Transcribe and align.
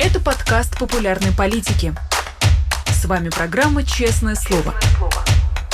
Это 0.00 0.20
подкаст 0.20 0.78
популярной 0.78 1.32
политики. 1.32 1.92
С 2.86 3.04
вами 3.04 3.30
программа 3.30 3.82
«Честное 3.82 4.36
слово». 4.36 4.74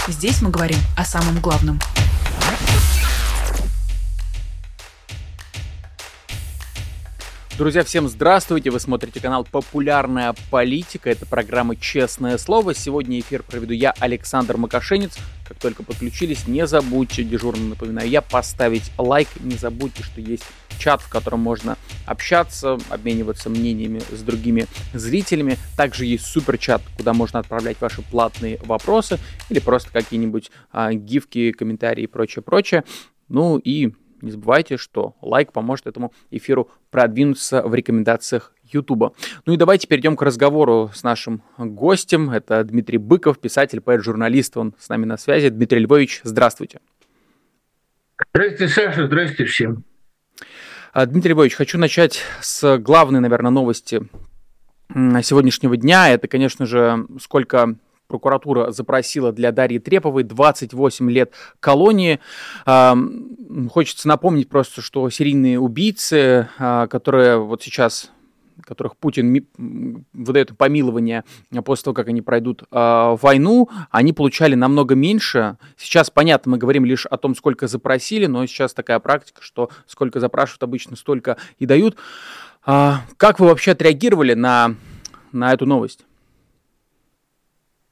Здесь 0.09 0.41
мы 0.41 0.51
говорим 0.51 0.79
о 0.97 1.05
самом 1.05 1.41
главном– 1.41 1.79
Друзья, 7.57 7.85
всем 7.85 8.09
здравствуйте! 8.09 8.71
Вы 8.71 8.81
смотрите 8.81 9.21
канал 9.21 9.47
«Популярная 9.49 10.35
политика». 10.51 11.09
Это 11.09 11.25
программа 11.25 11.77
«Честное 11.77 12.37
слово». 12.37 12.75
Сегодня 12.75 13.21
эфир 13.21 13.45
проведу 13.45 13.73
я, 13.73 13.95
Александр 14.01 14.57
Макашенец. 14.57 15.13
Как 15.47 15.59
только 15.59 15.85
подключились, 15.85 16.49
не 16.49 16.67
забудьте, 16.67 17.23
дежурно 17.23 17.67
напоминаю 17.67 18.09
я, 18.09 18.23
поставить 18.23 18.91
лайк. 18.99 19.29
Не 19.39 19.55
забудьте, 19.55 20.03
что 20.03 20.21
есть 20.21 20.43
чат, 20.85 21.01
в 21.01 21.09
котором 21.09 21.41
можно 21.41 21.79
общаться, 22.05 22.77
обмениваться 22.91 23.49
мнениями 23.49 24.01
с 24.13 24.21
другими 24.21 24.67
зрителями. 24.93 25.57
Также 25.79 26.05
есть 26.05 26.27
супер-чат, 26.27 26.83
куда 26.99 27.15
можно 27.15 27.39
отправлять 27.39 27.81
ваши 27.81 28.03
платные 28.03 28.59
вопросы 28.65 29.19
или 29.49 29.61
просто 29.61 29.91
какие-нибудь 29.91 30.51
а, 30.71 30.93
гифки, 30.93 31.53
комментарии 31.53 32.05
и 32.05 32.07
прочее-прочее. 32.07 32.85
Ну 33.29 33.57
и 33.57 33.95
не 34.21 34.31
забывайте, 34.31 34.77
что 34.77 35.17
лайк 35.23 35.53
поможет 35.53 35.87
этому 35.87 36.13
эфиру 36.31 36.71
продвинуться 36.91 37.63
в 37.63 37.75
рекомендациях 37.75 38.53
YouTube. 38.63 39.17
Ну 39.47 39.55
и 39.55 39.57
давайте 39.57 39.87
перейдем 39.87 40.17
к 40.17 40.23
разговору 40.23 40.91
с 40.95 41.03
нашим 41.03 41.43
гостем. 41.57 42.31
Это 42.31 42.63
Дмитрий 42.63 42.99
Быков, 42.99 43.39
писатель, 43.39 43.81
поэт, 43.81 44.03
журналист. 44.03 44.57
Он 44.59 44.75
с 44.79 44.91
нами 44.91 45.07
на 45.07 45.17
связи. 45.17 45.49
Дмитрий 45.49 45.81
Львович, 45.81 46.21
здравствуйте. 46.25 46.81
Здравствуйте, 48.35 48.69
Саша. 48.69 49.07
Здравствуйте 49.07 49.45
всем. 49.47 49.85
А, 50.95 51.07
Дмитрий 51.07 51.33
Львович, 51.33 51.55
хочу 51.55 51.77
начать 51.77 52.21
с 52.41 52.79
главной, 52.79 53.19
наверное, 53.19 53.51
новости 53.51 54.09
сегодняшнего 54.95 55.77
дня. 55.77 56.11
Это, 56.11 56.29
конечно 56.29 56.67
же, 56.67 57.09
сколько 57.21 57.75
прокуратура 58.07 58.71
запросила 58.71 59.33
для 59.33 59.51
Дарьи 59.51 59.81
Треповой 59.81 60.23
28 60.23 61.11
лет 61.11 61.33
колонии. 61.59 62.21
Хочется 62.65 64.07
напомнить 64.07 64.49
просто, 64.49 64.83
что 64.83 65.11
серийные 65.11 65.59
убийцы, 65.59 66.49
а, 66.61 66.87
которые 66.87 67.39
вот 67.39 67.61
сейчас 67.61 68.13
которых 68.63 68.97
Путин 68.97 69.47
выдает 70.13 70.57
помилование 70.57 71.25
после 71.65 71.85
того, 71.85 71.95
как 71.95 72.09
они 72.09 72.23
пройдут 72.23 72.63
э, 72.63 73.17
войну, 73.21 73.69
они 73.91 74.13
получали 74.13 74.55
намного 74.55 74.95
меньше. 74.95 75.57
Сейчас, 75.77 76.11
понятно, 76.11 76.53
мы 76.53 76.59
говорим 76.59 76.85
лишь 76.85 77.07
о 77.07 77.17
том, 77.17 77.35
сколько 77.35 77.67
запросили, 77.67 78.27
но 78.27 78.47
сейчас 78.47 78.75
такая 78.75 78.99
практика, 79.01 79.43
что 79.43 79.71
сколько 79.87 80.21
запрашивают 80.21 80.63
обычно, 80.63 80.97
столько 80.97 81.37
и 81.59 81.67
дают. 81.67 81.97
Э, 82.67 82.95
как 83.17 83.41
вы 83.41 83.47
вообще 83.47 83.73
отреагировали 83.73 84.35
на, 84.35 84.75
на 85.33 85.53
эту 85.53 85.67
новость? 85.67 86.05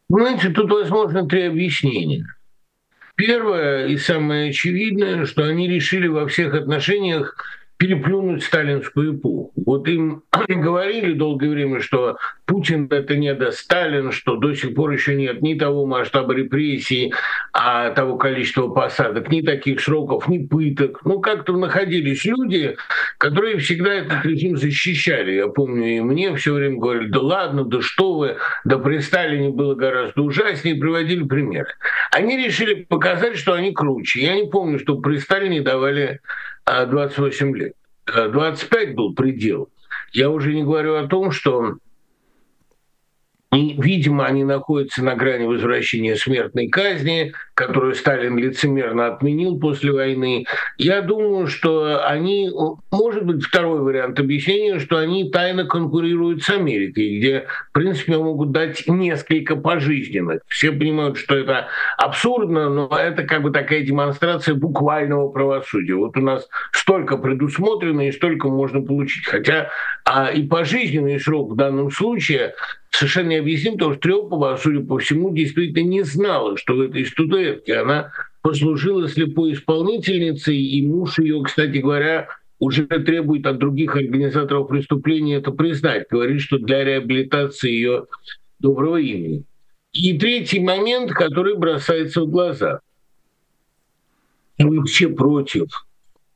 Знаете, 0.09 0.51
тут 0.51 0.71
возможно 0.71 1.27
три 1.27 1.45
объяснения. 1.45 2.27
Первое 3.15 3.87
и 3.87 3.97
самое 3.97 4.51
очевидное, 4.51 5.27
что 5.27 5.45
они 5.45 5.69
решили 5.69 6.07
во 6.07 6.27
всех 6.27 6.55
отношениях 6.55 7.37
переплюнуть 7.83 8.45
сталинскую 8.45 9.17
эпоху. 9.17 9.53
Вот 9.57 9.89
им 9.89 10.23
говорили 10.49 11.15
долгое 11.15 11.51
время, 11.51 11.81
что 11.81 12.17
Путин 12.47 12.87
это 12.89 13.17
не 13.17 13.35
до 13.35 13.51
Сталин, 13.51 14.13
что 14.13 14.37
до 14.37 14.55
сих 14.55 14.77
пор 14.77 14.93
еще 14.93 15.17
нет 15.17 15.43
ни 15.43 15.55
того 15.55 15.85
масштаба 15.85 16.33
репрессий, 16.33 17.13
а 17.53 17.91
того 17.91 18.19
количества 18.19 18.69
посадок, 18.69 19.33
ни 19.33 19.41
таких 19.41 19.81
сроков, 19.81 20.29
ни 20.29 20.39
пыток. 20.39 21.01
Ну, 21.05 21.19
как-то 21.19 21.57
находились 21.57 22.25
люди, 22.25 22.77
которые 23.19 23.59
всегда 23.59 23.95
этот 23.95 24.25
режим 24.25 24.57
защищали. 24.57 25.33
Я 25.33 25.49
помню, 25.49 25.97
и 25.97 26.01
мне 26.01 26.37
все 26.37 26.55
время 26.55 26.79
говорили, 26.79 27.09
да 27.09 27.21
ладно, 27.21 27.65
да 27.65 27.81
что 27.81 28.15
вы, 28.15 28.37
да 28.65 28.79
при 28.79 28.99
Сталине 28.99 29.51
было 29.51 29.75
гораздо 29.75 30.23
ужаснее, 30.23 30.77
приводили 30.77 31.25
примеры. 31.25 31.71
Они 32.13 32.37
решили 32.37 32.75
показать, 32.75 33.37
что 33.37 33.55
они 33.55 33.73
круче. 33.73 34.21
Я 34.21 34.37
не 34.37 34.49
помню, 34.49 34.79
что 34.79 34.99
при 34.99 35.17
Сталине 35.17 35.63
давали 35.63 36.21
28 36.67 37.57
лет. 37.57 37.75
25 38.07 38.95
был 38.95 39.15
предел. 39.15 39.69
Я 40.13 40.31
уже 40.31 40.55
не 40.55 40.63
говорю 40.63 40.97
о 40.97 41.07
том, 41.07 41.31
что 41.31 41.77
видимо, 43.53 44.27
они 44.27 44.45
находятся 44.45 45.05
на 45.05 45.15
грани 45.15 45.45
возвращения 45.45 46.17
смертной 46.17 46.69
казни, 46.69 47.35
которую 47.55 47.95
Сталин 47.95 48.39
лицемерно 48.39 49.07
отменил 49.07 49.59
после 49.59 49.93
войны. 49.93 50.47
Я 50.79 51.03
думаю, 51.03 51.47
что 51.47 52.07
они, 52.07 52.51
может 52.91 53.25
быть, 53.25 53.45
второй 53.45 53.81
вариант 53.81 54.19
объяснения, 54.19 54.79
что 54.79 54.97
они 54.99 55.31
тайно 55.31 55.67
конкурируют 55.67 56.43
с 56.43 56.51
Америкой, 56.51 57.19
где, 57.19 57.47
в 57.71 57.73
принципе, 57.73 58.17
могут 58.17 58.53
дать 58.53 58.85
несколько 58.87 59.57
пожизненных. 59.57 60.41
Все 60.49 60.73
понимают, 60.73 61.19
что 61.19 61.37
это 61.37 61.69
абсурдно, 61.99 62.69
но 62.69 62.89
это 62.89 63.25
как 63.25 63.43
бы 63.43 63.51
такая 63.51 63.83
демонстрация 63.83 64.55
буквального 64.55 65.29
правосудия. 65.29 65.95
Вот 65.95 66.17
у 66.17 66.21
нас 66.21 66.49
столько 66.73 67.17
предусмотрено 67.19 68.09
и 68.09 68.13
столько 68.13 68.49
можно 68.49 68.81
получить. 68.81 69.27
Хотя 69.27 69.71
а 70.05 70.31
и 70.31 70.43
пожизненный 70.43 71.21
срок 71.21 71.53
в 71.53 71.57
данном 71.57 71.91
случае 71.91 72.55
совершенно 72.91 73.31
необъясним, 73.31 73.75
потому 73.75 73.93
что 73.93 74.01
Трепова, 74.03 74.57
судя 74.57 74.85
по 74.85 74.99
всему, 74.99 75.33
действительно 75.35 75.87
не 75.87 76.03
знала, 76.03 76.57
что 76.57 76.75
в 76.75 76.81
этой 76.81 77.05
студентке 77.43 77.77
она 77.77 78.13
послужила 78.43 79.09
слепой 79.09 79.53
исполнительницей, 79.53 80.57
и 80.57 80.87
муж 80.87 81.19
ее, 81.19 81.43
кстати 81.43 81.79
говоря, 81.79 82.29
уже 82.59 82.87
требует 82.87 83.47
от 83.47 83.59
других 83.59 83.97
организаторов 83.97 84.69
преступления 84.69 85.37
это 85.37 85.51
признать, 85.51 86.07
говорит, 86.11 86.41
что 86.41 86.59
для 86.59 86.85
реабилитации 86.85 87.71
ее 87.71 88.07
доброго 88.59 88.97
имени. 88.97 89.45
И 89.93 90.19
третий 90.19 90.61
момент, 90.61 91.13
который 91.13 91.57
бросается 91.57 92.23
в 92.23 92.31
глаза. 92.31 92.81
Мы 94.59 94.79
вообще 94.79 95.09
против 95.09 95.67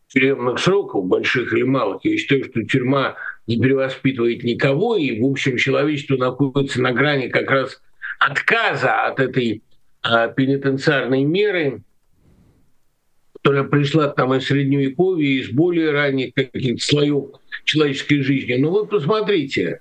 тюремных 0.08 0.58
сроков, 0.58 1.06
больших 1.06 1.52
или 1.52 1.62
малых. 1.62 2.04
Я 2.04 2.16
считаю, 2.18 2.44
что 2.44 2.62
тюрьма 2.64 3.14
не 3.46 3.58
перевоспитывает 3.58 4.42
никого, 4.42 4.96
и, 4.96 5.20
в 5.20 5.24
общем, 5.24 5.56
человечество 5.56 6.16
находится 6.16 6.82
на 6.82 6.92
грани 6.92 7.28
как 7.28 7.50
раз 7.50 7.80
отказа 8.18 9.06
от 9.06 9.20
этой 9.20 9.62
пенитенциарной 10.36 11.24
меры, 11.24 11.82
которая 13.34 13.64
пришла 13.64 14.08
там 14.08 14.34
из 14.34 14.46
Средневековья, 14.46 15.40
из 15.40 15.50
более 15.50 15.92
ранних 15.92 16.34
каких-то 16.34 16.84
слоев 16.84 17.30
человеческой 17.64 18.22
жизни. 18.22 18.54
Но 18.54 18.70
вот 18.70 18.90
посмотрите, 18.90 19.80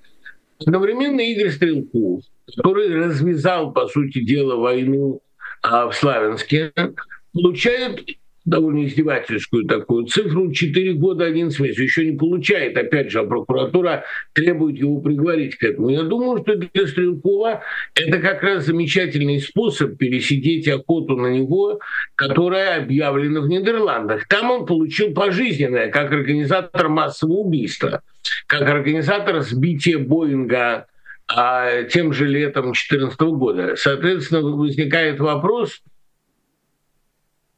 одновременно 0.60 1.20
Игорь 1.20 1.50
Стрелков, 1.50 2.22
который 2.56 2.94
развязал, 2.94 3.72
по 3.72 3.88
сути 3.88 4.22
дела, 4.22 4.56
войну 4.56 5.20
а, 5.62 5.88
в 5.88 5.94
Славянске, 5.94 6.72
получает 7.32 8.04
довольно 8.46 8.86
издевательскую 8.86 9.66
такую 9.66 10.06
цифру, 10.06 10.50
4 10.50 10.94
года 10.94 11.24
11 11.24 11.58
месяцев, 11.60 11.82
еще 11.82 12.06
не 12.06 12.16
получает, 12.16 12.78
опять 12.78 13.10
же, 13.10 13.18
а 13.20 13.24
прокуратура 13.24 14.04
требует 14.32 14.76
его 14.78 15.00
приговорить 15.00 15.56
к 15.56 15.64
этому. 15.64 15.90
Я 15.90 16.04
думаю, 16.04 16.42
что 16.42 16.56
для 16.56 16.86
Стрелкова 16.86 17.62
это 17.94 18.18
как 18.18 18.42
раз 18.42 18.64
замечательный 18.64 19.40
способ 19.40 19.98
пересидеть 19.98 20.68
охоту 20.68 21.16
на 21.16 21.26
него, 21.26 21.80
которая 22.14 22.82
объявлена 22.82 23.40
в 23.40 23.48
Нидерландах. 23.48 24.28
Там 24.28 24.50
он 24.50 24.64
получил 24.64 25.12
пожизненное, 25.12 25.90
как 25.90 26.12
организатор 26.12 26.88
массового 26.88 27.38
убийства, 27.38 28.02
как 28.46 28.62
организатор 28.62 29.40
сбития 29.40 29.98
Боинга 29.98 30.86
а, 31.26 31.82
тем 31.82 32.12
же 32.12 32.28
летом 32.28 32.66
2014 32.66 33.20
года. 33.20 33.74
Соответственно, 33.76 34.42
возникает 34.42 35.18
вопрос– 35.18 35.82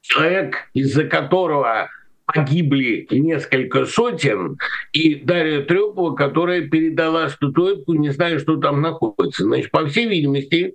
человек, 0.08 0.68
из-за 0.74 1.04
которого 1.04 1.88
погибли 2.26 3.06
несколько 3.10 3.86
сотен, 3.86 4.58
и 4.92 5.14
Дарья 5.16 5.62
Трепова, 5.62 6.14
которая 6.14 6.68
передала 6.68 7.28
статуэтку, 7.28 7.94
не 7.94 8.10
знаю, 8.10 8.38
что 8.38 8.56
там 8.56 8.82
находится. 8.82 9.44
Значит, 9.44 9.70
по 9.70 9.86
всей 9.86 10.08
видимости, 10.08 10.74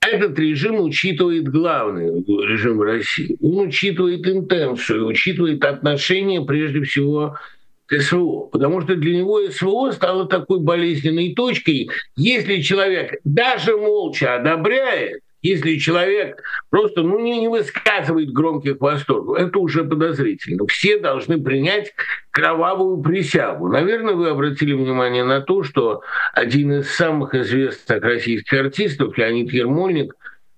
этот 0.00 0.38
режим 0.38 0.80
учитывает 0.80 1.48
главное, 1.48 2.10
режим 2.26 2.82
России. 2.82 3.36
Он 3.40 3.68
учитывает 3.68 4.26
интенцию, 4.26 5.06
учитывает 5.06 5.64
отношение, 5.64 6.44
прежде 6.44 6.82
всего, 6.82 7.36
к 7.86 7.98
СВО. 8.00 8.48
Потому 8.52 8.80
что 8.82 8.94
для 8.94 9.16
него 9.16 9.40
СВО 9.50 9.92
стало 9.92 10.26
такой 10.26 10.60
болезненной 10.60 11.34
точкой. 11.34 11.90
Если 12.16 12.60
человек 12.60 13.20
даже 13.24 13.76
молча 13.76 14.36
одобряет, 14.36 15.20
если 15.42 15.76
человек 15.76 16.42
просто 16.68 17.02
ну, 17.02 17.18
не, 17.18 17.40
не 17.40 17.48
высказывает 17.48 18.32
громких 18.32 18.80
восторгов, 18.80 19.38
это 19.38 19.58
уже 19.58 19.84
подозрительно. 19.84 20.66
Все 20.66 20.98
должны 20.98 21.40
принять 21.40 21.92
кровавую 22.30 23.02
присягу. 23.02 23.68
Наверное, 23.68 24.14
вы 24.14 24.28
обратили 24.28 24.72
внимание 24.72 25.24
на 25.24 25.40
то, 25.40 25.62
что 25.62 26.02
один 26.32 26.80
из 26.80 26.90
самых 26.90 27.34
известных 27.34 28.02
российских 28.02 28.52
артистов, 28.58 29.16
Леонид 29.16 29.52
Ермольник, 29.52 30.14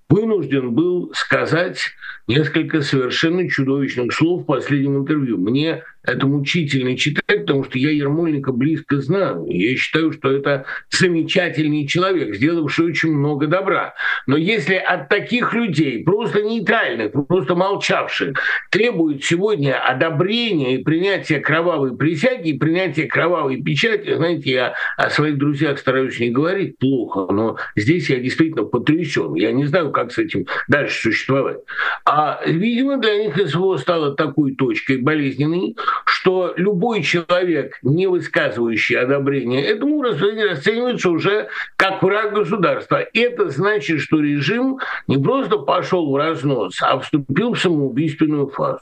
вынужден 0.08 0.72
был 0.72 1.12
сказать 1.14 1.78
несколько 2.26 2.82
совершенно 2.82 3.48
чудовищных 3.48 4.12
слов 4.12 4.42
в 4.42 4.46
последнем 4.46 4.98
интервью. 4.98 5.38
Мне 5.38 5.84
это 6.04 6.26
мучительно 6.26 6.96
читать, 6.96 7.42
потому 7.42 7.64
что 7.64 7.78
я 7.78 7.90
Ермольника 7.90 8.52
близко 8.52 9.00
знаю. 9.00 9.46
Я 9.48 9.76
считаю, 9.76 10.12
что 10.12 10.30
это 10.30 10.64
замечательный 10.90 11.86
человек, 11.86 12.34
сделавший 12.34 12.86
очень 12.86 13.12
много 13.12 13.46
добра. 13.46 13.94
Но 14.26 14.36
если 14.36 14.74
от 14.74 15.08
таких 15.08 15.54
людей, 15.54 16.02
просто 16.02 16.42
нейтральных, 16.42 17.12
просто 17.28 17.54
молчавших, 17.54 18.36
требуют 18.70 19.24
сегодня 19.24 19.78
одобрения 19.78 20.76
и 20.76 20.82
принятия 20.82 21.38
кровавой 21.38 21.96
присяги, 21.96 22.50
и 22.50 22.58
принятия 22.58 23.04
кровавой 23.04 23.62
печати, 23.62 24.14
знаете, 24.16 24.50
я 24.50 24.74
о 24.96 25.10
своих 25.10 25.38
друзьях 25.38 25.78
стараюсь 25.78 26.18
не 26.18 26.30
говорить 26.30 26.78
плохо, 26.78 27.32
но 27.32 27.56
здесь 27.76 28.10
я 28.10 28.18
действительно 28.18 28.64
потрясен. 28.64 29.34
Я 29.34 29.52
не 29.52 29.66
знаю, 29.66 29.92
как 29.92 30.12
с 30.12 30.18
этим 30.18 30.46
дальше 30.68 31.00
существовать. 31.00 31.58
А, 32.04 32.40
видимо, 32.44 32.98
для 32.98 33.16
них 33.18 33.36
СВО 33.48 33.76
стало 33.76 34.14
такой 34.14 34.54
точкой 34.54 34.98
болезненной, 34.98 35.76
что 36.04 36.54
любой 36.56 37.02
человек, 37.02 37.78
не 37.82 38.06
высказывающий 38.06 38.96
одобрения 38.96 39.64
этому, 39.64 40.02
расценивается 40.02 41.10
уже 41.10 41.48
как 41.76 42.02
враг 42.02 42.34
государства. 42.34 43.04
Это 43.14 43.48
значит, 43.50 44.00
что 44.00 44.20
режим 44.20 44.78
не 45.06 45.18
просто 45.18 45.58
пошел 45.58 46.10
в 46.10 46.16
разнос, 46.16 46.80
а 46.82 46.98
вступил 46.98 47.54
в 47.54 47.60
самоубийственную 47.60 48.48
фазу. 48.48 48.80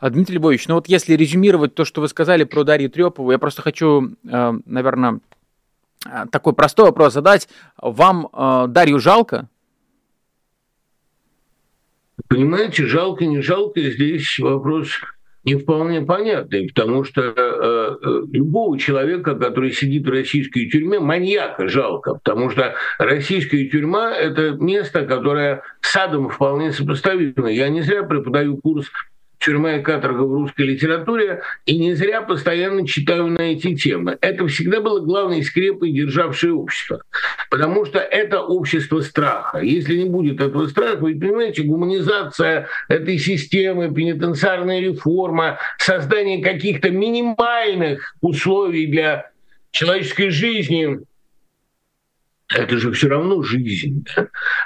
А, 0.00 0.10
Дмитрий 0.10 0.36
Львович, 0.36 0.68
ну 0.68 0.74
вот 0.74 0.88
если 0.88 1.14
резюмировать 1.14 1.74
то, 1.74 1.84
что 1.84 2.00
вы 2.00 2.08
сказали 2.08 2.44
про 2.44 2.62
Дарью 2.62 2.90
Трепову, 2.90 3.32
я 3.32 3.38
просто 3.38 3.62
хочу, 3.62 4.12
э, 4.30 4.52
наверное, 4.64 5.20
э, 6.06 6.26
такой 6.30 6.52
простой 6.52 6.86
вопрос 6.86 7.14
задать. 7.14 7.48
Вам 7.76 8.28
э, 8.32 8.66
Дарью 8.68 9.00
жалко? 9.00 9.48
Понимаете, 12.28 12.86
жалко, 12.86 13.24
не 13.26 13.40
жалко, 13.40 13.80
здесь 13.80 14.38
вопрос 14.38 14.90
не 15.48 15.56
вполне 15.56 16.02
понятный, 16.02 16.68
потому 16.68 17.04
что 17.04 17.22
э, 17.22 17.32
э, 17.34 18.22
любого 18.32 18.78
человека, 18.78 19.34
который 19.34 19.72
сидит 19.72 20.06
в 20.06 20.10
российской 20.10 20.68
тюрьме, 20.68 21.00
маньяка 21.00 21.68
жалко, 21.68 22.14
потому 22.14 22.50
что 22.50 22.74
российская 22.98 23.64
тюрьма– 23.66 24.14
это 24.14 24.50
место, 24.50 25.06
которое 25.06 25.62
садом 25.80 26.28
вполне 26.28 26.72
сопоставимо. 26.72 27.50
Я 27.50 27.70
не 27.70 27.80
зря 27.80 28.02
преподаю 28.02 28.58
курс 28.58 28.90
тюрьма 29.38 29.76
и 29.76 29.82
каторга 29.82 30.22
в 30.22 30.32
русской 30.32 30.62
литературе, 30.62 31.42
и 31.66 31.78
не 31.78 31.94
зря 31.94 32.22
постоянно 32.22 32.86
читаю 32.86 33.28
на 33.28 33.40
эти 33.40 33.74
темы. 33.74 34.18
Это 34.20 34.46
всегда 34.46 34.80
было 34.80 35.00
главной 35.00 35.42
скрепой, 35.42 35.92
державшей 35.92 36.50
общество. 36.50 37.02
Потому 37.50 37.84
что 37.86 37.98
это 37.98 38.40
общество 38.40 39.00
страха. 39.00 39.58
Если 39.58 39.96
не 39.96 40.08
будет 40.08 40.40
этого 40.40 40.66
страха, 40.66 40.98
вы 40.98 41.18
понимаете, 41.18 41.62
гуманизация 41.62 42.68
этой 42.88 43.18
системы, 43.18 43.92
пенитенциарная 43.92 44.80
реформа, 44.80 45.58
создание 45.78 46.42
каких-то 46.42 46.90
минимальных 46.90 48.14
условий 48.20 48.86
для 48.86 49.30
человеческой 49.70 50.30
жизни– 50.30 50.98
это 52.48 52.78
же 52.78 52.92
все 52.92 53.08
равно 53.08 53.42
жизнь. 53.42 54.04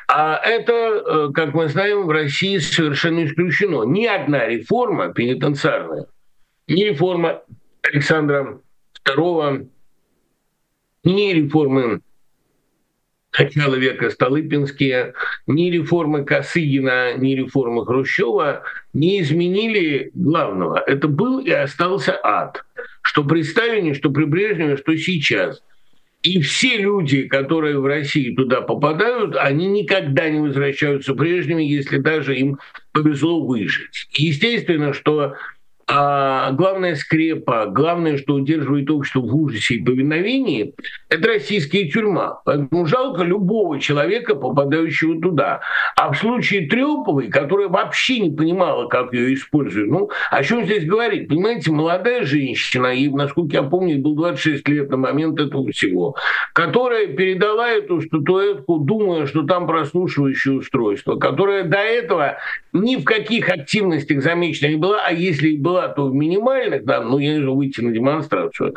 А 0.08 0.36
это, 0.36 0.72
э, 0.72 1.32
как 1.34 1.52
мы 1.54 1.68
знаем, 1.68 2.06
в 2.06 2.10
России 2.10 2.58
совершенно 2.58 3.24
исключено. 3.24 3.82
Ни 3.84 4.06
одна 4.06 4.46
реформа 4.46 5.12
пенитенциарная, 5.12 6.06
ни 6.68 6.84
реформа 6.84 7.42
Александра 7.82 8.60
II, 9.04 9.68
ни 11.04 11.32
реформы 11.32 12.00
начала 13.36 13.74
века 13.74 14.10
Столыпинские, 14.10 15.14
ни 15.46 15.70
реформы 15.70 16.24
Косыгина, 16.24 17.14
ни 17.14 17.34
реформы 17.34 17.84
Хрущева 17.84 18.62
не 18.92 19.20
изменили 19.22 20.10
главного. 20.14 20.82
Это 20.86 21.08
был 21.08 21.40
и 21.40 21.50
остался 21.50 22.20
ад. 22.22 22.64
Что 23.00 23.24
при 23.24 23.42
Сталине, 23.42 23.94
что 23.94 24.10
при 24.10 24.24
Брежневе, 24.24 24.76
что 24.76 24.96
сейчас– 24.96 25.62
и 26.22 26.40
все 26.40 26.76
люди, 26.76 27.22
которые 27.22 27.78
в 27.78 27.86
России 27.86 28.34
туда 28.34 28.60
попадают, 28.60 29.36
они 29.36 29.66
никогда 29.66 30.28
не 30.28 30.38
возвращаются 30.38 31.14
прежними, 31.14 31.64
если 31.64 31.98
даже 31.98 32.38
им 32.38 32.58
повезло 32.92 33.44
выжить. 33.44 34.06
Естественно, 34.12 34.92
что 34.92 35.34
а 35.94 36.52
главная 36.52 36.94
скрепа, 36.94 37.66
главное, 37.66 38.16
что 38.16 38.34
удерживает 38.34 38.90
общество 38.90 39.20
в 39.20 39.36
ужасе 39.36 39.74
и 39.74 39.84
повиновении, 39.84 40.74
это 41.10 41.28
российская 41.28 41.86
тюрьма. 41.86 42.40
Поэтому 42.46 42.86
жалко 42.86 43.22
любого 43.22 43.78
человека, 43.78 44.34
попадающего 44.34 45.20
туда. 45.20 45.60
А 45.96 46.10
в 46.10 46.16
случае 46.16 46.66
Трёповой, 46.66 47.28
которая 47.28 47.68
вообще 47.68 48.20
не 48.20 48.34
понимала, 48.34 48.88
как 48.88 49.12
ее 49.12 49.34
используют, 49.34 49.90
ну, 49.90 50.08
о 50.30 50.42
чем 50.42 50.64
здесь 50.64 50.86
говорить? 50.86 51.28
Понимаете, 51.28 51.70
молодая 51.70 52.24
женщина, 52.24 52.86
и, 52.86 53.10
насколько 53.10 53.56
я 53.56 53.62
помню, 53.62 53.98
был 53.98 54.14
26 54.14 54.66
лет 54.68 54.90
на 54.90 54.96
момент 54.96 55.38
этого 55.40 55.70
всего, 55.72 56.16
которая 56.54 57.08
передала 57.08 57.68
эту 57.68 58.00
статуэтку, 58.00 58.78
думая, 58.78 59.26
что 59.26 59.42
там 59.42 59.66
прослушивающее 59.66 60.54
устройство, 60.54 61.16
которая 61.16 61.64
до 61.64 61.78
этого 61.78 62.38
ни 62.72 62.96
в 62.96 63.04
каких 63.04 63.50
активностях 63.50 64.22
замечена 64.22 64.70
не 64.70 64.76
была, 64.76 65.02
а 65.04 65.12
если 65.12 65.50
и 65.50 65.58
была, 65.58 65.81
в 65.88 66.14
минимальных, 66.14 66.84
да, 66.84 67.00
ну, 67.00 67.18
я 67.18 67.36
знаю, 67.36 67.54
выйти 67.54 67.80
на 67.80 67.92
демонстрацию, 67.92 68.74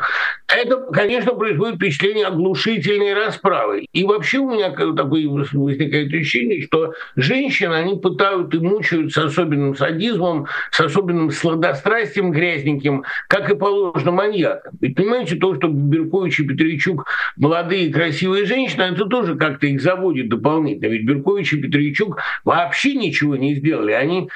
это, 0.48 0.76
конечно, 0.92 1.34
производит 1.34 1.76
впечатление 1.76 2.26
оглушительной 2.26 3.14
расправы. 3.14 3.86
И 3.92 4.04
вообще 4.04 4.38
у 4.38 4.50
меня 4.50 4.70
такое 4.70 5.28
возникает 5.28 6.08
ощущение, 6.08 6.62
что 6.62 6.92
женщины, 7.16 7.74
они 7.74 7.98
пытают 7.98 8.54
и 8.54 8.58
мучают 8.58 9.12
с 9.12 9.18
особенным 9.18 9.76
садизмом, 9.76 10.46
с 10.70 10.80
особенным 10.80 11.30
сладострастием 11.30 12.30
грязненьким, 12.30 13.04
как 13.28 13.50
и 13.50 13.56
положено 13.56 14.12
маньякам. 14.12 14.74
Ведь 14.80 14.96
понимаете, 14.96 15.36
то, 15.36 15.54
что 15.54 15.68
Беркович 15.68 16.40
и 16.40 16.46
Петричук 16.46 17.06
молодые 17.36 17.92
красивые 17.92 18.46
женщины, 18.46 18.82
это 18.82 19.06
тоже 19.06 19.36
как-то 19.36 19.66
их 19.66 19.80
заводит 19.80 20.28
дополнительно. 20.28 20.90
Ведь 20.90 21.06
Беркович 21.06 21.54
и 21.54 21.62
Петричук 21.62 22.18
вообще 22.44 22.94
ничего 22.94 23.36
не 23.36 23.54
сделали. 23.54 23.92
Они 23.92 24.28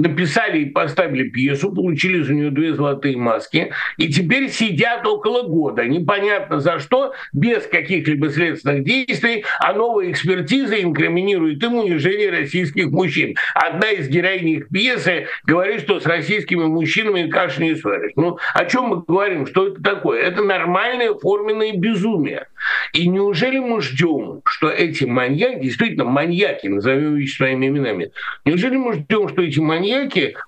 написали 0.00 0.60
и 0.60 0.64
поставили 0.66 1.28
пьесу, 1.28 1.72
получили 1.72 2.22
за 2.22 2.34
нее 2.34 2.50
две 2.50 2.74
золотые 2.74 3.16
маски, 3.16 3.70
и 3.98 4.08
теперь 4.08 4.48
сидят 4.48 5.06
около 5.06 5.42
года, 5.42 5.84
непонятно 5.84 6.60
за 6.60 6.78
что, 6.78 7.12
без 7.32 7.66
каких-либо 7.66 8.30
следственных 8.30 8.84
действий, 8.84 9.44
а 9.58 9.72
новая 9.72 10.10
экспертиза 10.10 10.80
инкриминирует 10.80 11.62
им 11.62 11.74
унижение 11.74 12.30
российских 12.30 12.90
мужчин. 12.90 13.36
Одна 13.54 13.90
из 13.90 14.08
героинь 14.08 14.48
их 14.48 14.68
пьесы 14.68 15.26
говорит, 15.44 15.82
что 15.82 16.00
с 16.00 16.06
российскими 16.06 16.64
мужчинами 16.64 17.28
каши 17.28 17.62
не 17.62 17.74
сваришь. 17.74 18.12
Ну, 18.16 18.38
о 18.54 18.64
чем 18.64 18.84
мы 18.84 19.02
говорим? 19.06 19.46
Что 19.46 19.68
это 19.68 19.82
такое? 19.82 20.20
Это 20.22 20.42
нормальное 20.42 21.14
форменное 21.14 21.72
безумие. 21.72 22.46
И 22.92 23.08
неужели 23.08 23.58
мы 23.58 23.82
ждем, 23.82 24.40
что 24.44 24.70
эти 24.70 25.04
маньяки, 25.04 25.62
действительно 25.62 26.04
маньяки, 26.04 26.66
назовем 26.66 27.16
их 27.16 27.30
своими 27.30 27.66
именами, 27.66 28.10
неужели 28.44 28.76
мы 28.76 28.94
ждем, 28.94 29.28
что 29.28 29.42
эти 29.42 29.58
маньяки 29.60 29.89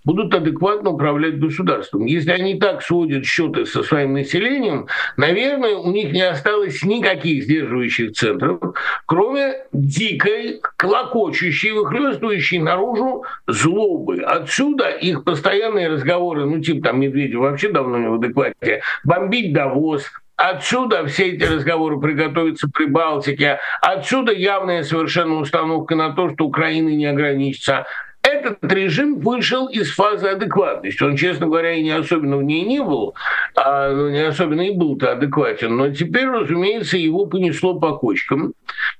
будут 0.04 0.34
адекватно 0.34 0.90
управлять 0.90 1.38
государством? 1.38 2.06
Если 2.06 2.30
они 2.30 2.58
так 2.58 2.82
сводят 2.82 3.24
счеты 3.24 3.66
со 3.66 3.82
своим 3.82 4.14
населением, 4.14 4.86
наверное, 5.16 5.76
у 5.76 5.90
них 5.90 6.12
не 6.12 6.22
осталось 6.22 6.82
никаких 6.82 7.44
сдерживающих 7.44 8.12
центров, 8.12 8.60
кроме 9.06 9.54
дикой, 9.72 10.60
клокочущей, 10.76 11.72
выхлестывающей 11.72 12.58
наружу 12.58 13.24
злобы. 13.46 14.22
Отсюда 14.22 14.90
их 14.90 15.24
постоянные 15.24 15.88
разговоры, 15.88 16.46
ну 16.46 16.60
типа 16.60 16.88
там 16.88 17.00
Медведев 17.00 17.40
вообще 17.40 17.70
давно 17.70 17.98
не 17.98 18.08
в 18.08 18.14
адеквате, 18.14 18.82
бомбить 19.04 19.52
Давос, 19.52 20.10
Отсюда 20.36 21.06
все 21.06 21.28
эти 21.28 21.44
разговоры 21.44 22.00
приготовиться 22.00 22.68
при 22.68 22.86
Балтике. 22.86 23.60
Отсюда 23.80 24.32
явная 24.32 24.82
совершенно 24.82 25.36
установка 25.36 25.94
на 25.94 26.14
то, 26.14 26.30
что 26.30 26.46
Украина 26.46 26.88
не 26.88 27.06
ограничится 27.06 27.86
этот 28.22 28.72
режим 28.72 29.18
вышел 29.18 29.68
из 29.68 29.92
фазы 29.92 30.28
адекватности. 30.28 31.02
Он, 31.02 31.16
честно 31.16 31.46
говоря, 31.46 31.72
и 31.72 31.82
не 31.82 31.90
особенно 31.90 32.36
в 32.36 32.42
ней 32.42 32.64
не 32.64 32.80
был, 32.80 33.14
а 33.56 33.90
ну, 33.90 34.10
не 34.10 34.20
особенно 34.20 34.62
и 34.62 34.74
был-то 34.74 35.12
адекватен. 35.12 35.76
Но 35.76 35.90
теперь, 35.90 36.26
разумеется, 36.26 36.96
его 36.96 37.26
понесло 37.26 37.78
по 37.78 37.96
кочкам. 37.96 38.54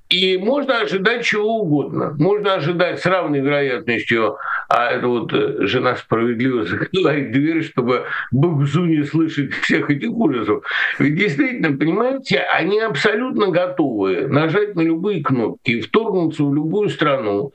И 0.08 0.36
можно 0.36 0.80
ожидать 0.80 1.24
чего 1.24 1.60
угодно. 1.60 2.14
Можно 2.18 2.54
ожидать 2.54 3.00
с 3.00 3.06
равной 3.06 3.40
вероятностью, 3.40 4.36
а 4.68 4.90
это 4.90 5.06
вот 5.06 5.32
э, 5.32 5.66
жена 5.66 5.96
справедливо 5.96 6.64
закрывает 6.64 7.32
дверь, 7.32 7.62
чтобы 7.62 8.04
Бабзу 8.30 8.84
не 8.84 9.04
слышать 9.04 9.52
всех 9.52 9.88
этих 9.90 10.10
ужасов. 10.10 10.64
Ведь 10.98 11.16
действительно, 11.16 11.76
понимаете, 11.76 12.40
они 12.40 12.78
абсолютно 12.80 13.48
готовы 13.48 14.28
нажать 14.28 14.74
на 14.74 14.82
любые 14.82 15.22
кнопки, 15.22 15.80
вторгнуться 15.80 16.44
в 16.44 16.54
любую 16.54 16.90
страну, 16.90 17.52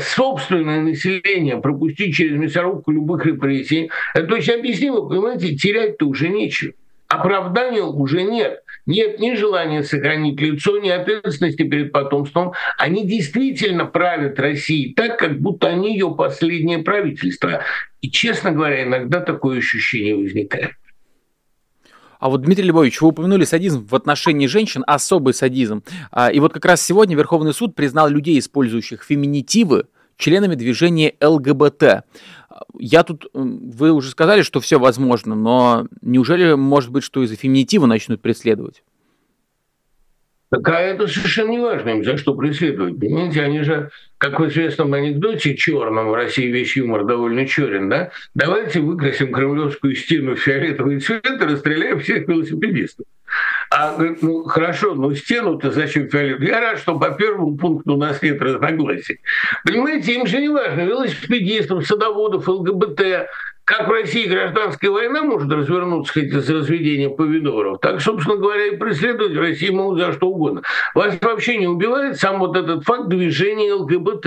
собственное 0.00 0.80
население 0.80 1.56
пропустить 1.58 2.14
через 2.14 2.38
мясорубку 2.38 2.92
любых 2.92 3.26
репрессий, 3.26 3.90
это 4.14 4.34
очень 4.34 4.54
объяснимо, 4.54 5.08
понимаете, 5.08 5.54
терять-то 5.56 6.06
уже 6.06 6.28
нечего. 6.28 6.72
оправдания 7.08 7.82
уже 7.82 8.22
нет. 8.22 8.60
Нет 8.86 9.18
ни 9.18 9.34
желания 9.34 9.82
сохранить 9.82 10.40
лицо, 10.40 10.78
ни 10.78 10.90
ответственности 10.90 11.62
перед 11.62 11.92
потомством. 11.92 12.52
Они 12.76 13.06
действительно 13.06 13.86
правят 13.86 14.38
Россией 14.38 14.94
так, 14.94 15.18
как 15.18 15.40
будто 15.40 15.68
они 15.68 15.92
ее 15.92 16.14
последнее 16.14 16.78
правительство. 16.78 17.62
И, 18.00 18.10
честно 18.10 18.52
говоря, 18.52 18.82
иногда 18.84 19.20
такое 19.20 19.58
ощущение 19.58 20.16
возникает. 20.16 20.72
А 22.24 22.30
вот, 22.30 22.40
Дмитрий 22.40 22.64
Львович, 22.64 23.02
вы 23.02 23.08
упомянули 23.08 23.44
садизм 23.44 23.86
в 23.86 23.94
отношении 23.94 24.46
женщин, 24.46 24.82
особый 24.86 25.34
садизм. 25.34 25.82
А, 26.10 26.32
и 26.32 26.40
вот 26.40 26.54
как 26.54 26.64
раз 26.64 26.80
сегодня 26.80 27.14
Верховный 27.14 27.52
суд 27.52 27.74
признал 27.74 28.08
людей, 28.08 28.38
использующих 28.38 29.02
феминитивы, 29.02 29.88
членами 30.16 30.54
движения 30.54 31.16
ЛГБТ. 31.20 32.06
Я 32.78 33.02
тут, 33.02 33.26
вы 33.34 33.92
уже 33.92 34.08
сказали, 34.08 34.40
что 34.40 34.60
все 34.60 34.78
возможно, 34.78 35.34
но 35.34 35.86
неужели 36.00 36.54
может 36.54 36.90
быть, 36.90 37.04
что 37.04 37.22
из-за 37.24 37.36
феминитива 37.36 37.84
начнут 37.84 38.22
преследовать? 38.22 38.82
А 40.62 40.80
это 40.80 41.06
совершенно 41.06 41.50
не 41.50 41.58
важно 41.58 41.90
им, 41.90 42.04
за 42.04 42.16
что 42.16 42.34
преследовать. 42.34 42.98
Понимаете, 42.98 43.42
они 43.42 43.62
же, 43.62 43.90
как 44.18 44.38
в 44.38 44.46
известном 44.48 44.92
анекдоте 44.94 45.56
черном, 45.56 46.08
в 46.08 46.14
России 46.14 46.46
весь 46.46 46.76
юмор 46.76 47.04
довольно 47.04 47.46
черен, 47.46 47.88
да? 47.88 48.10
Давайте 48.34 48.80
выкрасим 48.80 49.32
кремлевскую 49.32 49.94
стену 49.94 50.36
в 50.36 50.40
фиолетовый 50.40 51.00
цвет 51.00 51.24
и 51.24 51.44
расстреляем 51.44 52.00
всех 52.00 52.28
велосипедистов. 52.28 53.06
А 53.70 53.96
ну 53.98 54.44
хорошо, 54.44 54.94
но 54.94 55.12
стену-то 55.14 55.70
зачем 55.72 56.08
фиолетовую? 56.08 56.48
Я 56.48 56.60
рад, 56.60 56.78
что 56.78 56.98
по 56.98 57.10
первому 57.10 57.56
пункту 57.56 57.94
у 57.94 57.96
нас 57.96 58.22
нет 58.22 58.40
разногласий. 58.40 59.20
Понимаете, 59.64 60.14
им 60.14 60.26
же 60.26 60.40
не 60.40 60.48
важно, 60.48 60.82
велосипедистам, 60.82 61.82
садоводов, 61.82 62.46
ЛГБТ, 62.46 63.28
как 63.64 63.88
в 63.88 63.90
России 63.90 64.26
гражданская 64.26 64.90
война 64.90 65.22
может 65.22 65.50
развернуться 65.50 66.12
хоть 66.12 66.24
из 66.24 66.50
разведения 66.50 67.08
помидоров, 67.08 67.80
так, 67.80 68.00
собственно 68.00 68.36
говоря, 68.36 68.66
и 68.66 68.76
преследовать 68.76 69.36
России 69.36 69.70
могут 69.70 69.98
за 69.98 70.12
что 70.12 70.28
угодно. 70.28 70.62
Вас 70.94 71.16
вообще 71.20 71.56
не 71.56 71.66
убивает 71.66 72.18
сам 72.18 72.40
вот 72.40 72.56
этот 72.56 72.84
факт 72.84 73.08
движения 73.08 73.72
ЛГБТ. 73.72 74.26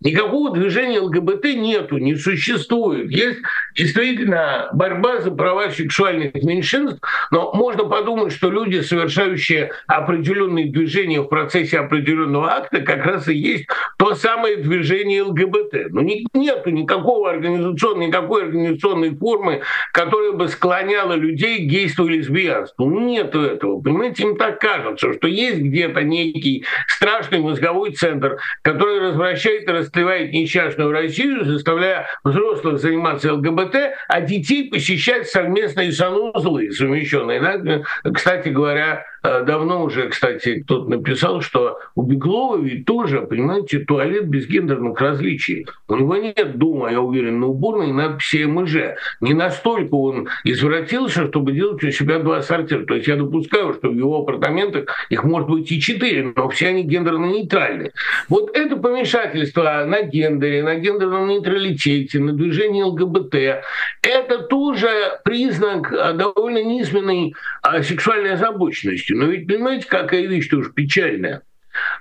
Никакого 0.00 0.50
движения 0.50 1.00
ЛГБТ 1.00 1.44
нету, 1.56 1.96
не 1.96 2.16
существует. 2.16 3.10
Есть 3.10 3.40
действительно 3.74 4.68
борьба 4.72 5.20
за 5.20 5.30
права 5.30 5.70
сексуальных 5.70 6.34
меньшинств, 6.34 7.00
но 7.30 7.52
можно 7.54 7.84
подумать, 7.84 8.32
что 8.32 8.50
люди, 8.50 8.80
совершающие 8.80 9.72
определенные 9.86 10.70
движения 10.70 11.22
в 11.22 11.28
процессе 11.28 11.78
определенного 11.78 12.52
акта, 12.52 12.80
как 12.80 13.06
раз 13.06 13.28
и 13.28 13.34
есть 13.34 13.66
то 13.98 14.14
самое 14.14 14.56
движение 14.56 15.22
ЛГБТ. 15.22 15.90
Но 15.90 16.02
нету 16.02 16.70
никакого 16.70 17.30
организационной, 17.30 18.08
никакой 18.08 18.44
организационной 18.44 19.16
формы, 19.16 19.62
которая 19.92 20.32
бы 20.32 20.48
склоняла 20.48 21.14
людей 21.14 21.66
к 21.66 21.70
гейству 21.70 22.06
и 22.06 22.18
лесбиянству. 22.18 22.90
Нету 22.90 23.40
этого. 23.40 23.80
Понимаете, 23.80 24.24
им 24.24 24.36
так 24.36 24.60
кажется, 24.60 25.14
что 25.14 25.26
есть 25.26 25.58
где-то 25.58 26.02
некий 26.02 26.64
страшный 26.86 27.38
мозговой 27.38 27.92
центр, 27.92 28.38
который 28.62 29.00
развращает 29.00 29.68
и 29.68 29.72
растлевает 29.86 30.32
несчастную 30.32 30.90
Россию, 30.90 31.44
заставляя 31.44 32.06
взрослых 32.24 32.78
заниматься 32.78 33.32
ЛГБТ, 33.32 33.76
а 34.08 34.20
детей 34.20 34.68
посещать 34.68 35.28
совместные 35.28 35.92
санузлы 35.92 36.72
совмещенные. 36.72 37.40
Да? 37.40 38.10
Кстати 38.12 38.48
говоря, 38.48 39.04
давно 39.46 39.84
уже, 39.84 40.08
кстати, 40.08 40.60
кто-то 40.60 40.90
написал, 40.90 41.40
что 41.40 41.78
у 41.94 42.02
Беглова 42.02 42.58
ведь 42.58 42.86
тоже, 42.86 43.22
понимаете, 43.22 43.80
туалет 43.80 44.28
без 44.28 44.46
гендерных 44.46 45.00
различий. 45.00 45.66
У 45.88 45.96
него 45.96 46.16
нет 46.16 46.58
дома, 46.58 46.90
я 46.90 47.00
уверен, 47.00 47.40
на 47.40 47.46
уборной 47.48 47.92
надписи 47.92 48.44
МЖ. 48.44 48.96
Не 49.20 49.34
настолько 49.34 49.94
он 49.94 50.28
извратился, 50.44 51.26
чтобы 51.26 51.52
делать 51.52 51.82
у 51.82 51.90
себя 51.90 52.18
два 52.18 52.42
сортира. 52.42 52.84
То 52.84 52.94
есть 52.94 53.06
я 53.08 53.16
допускаю, 53.16 53.74
что 53.74 53.88
в 53.88 53.94
его 53.94 54.22
апартаментах 54.22 54.86
их 55.10 55.24
может 55.24 55.48
быть 55.48 55.70
и 55.72 55.80
четыре, 55.80 56.32
но 56.34 56.48
все 56.48 56.68
они 56.68 56.84
гендерно-нейтральны. 56.84 57.92
Вот 58.28 58.56
это 58.56 58.76
помешательство 58.76 59.84
на 59.86 60.02
гендере, 60.02 60.62
на 60.62 60.76
гендерном 60.76 61.28
нейтралитете, 61.28 62.18
на 62.20 62.32
движении 62.32 62.82
ЛГБТ, 62.82 63.62
это 64.02 64.38
тоже 64.48 64.88
признак 65.24 65.90
довольно 66.16 66.62
низменной 66.62 67.34
а, 67.62 67.82
сексуальной 67.82 68.34
озабоченности. 68.34 69.12
Но 69.16 69.26
ведь 69.26 69.46
понимаете, 69.46 69.86
какая 69.88 70.26
вещь 70.26 70.48
тоже 70.48 70.70
печальная. 70.72 71.42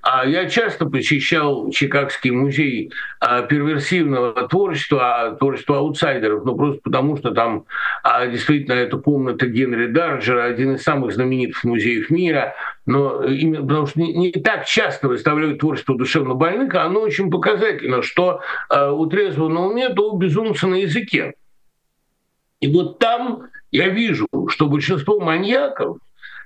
А 0.01 0.25
я 0.25 0.48
часто 0.48 0.86
посещал 0.86 1.69
Чикагский 1.69 2.31
музей 2.31 2.91
а, 3.19 3.41
перверсивного 3.41 4.48
творчества, 4.48 5.22
а, 5.22 5.31
творчества 5.36 5.79
аутсайдеров, 5.79 6.45
ну 6.45 6.55
просто 6.55 6.79
потому, 6.81 7.17
что 7.17 7.31
там 7.31 7.65
а, 8.03 8.25
действительно 8.27 8.74
эта 8.74 8.98
комната 8.98 9.48
Генри 9.48 9.88
Дарджера, 9.88 10.45
один 10.45 10.75
из 10.75 10.84
самых 10.84 11.13
знаменитых 11.13 11.63
музеев 11.65 12.10
мира, 12.10 12.55
но 12.86 13.24
именно 13.25 13.67
потому 13.67 13.88
что 13.88 14.00
не, 14.00 14.13
не 14.13 14.31
так 14.31 14.65
часто 14.65 15.10
выставляют 15.10 15.60
творчество 15.60 15.98
душевнобольных, 15.98 16.74
а 16.75 16.84
оно 16.84 17.01
очень 17.01 17.29
показательно, 17.29 18.01
что 18.01 18.41
у 18.69 19.05
трезвого 19.07 19.50
на 19.50 19.65
уме, 19.65 19.89
то 19.89 20.13
у 20.13 20.17
безумца 20.17 20.67
на 20.67 20.75
языке. 20.75 21.34
И 22.62 22.72
вот 22.72 23.00
там 23.00 23.48
я 23.72 23.89
вижу, 23.89 24.27
что 24.50 24.67
большинство 24.67 25.19
маньяков 25.19 25.98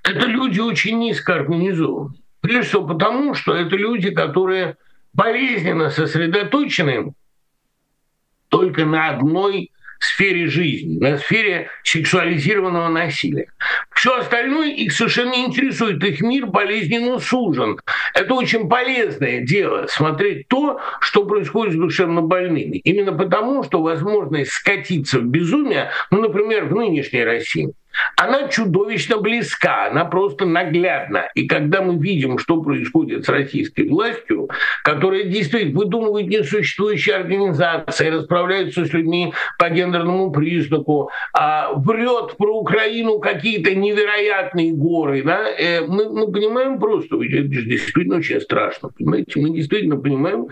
это 0.04 0.26
люди 0.26 0.60
очень 0.60 1.00
низко 1.00 1.36
организованы. 1.36 2.16
Прежде 2.42 2.62
всего 2.70 2.88
потому, 2.88 3.34
что 3.34 3.54
это 3.54 3.76
люди, 3.76 4.12
которые 4.12 4.78
болезненно 5.14 5.90
сосредоточены 5.90 7.14
только 8.50 8.86
на 8.86 9.10
одной 9.10 9.72
сфере 10.00 10.48
жизни, 10.48 10.98
на 10.98 11.18
сфере 11.18 11.70
сексуализированного 11.84 12.88
насилия. 12.88 13.52
Все 14.00 14.18
остальное 14.18 14.70
их 14.70 14.94
совершенно 14.94 15.32
не 15.32 15.46
интересует, 15.48 16.02
их 16.06 16.22
мир 16.22 16.46
болезненно 16.46 17.20
сужен. 17.20 17.78
Это 18.14 18.34
очень 18.34 18.70
полезное 18.70 19.42
дело, 19.42 19.88
смотреть 19.90 20.48
то, 20.48 20.80
что 21.02 21.26
происходит 21.26 21.74
с 21.74 21.78
душевно 21.78 22.22
больными. 22.22 22.78
Именно 22.78 23.12
потому, 23.12 23.62
что 23.62 23.82
возможность 23.82 24.52
скатиться 24.52 25.20
в 25.20 25.26
безумие, 25.26 25.92
ну, 26.12 26.22
например, 26.22 26.68
в 26.68 26.76
нынешней 26.76 27.26
России– 27.26 27.74
она 28.16 28.48
чудовищно 28.50 29.18
близка, 29.18 29.88
она 29.88 30.06
просто 30.06 30.46
наглядна. 30.46 31.30
И 31.36 31.48
когда 31.48 31.82
мы 31.82 31.98
видим, 31.98 32.38
что 32.38 32.62
происходит 32.62 33.26
с 33.26 33.30
российской 33.30 33.88
властью, 33.88 34.50
которая 34.84 35.24
действительно 35.24 35.80
выдумывает 35.80 36.28
несуществующие 36.28 37.16
организации, 37.16 38.10
расправляется 38.10 38.86
с 38.86 38.94
людьми 38.94 39.34
по 39.58 39.70
гендерному 39.70 40.32
признаку, 40.32 41.12
а 41.34 41.74
врет 41.74 42.38
про 42.38 42.60
Украину 42.60 43.20
какие-то 43.20 43.74
невероятные 43.92 44.74
горы, 44.74 45.24
да, 45.24 45.50
э, 45.50 45.82
мы, 45.82 46.10
мы 46.10 46.32
понимаем 46.32 46.80
просто, 46.80 47.16
это 47.16 47.44
действительно 47.44 48.18
очень 48.18 48.42
страшно, 48.42 48.90
понимаете, 48.90 49.40
мы 49.40 49.50
действительно 49.52 49.98
понимаем, 49.98 50.48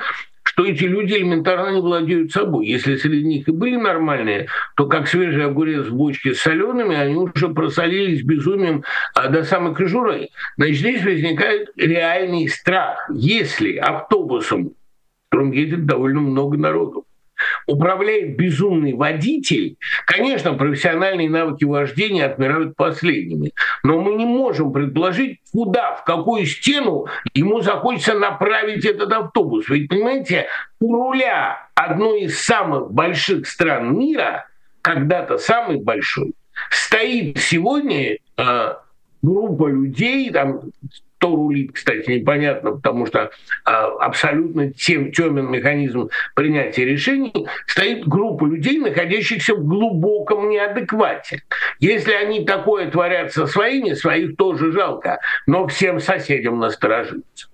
что 0.58 0.66
эти 0.66 0.86
люди 0.86 1.14
элементарно 1.14 1.76
не 1.76 1.82
владеют 1.82 2.32
собой. 2.32 2.66
Если 2.66 2.96
среди 2.96 3.24
них 3.24 3.48
и 3.48 3.52
были 3.52 3.76
нормальные, 3.76 4.48
то 4.76 4.88
как 4.88 5.08
свежий 5.08 5.46
огурец 5.46 5.86
в 5.86 5.94
бочке 5.94 6.34
с 6.34 6.40
солеными, 6.40 6.96
они 6.96 7.16
уже 7.16 7.50
просолились 7.50 8.24
безумием 8.24 8.84
а, 9.14 9.28
до 9.28 9.44
самой 9.44 9.76
кожуры. 9.76 10.30
Значит, 10.58 10.78
здесь 10.78 11.04
возникает 11.04 11.70
реальный 11.76 12.48
страх. 12.48 13.08
Если 13.14 13.76
автобусом, 13.76 14.70
в 14.70 15.30
котором 15.30 15.52
едет 15.52 15.86
довольно 15.86 16.22
много 16.22 16.58
народу, 16.58 17.06
управляет 17.66 18.38
безумный 18.38 18.94
водитель, 18.94 19.78
конечно, 20.06 20.54
профессиональные 20.54 21.30
навыки 21.30 21.64
вождения 21.64 22.26
отмирают 22.26 22.76
последними. 22.76 23.52
Но 23.84 24.00
мы 24.00 24.16
не 24.16 24.26
можем 24.26 24.72
предположить, 24.72 25.40
куда, 25.52 25.96
в 25.96 26.04
какую 26.04 26.46
стену 26.46 27.08
ему 27.34 27.62
захочется 27.62 28.14
направить 28.14 28.86
этот 28.86 29.12
автобус. 29.12 29.70
Ведь, 29.70 29.90
понимаете, 29.90 30.48
у 30.80 30.96
руля 30.96 31.68
одной 31.76 32.22
из 32.22 32.40
самых 32.40 32.92
больших 32.92 33.48
стран 33.48 33.98
мира, 33.98 34.48
когда-то 34.82 35.38
самый 35.38 35.78
большой, 35.78 36.34
стоит 36.70 37.38
сегодня 37.38 38.18
э, 38.38 38.74
группа 39.22 39.68
людей, 39.68 40.32
там 40.32 40.62
кто 41.18 41.36
рулит, 41.36 41.72
кстати, 41.74 42.10
непонятно, 42.12 42.74
потому 42.74 43.06
что 43.08 43.32
а, 43.66 43.88
абсолютно 44.00 44.72
тем, 44.72 45.12
темен 45.12 45.50
механизм 45.52 46.10
принятия 46.36 46.86
решений, 46.86 47.34
стоит 47.66 48.08
группа 48.08 48.46
людей, 48.46 48.80
находящихся 48.80 49.56
в 49.56 49.66
глубоком 49.66 50.50
неадеквате. 50.50 51.44
Если 51.80 52.12
они 52.14 52.46
такое 52.46 52.90
творят 52.92 53.34
со 53.34 53.48
своими, 53.48 53.94
своих 53.94 54.38
тоже 54.38 54.72
жалко, 54.72 55.20
но 55.48 55.68
всем 55.68 56.00
соседям 56.00 56.60
насторожиться. 56.60 57.48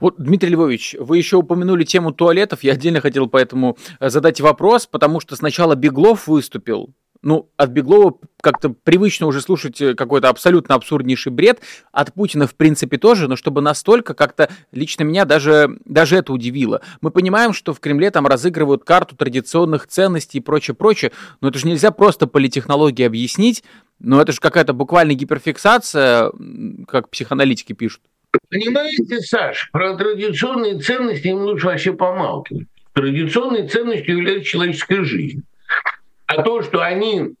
Вот, 0.00 0.16
Дмитрий 0.18 0.50
Львович, 0.50 0.96
вы 0.98 1.18
еще 1.18 1.36
упомянули 1.36 1.84
тему 1.84 2.12
туалетов. 2.12 2.62
Я 2.62 2.72
отдельно 2.72 3.00
хотел 3.00 3.28
поэтому 3.28 3.76
э, 4.00 4.08
задать 4.10 4.40
вопрос, 4.40 4.86
потому 4.86 5.20
что 5.20 5.36
сначала 5.36 5.76
Беглов 5.76 6.26
выступил 6.26 6.90
ну, 7.24 7.50
от 7.56 7.70
Беглова 7.70 8.18
как-то 8.40 8.68
привычно 8.70 9.26
уже 9.26 9.40
слушать 9.40 9.80
э, 9.80 9.94
какой-то 9.94 10.28
абсолютно 10.28 10.74
абсурднейший 10.74 11.32
бред, 11.32 11.60
от 11.90 12.12
Путина 12.12 12.46
в 12.46 12.54
принципе 12.54 12.98
тоже, 12.98 13.28
но 13.28 13.36
чтобы 13.36 13.62
настолько 13.62 14.12
как-то 14.12 14.50
лично 14.72 15.04
меня 15.04 15.24
даже, 15.24 15.78
даже 15.86 16.16
это 16.16 16.32
удивило. 16.32 16.82
Мы 17.00 17.10
понимаем, 17.10 17.54
что 17.54 17.72
в 17.72 17.80
Кремле 17.80 18.10
там 18.10 18.26
разыгрывают 18.26 18.84
карту 18.84 19.16
традиционных 19.16 19.86
ценностей 19.86 20.38
и 20.38 20.42
прочее, 20.42 20.74
прочее, 20.74 21.12
но 21.40 21.48
это 21.48 21.58
же 21.58 21.66
нельзя 21.66 21.90
просто 21.90 22.26
политехнологии 22.26 23.04
объяснить, 23.04 23.64
Но 23.98 24.20
это 24.20 24.32
же 24.32 24.40
какая-то 24.40 24.74
буквально 24.74 25.14
гиперфиксация, 25.14 26.30
как 26.86 27.08
психоаналитики 27.08 27.72
пишут. 27.72 28.02
Понимаете, 28.50 29.20
Саш, 29.20 29.70
про 29.72 29.96
традиционные 29.96 30.78
ценности 30.78 31.28
им 31.28 31.38
лучше 31.38 31.66
вообще 31.66 31.94
помалкивать. 31.94 32.66
Традиционной 32.92 33.66
ценностью 33.66 34.16
является 34.16 34.50
человеческая 34.50 35.04
жизнь. 35.04 35.44
А 36.26 36.42
то, 36.42 36.62
что 36.62 36.82
они 36.82 37.34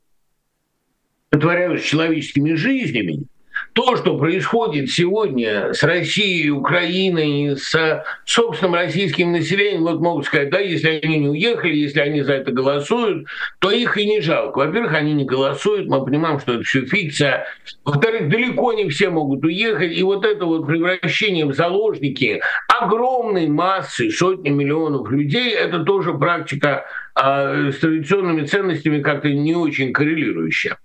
сотворяют 1.32 1.80
с 1.80 1.84
человеческими 1.84 2.54
жизнями, 2.54 3.26
то, 3.72 3.96
что 3.96 4.16
происходит 4.18 4.90
сегодня 4.90 5.72
с 5.72 5.82
Россией, 5.82 6.50
Украиной, 6.50 7.56
с 7.56 8.04
собственным 8.24 8.74
российским 8.74 9.32
населением, 9.32 9.82
вот 9.82 10.00
могут 10.00 10.26
сказать, 10.26 10.50
да, 10.50 10.60
если 10.60 11.00
они 11.02 11.18
не 11.18 11.28
уехали, 11.28 11.74
если 11.74 12.00
они 12.00 12.22
за 12.22 12.34
это 12.34 12.52
голосуют, 12.52 13.26
то 13.58 13.70
их 13.70 13.96
и 13.98 14.06
не 14.06 14.20
жалко. 14.20 14.58
Во-первых, 14.58 14.94
они 14.94 15.12
не 15.12 15.24
голосуют, 15.24 15.88
мы 15.88 16.04
понимаем, 16.04 16.38
что 16.38 16.54
это 16.54 16.62
все 16.62 16.84
фикция. 16.84 17.46
Во-вторых, 17.84 18.28
далеко 18.28 18.72
не 18.72 18.88
все 18.88 19.10
могут 19.10 19.44
уехать, 19.44 19.92
и 19.96 20.02
вот 20.02 20.24
это 20.24 20.46
вот 20.46 20.66
превращение 20.66 21.46
в 21.46 21.54
заложники 21.54 22.40
огромной 22.68 23.48
массы, 23.48 24.10
сотни 24.10 24.50
миллионов 24.50 25.10
людей, 25.10 25.52
это 25.52 25.80
тоже 25.80 26.14
практика 26.14 26.86
а, 27.14 27.70
с 27.70 27.78
традиционными 27.78 28.44
ценностями 28.46 29.02
как-то 29.02 29.30
не 29.30 29.54
очень 29.54 29.92
коррелирующая. 29.92 30.78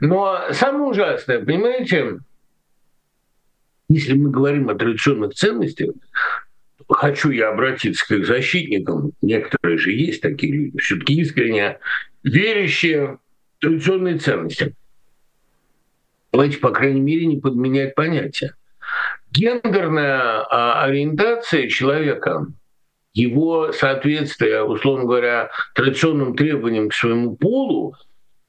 Но 0.00 0.40
самое 0.52 0.84
ужасное, 0.84 1.44
понимаете, 1.44 2.18
если 3.88 4.14
мы 4.14 4.30
говорим 4.30 4.68
о 4.68 4.74
традиционных 4.74 5.34
ценностях, 5.34 5.90
хочу 6.88 7.30
я 7.30 7.50
обратиться 7.50 8.06
к 8.06 8.10
их 8.12 8.26
защитникам, 8.26 9.12
некоторые 9.20 9.78
же 9.78 9.92
есть 9.92 10.22
такие 10.22 10.52
люди, 10.52 10.78
все-таки 10.78 11.20
искренне 11.20 11.78
верящие 12.22 13.18
в 13.58 13.60
традиционные 13.60 14.18
ценности. 14.18 14.74
Давайте, 16.32 16.58
по 16.58 16.70
крайней 16.70 17.00
мере, 17.00 17.26
не 17.26 17.38
подменять 17.38 17.94
понятия. 17.94 18.54
Гендерная 19.30 20.42
а, 20.50 20.84
ориентация 20.84 21.68
человека, 21.68 22.46
его 23.22 23.72
соответствие, 23.72 24.62
условно 24.62 25.04
говоря, 25.04 25.50
традиционным 25.74 26.36
требованиям 26.36 26.88
к 26.90 26.94
своему 26.94 27.36
полу, 27.36 27.94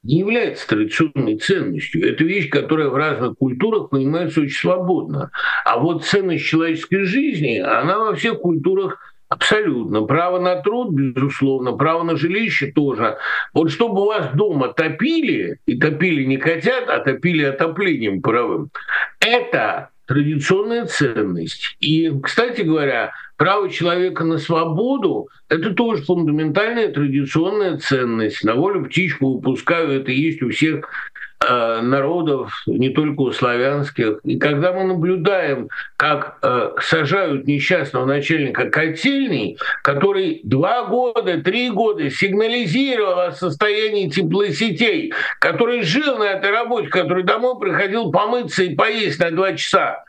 не 0.04 0.20
является 0.20 0.68
традиционной 0.68 1.38
ценностью. 1.38 2.08
Это 2.08 2.24
вещь, 2.24 2.50
которая 2.50 2.90
в 2.90 2.96
разных 2.96 3.38
культурах 3.38 3.90
понимается 3.90 4.42
очень 4.42 4.58
свободно. 4.58 5.32
А 5.66 5.78
вот 5.78 6.06
ценность 6.06 6.46
человеческой 6.46 7.04
жизни, 7.04 7.58
она 7.60 8.00
во 8.00 8.16
всех 8.16 8.40
культурах 8.40 9.00
Абсолютно. 9.30 10.04
Право 10.04 10.40
на 10.40 10.56
труд, 10.62 10.94
безусловно, 10.94 11.74
право 11.74 12.04
на 12.04 12.16
жилище 12.16 12.72
тоже. 12.72 13.18
Вот 13.54 13.72
чтобы 13.72 14.04
у 14.04 14.06
вас 14.06 14.30
дома 14.34 14.70
топили, 14.70 15.60
и 15.66 15.78
топили 15.78 16.24
не 16.24 16.38
хотят, 16.38 16.88
а 16.88 17.00
топили 17.00 17.44
отоплением 17.44 18.22
паровым, 18.22 18.70
это 19.20 19.90
традиционная 20.06 20.86
ценность. 20.86 21.76
И, 21.82 22.10
кстати 22.24 22.62
говоря, 22.62 23.12
право 23.38 23.70
человека 23.70 24.24
на 24.24 24.38
свободу– 24.40 25.30
это 25.50 25.74
тоже 25.74 26.04
фундаментальная 26.04 26.90
традиционная 26.90 27.78
ценность. 27.78 28.44
На 28.44 28.56
волю 28.56 28.86
птичку 28.86 29.36
выпускаю, 29.36 30.02
это 30.02 30.12
есть 30.12 30.42
у 30.42 30.50
всех 30.50 30.90
э, 31.48 31.82
народов, 31.82 32.52
не 32.66 32.90
только 32.90 33.22
у 33.22 33.32
славянских. 33.32 34.20
И 34.24 34.38
когда 34.38 34.74
мы 34.74 34.84
наблюдаем, 34.84 35.70
как 35.96 36.40
э, 36.42 36.72
сажают 36.82 37.48
несчастного 37.48 38.06
начальника 38.06 38.70
котельной, 38.70 39.58
который 39.84 40.42
два 40.44 40.86
года, 40.86 41.40
три 41.42 41.70
года 41.70 42.10
сигнализировал 42.10 43.20
о 43.20 43.32
состоянии 43.32 44.10
теплосетей, 44.10 45.14
который 45.40 45.84
жил 45.84 46.18
на 46.18 46.32
этой 46.32 46.50
работе, 46.50 46.88
который 46.88 47.24
домой 47.24 47.60
приходил 47.60 48.12
помыться 48.12 48.64
и 48.64 48.76
поесть 48.76 49.20
на 49.20 49.32
два 49.32 49.54
часа, 49.54 50.04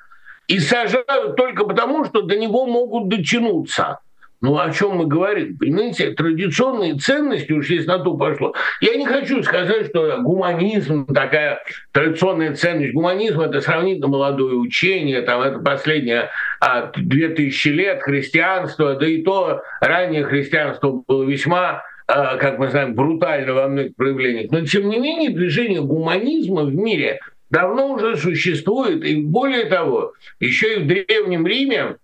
и 0.49 0.59
сажают 0.59 1.37
только 1.37 1.64
потому, 1.64 2.05
что 2.05 2.23
до 2.23 2.37
него 2.37 2.67
могут 2.67 3.09
дотянуться. 3.09 4.00
Ну, 4.40 4.57
о 4.57 4.71
чем 4.71 4.93
мы 4.93 5.07
говорим? 5.07 5.59
Понимаете, 5.59 6.12
традиционные 6.12 6.95
ценности, 6.95 7.50
уж 7.52 7.69
если 7.71 7.88
на 7.88 7.99
то 7.99 8.17
пошло. 8.17 8.55
Я 8.81 8.95
не 8.95 9.05
хочу 9.05 9.43
сказать, 9.43 9.87
что 9.88 10.19
гуманизм 10.23 11.07
такая 11.07 11.61
традиционная 11.90 12.55
ценность. 12.55 12.95
Гуманизм– 12.95 13.40
это 13.43 13.61
сравнительно 13.61 14.07
молодое 14.07 14.55
учение, 14.55 15.23
там, 15.23 15.42
это 15.42 15.59
последние 15.59 16.31
а, 16.61 16.92
2000 16.96 17.68
лет 17.68 18.03
христианства, 18.03 18.94
да 18.94 19.07
и 19.09 19.23
то 19.23 19.62
раннее 19.81 20.25
христианство 20.25 21.03
было 21.07 21.25
весьма 21.25 21.83
а, 22.07 22.37
как 22.37 22.59
мы 22.59 22.70
знаем, 22.70 22.94
брутально 22.94 23.55
во 23.55 23.68
многих 23.68 23.96
проявлениях. 23.96 24.51
Но, 24.53 24.64
тем 24.64 24.88
не 24.88 24.99
менее, 24.99 25.31
движение 25.31 25.83
гуманизма 25.83 26.62
в 26.62 26.75
мире 26.75 27.20
давно 27.51 27.89
уже 27.89 28.17
существует. 28.17 29.05
И 29.05 29.23
более 29.23 29.67
того, 29.67 30.13
еще 30.41 30.77
и 30.77 30.83
в 30.83 30.87
Древнем 30.87 31.47
Риме 31.47 31.97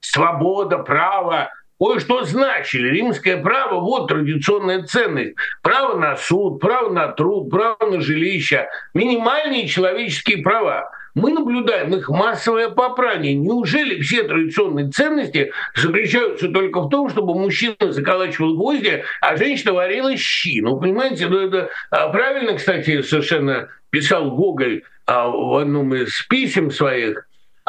свобода, 0.00 0.78
право, 0.78 1.50
кое-что 1.78 2.24
значили. 2.24 2.88
Римское 2.88 3.42
право– 3.42 3.80
вот 3.80 4.08
традиционная 4.08 4.82
ценность. 4.82 5.34
Право 5.62 5.98
на 5.98 6.16
суд, 6.16 6.60
право 6.60 6.90
на 6.92 7.08
труд, 7.08 7.50
право 7.50 7.78
на 7.86 8.00
жилище, 8.00 8.68
минимальные 8.94 9.68
человеческие 9.68 10.42
права. 10.42 10.90
Мы 11.14 11.32
наблюдаем 11.32 11.94
их 11.94 12.08
массовое 12.08 12.68
попрание. 12.68 13.34
Неужели 13.34 14.00
все 14.00 14.22
традиционные 14.22 14.90
ценности 14.90 15.52
заключаются 15.74 16.48
только 16.48 16.82
в 16.82 16.88
том, 16.88 17.08
чтобы 17.08 17.34
мужчина 17.34 17.74
заколачивал 17.80 18.54
гвозди, 18.54 19.04
а 19.20 19.36
женщина 19.36 19.72
варила 19.72 20.16
щи? 20.16 20.60
Ну, 20.60 20.78
понимаете, 20.78 21.28
ну 21.28 21.38
это 21.38 21.70
а, 21.90 22.08
правильно, 22.08 22.54
кстати, 22.54 23.02
совершенно 23.02 23.68
писал 23.90 24.30
Гоголь 24.30 24.82
а, 25.06 25.28
в 25.28 25.56
одном 25.56 25.94
из 25.94 26.22
писем 26.28 26.70
своих, 26.70 27.26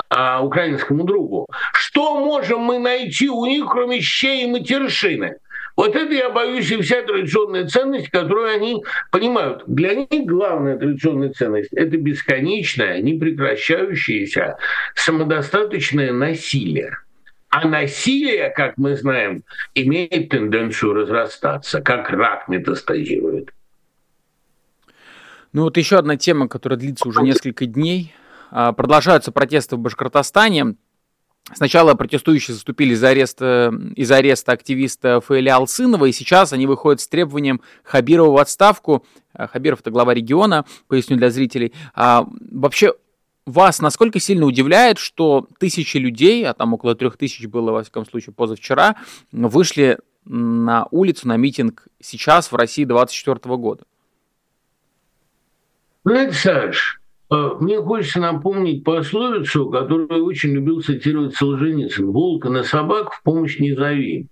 а, 0.09 0.41
украинскому 0.41 1.03
другу. 1.03 1.47
Что 1.73 2.19
можем 2.19 2.61
мы 2.61 2.79
найти 2.79 3.29
у 3.29 3.45
них, 3.45 3.65
кроме 3.69 4.01
щей 4.01 4.43
и 4.43 4.47
матершины? 4.47 5.37
Вот 5.81 5.95
это, 5.95 6.13
я 6.13 6.29
боюсь, 6.29 6.69
и 6.69 6.79
вся 6.79 7.01
традиционная 7.01 7.65
ценность, 7.65 8.11
которую 8.11 8.53
они 8.53 8.83
понимают. 9.11 9.63
Для 9.65 9.95
них 9.95 10.27
главная 10.27 10.77
традиционная 10.77 11.33
ценность– 11.33 11.69
это 11.73 11.97
бесконечное, 11.97 13.01
непрекращающееся, 13.01 14.57
самодостаточное 14.93 16.13
насилие. 16.13 16.99
А 17.49 17.67
насилие, 17.67 18.51
как 18.51 18.77
мы 18.77 18.95
знаем, 18.95 19.41
имеет 19.73 20.29
тенденцию 20.29 20.93
разрастаться, 20.93 21.81
как 21.81 22.11
рак 22.11 22.47
метастазирует. 22.47 23.51
Ну 25.51 25.63
вот 25.63 25.77
еще 25.77 25.97
одна 25.97 26.15
тема, 26.15 26.47
которая 26.47 26.77
длится 26.77 27.09
уже 27.09 27.23
несколько 27.23 27.65
дней. 27.65 28.13
А, 28.51 28.71
продолжаются 28.71 29.31
протесты 29.31 29.77
в 29.77 29.79
Башкортостане. 29.79 30.75
Сначала 31.53 31.95
протестующие 31.95 32.53
заступили 32.53 32.93
за 32.93 33.09
арест, 33.09 33.37
э, 33.41 33.71
из-за 33.95 34.17
ареста 34.17 34.51
активиста 34.51 35.21
Фаиля 35.21 35.55
Алсынова, 35.55 36.05
и 36.05 36.11
сейчас 36.11 36.53
они 36.53 36.67
выходят 36.67 37.01
с 37.01 37.07
требованием 37.07 37.61
Хабирова 37.83 38.31
в 38.31 38.37
отставку. 38.37 39.05
А, 39.33 39.47
Хабиров– 39.47 39.79
это 39.81 39.91
глава 39.91 40.13
региона, 40.13 40.65
поясню 40.87 41.17
для 41.17 41.29
зрителей. 41.29 41.73
А, 41.93 42.25
вообще, 42.51 42.93
вас 43.45 43.81
насколько 43.81 44.19
сильно 44.19 44.45
удивляет, 44.45 44.97
что 44.97 45.47
тысячи 45.59 45.97
людей, 45.97 46.45
а 46.47 46.53
там 46.53 46.73
около 46.73 46.95
трех 46.95 47.17
тысяч 47.17 47.47
было, 47.47 47.71
во 47.71 47.81
всяком 47.81 48.05
случае, 48.05 48.33
позавчера, 48.33 48.95
вышли 49.31 49.97
на 50.25 50.87
улицу, 50.91 51.27
на 51.27 51.37
митинг 51.37 51.87
сейчас 51.99 52.51
в 52.51 52.55
России 52.55 52.85
24 52.85 53.57
года? 53.57 53.83
Саш, 56.05 56.97
э, 56.97 57.00
мне 57.31 57.81
хочется 57.81 58.19
напомнить 58.19 58.83
пословицу, 58.83 59.69
которую 59.69 60.25
очень 60.25 60.51
любил 60.51 60.81
цитировать 60.81 61.35
Солженицын. 61.35 62.11
«Волка 62.11 62.49
на 62.49 62.63
собак 62.63 63.13
в 63.13 63.23
помощь 63.23 63.57
не 63.59 63.73
зови». 63.73 64.27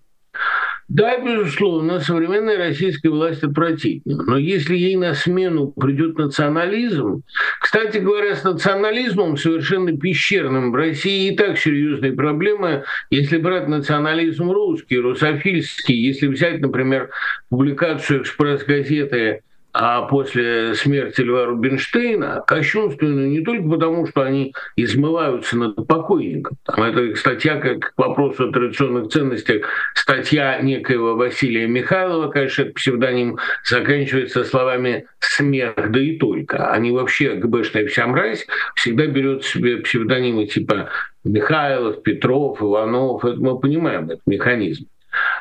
Да, 0.89 1.19
безусловно, 1.23 1.99
современная 1.99 2.57
российская 2.57 3.09
власть 3.09 3.43
отвратительна. 3.43 4.23
Но 4.23 4.37
если 4.37 4.75
ей 4.75 4.95
на 4.95 5.13
смену 5.13 5.71
придет 5.71 6.17
национализм, 6.17 7.21
кстати 7.61 7.99
говоря, 7.99 8.35
с 8.35 8.43
национализмом 8.43 9.37
совершенно 9.37 9.95
пещерным 9.95 10.71
в 10.71 10.75
России 10.75 11.31
и 11.31 11.35
так 11.37 11.59
серьезные 11.59 12.13
проблемы, 12.13 12.85
если 13.11 13.37
брать 13.37 13.67
национализм 13.67 14.49
русский, 14.49 14.97
русофильский, 14.97 15.95
если 15.95 16.25
взять, 16.25 16.59
например, 16.59 17.11
публикацию 17.49 18.23
«Экспресс-газеты» 18.23 19.43
а 19.81 20.01
после 20.01 20.75
смерти 20.75 21.21
Льва 21.21 21.45
Рубинштейна 21.45 22.43
кощунственную 22.45 23.29
не 23.29 23.39
только 23.39 23.69
потому, 23.69 24.05
что 24.07 24.23
они 24.23 24.53
измываются 24.75 25.57
над 25.57 25.87
покойником. 25.87 26.57
Там 26.65 26.83
это 26.83 27.15
статья, 27.15 27.55
как 27.55 27.93
к 27.93 27.97
вопросу 27.97 28.49
о 28.49 28.51
традиционных 28.51 29.07
ценностях, 29.07 29.65
статья 29.95 30.59
некоего 30.59 31.15
Василия 31.15 31.65
Михайлова, 31.65 32.29
конечно, 32.29 32.65
псевдоним, 32.65 33.37
заканчивается 33.63 34.43
словами 34.43 35.05
«смех, 35.21 35.75
да 35.77 35.99
и 36.01 36.17
только». 36.17 36.71
Они 36.71 36.91
вообще, 36.91 37.35
ГБшная 37.35 37.87
вся 37.87 38.05
мразь, 38.05 38.47
всегда 38.75 39.07
берет 39.07 39.45
себе 39.45 39.77
псевдонимы 39.77 40.47
типа 40.47 40.89
Михайлов, 41.23 42.03
Петров, 42.03 42.61
Иванов. 42.61 43.23
Это 43.23 43.39
мы 43.39 43.57
понимаем, 43.57 44.09
этот 44.09 44.27
механизм. 44.27 44.87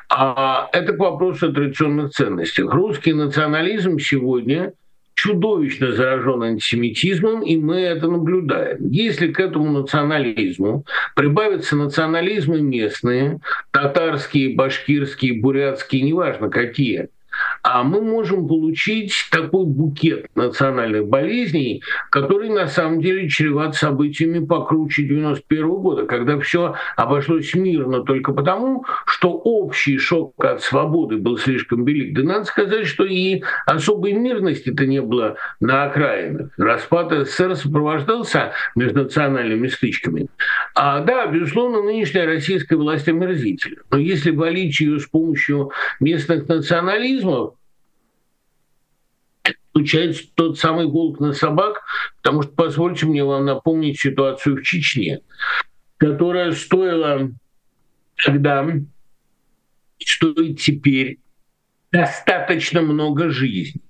А 0.09 0.69
это 0.73 0.95
к 0.95 0.99
вопросу 0.99 1.49
о 1.49 1.53
традиционных 1.53 2.11
ценностях. 2.11 2.73
Русский 2.73 3.13
национализм 3.13 3.99
сегодня 3.99 4.73
чудовищно 5.15 5.93
заражен 5.93 6.43
антисемитизмом, 6.43 7.43
и 7.43 7.57
мы 7.57 7.81
это 7.81 8.09
наблюдаем. 8.09 8.89
Если 8.89 9.33
к 9.33 9.41
этому 9.41 9.81
национализму 9.81 10.85
прибавятся 11.17 11.77
национализмы 11.77 12.61
местные, 12.61 13.41
татарские, 13.73 14.55
башкирские, 14.55 15.41
бурятские, 15.41 16.03
неважно 16.03 16.49
какие– 16.49 17.09
а 17.63 17.83
мы 17.83 18.01
можем 18.01 18.47
получить 18.47 19.13
такой 19.31 19.67
букет 19.67 20.27
национальных 20.35 21.07
болезней, 21.07 21.83
который 22.11 22.49
на 22.49 22.67
самом 22.67 23.01
деле 23.01 23.29
чреват 23.29 23.75
событиями 23.75 24.45
покруче 24.45 25.03
91 25.03 25.69
года, 25.69 26.07
когда 26.07 26.39
все 26.39 26.75
обошлось 26.97 27.55
мирно 27.55 28.03
только 28.03 28.33
потому, 28.33 28.85
что 29.07 29.31
общий 29.31 29.99
шок 29.99 30.33
от 30.39 30.63
свободы 30.63 31.17
был 31.17 31.39
слишком 31.39 31.85
велик. 31.85 32.15
Да 32.15 32.23
надо 32.23 32.45
сказать, 32.45 32.87
что 32.87 33.05
и 33.05 33.43
особой 33.67 34.13
мирности-то 34.13 34.87
не 34.87 35.03
было 35.03 35.37
на 35.61 35.85
окраинах. 35.85 36.51
Распад 36.57 37.13
СССР 37.13 37.57
сопровождался 37.57 38.53
межнациональными 38.75 39.69
стычками. 39.69 40.29
А 40.75 41.01
да, 41.01 41.27
безусловно, 41.27 41.83
нынешняя 41.83 42.27
российская 42.27 42.77
власть 42.77 43.09
омерзительна. 43.09 43.83
Но 43.91 43.99
если 43.99 44.31
валить 44.31 44.79
ее 44.81 44.99
с 44.99 45.07
помощью 45.07 45.71
местных 46.01 46.49
национализмов, 46.49 47.55
случается 49.73 50.25
тот 50.35 50.59
самый 50.59 50.87
волк 50.87 51.21
на 51.21 51.33
собак, 51.33 51.83
потому 52.23 52.43
что 52.43 52.53
позвольте 52.53 53.07
мне 53.07 53.25
вам 53.25 53.45
напомнить 53.45 54.01
ситуацию 54.01 54.57
в 54.57 54.63
Чечне, 54.63 55.21
которая 55.99 56.53
стоила 56.53 57.31
тогда, 58.25 58.67
стоит 59.99 60.61
теперь 60.61 61.19
достаточно 61.93 62.83
много 62.83 63.31
жизней. 63.31 63.83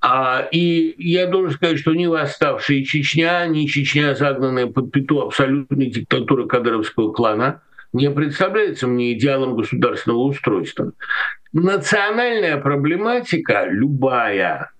А, 0.00 0.48
и 0.50 0.94
я 0.98 1.26
должен 1.26 1.56
сказать, 1.56 1.78
что 1.78 1.94
ни 1.94 2.06
восставшие 2.06 2.84
Чечня, 2.84 3.46
ни 3.46 3.66
Чечня, 3.66 4.14
загнанная 4.14 4.66
под 4.66 4.90
пету 4.90 5.20
абсолютной 5.20 5.86
диктатуры 5.86 6.46
кадровского 6.46 7.12
клана, 7.12 7.62
не 7.92 8.10
представляется 8.10 8.86
мне 8.86 9.12
идеалом 9.12 9.56
государственного 9.56 10.20
устройства. 10.20 10.92
Национальная 11.52 12.56
проблематика, 12.58 13.66
любая, 13.68 14.70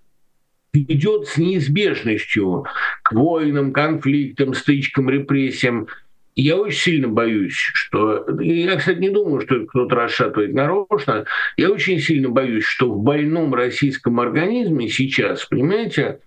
ведет 0.73 1.27
с 1.27 1.37
неизбежностью 1.37 2.65
к 3.03 3.13
войнам, 3.13 3.73
конфликтам, 3.73 4.55
стычкам, 4.55 5.11
репрессиям. 5.11 5.89
Я 6.37 6.57
очень 6.57 6.79
сильно 6.79 7.09
боюсь, 7.09 7.55
что... 7.55 8.25
Я, 8.41 8.77
кстати, 8.77 8.99
не 8.99 9.11
думаю, 9.11 9.41
что 9.43 9.67
кто-то 9.67 9.95
расшатывает 9.95 10.55
нарочно. 10.55 11.27
Я 11.57 11.71
очень 11.71 11.99
сильно 11.99 12.29
боюсь, 12.29 12.65
что 12.65 12.91
в 12.91 13.03
больном 13.03 13.53
российском 13.55 14.21
организме 14.21 14.89
сейчас, 14.89 15.45
понимаете, 15.45 16.21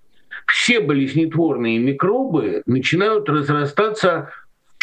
все 0.45 0.81
болезнетворные 0.81 1.79
микробы 1.79 2.63
начинают 2.65 3.29
разрастаться 3.29 4.29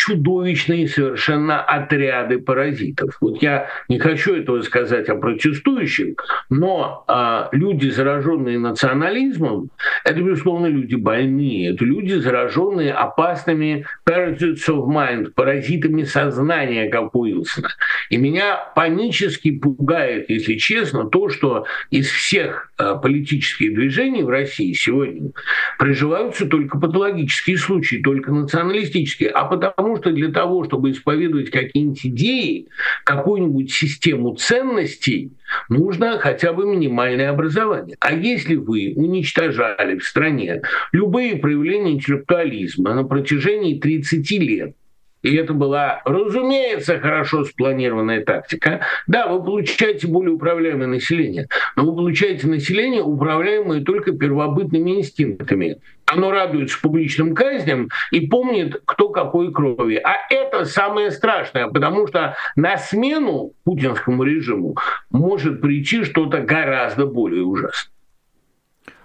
чудовищные 0.00 0.88
совершенно 0.88 1.60
отряды 1.60 2.38
паразитов. 2.38 3.18
Вот 3.20 3.42
я 3.42 3.68
не 3.90 3.98
хочу 3.98 4.34
этого 4.34 4.62
сказать 4.62 5.10
о 5.10 5.16
протестующих, 5.16 6.14
но 6.48 7.04
а, 7.06 7.50
люди, 7.52 7.90
зараженные 7.90 8.58
национализмом, 8.58 9.68
это, 10.02 10.22
безусловно, 10.22 10.68
люди 10.68 10.94
больные, 10.94 11.74
это 11.74 11.84
люди, 11.84 12.14
зараженные 12.14 12.94
опасными 12.94 13.84
parasites 14.08 14.66
of 14.68 14.86
mind, 14.86 15.32
паразитами 15.34 16.04
сознания, 16.04 16.88
как 16.88 17.14
Уилсона. 17.14 17.68
И 18.08 18.16
меня 18.16 18.56
панически 18.74 19.50
пугает, 19.50 20.30
если 20.30 20.54
честно, 20.54 21.10
то, 21.10 21.28
что 21.28 21.66
из 21.90 22.08
всех 22.08 22.72
а, 22.78 22.94
политических 22.94 23.74
движений 23.74 24.22
в 24.22 24.30
России 24.30 24.72
сегодня 24.72 25.32
приживаются 25.78 26.46
только 26.46 26.78
патологические 26.78 27.58
случаи, 27.58 27.96
только 27.96 28.32
националистические, 28.32 29.28
а 29.28 29.44
потому 29.44 29.89
потому 29.90 29.96
что 29.96 30.12
для 30.12 30.30
того, 30.30 30.64
чтобы 30.64 30.92
исповедовать 30.92 31.50
какие-нибудь 31.50 32.06
идеи, 32.06 32.68
какую-нибудь 33.04 33.72
систему 33.72 34.34
ценностей, 34.36 35.32
нужно 35.68 36.18
хотя 36.18 36.52
бы 36.52 36.64
минимальное 36.66 37.30
образование. 37.30 37.96
А 38.00 38.12
если 38.12 38.54
вы 38.54 38.92
уничтожали 38.94 39.98
в 39.98 40.04
стране 40.04 40.62
любые 40.92 41.36
проявления 41.36 41.92
интеллектуализма 41.92 42.94
на 42.94 43.04
протяжении 43.04 43.78
30 43.78 44.30
лет, 44.32 44.76
и 45.22 45.34
это 45.36 45.52
была, 45.52 46.00
разумеется, 46.04 46.98
хорошо 46.98 47.44
спланированная 47.44 48.24
тактика. 48.24 48.80
Да, 49.06 49.26
вы 49.26 49.42
получаете 49.42 50.06
более 50.06 50.32
управляемое 50.32 50.86
население, 50.86 51.48
но 51.76 51.84
вы 51.84 51.94
получаете 51.94 52.46
население, 52.46 53.02
управляемое 53.02 53.82
только 53.82 54.12
первобытными 54.12 54.98
инстинктами. 54.98 55.78
Оно 56.06 56.30
радуется 56.32 56.80
публичным 56.80 57.34
казням 57.34 57.88
и 58.10 58.26
помнит, 58.26 58.80
кто 58.84 59.10
какой 59.10 59.52
крови. 59.52 60.00
А 60.02 60.14
это 60.30 60.64
самое 60.64 61.10
страшное, 61.10 61.68
потому 61.68 62.06
что 62.08 62.34
на 62.56 62.78
смену 62.78 63.52
путинскому 63.64 64.24
режиму 64.24 64.76
может 65.10 65.60
прийти 65.60 66.02
что-то 66.04 66.40
гораздо 66.40 67.06
более 67.06 67.44
ужасное. 67.44 67.92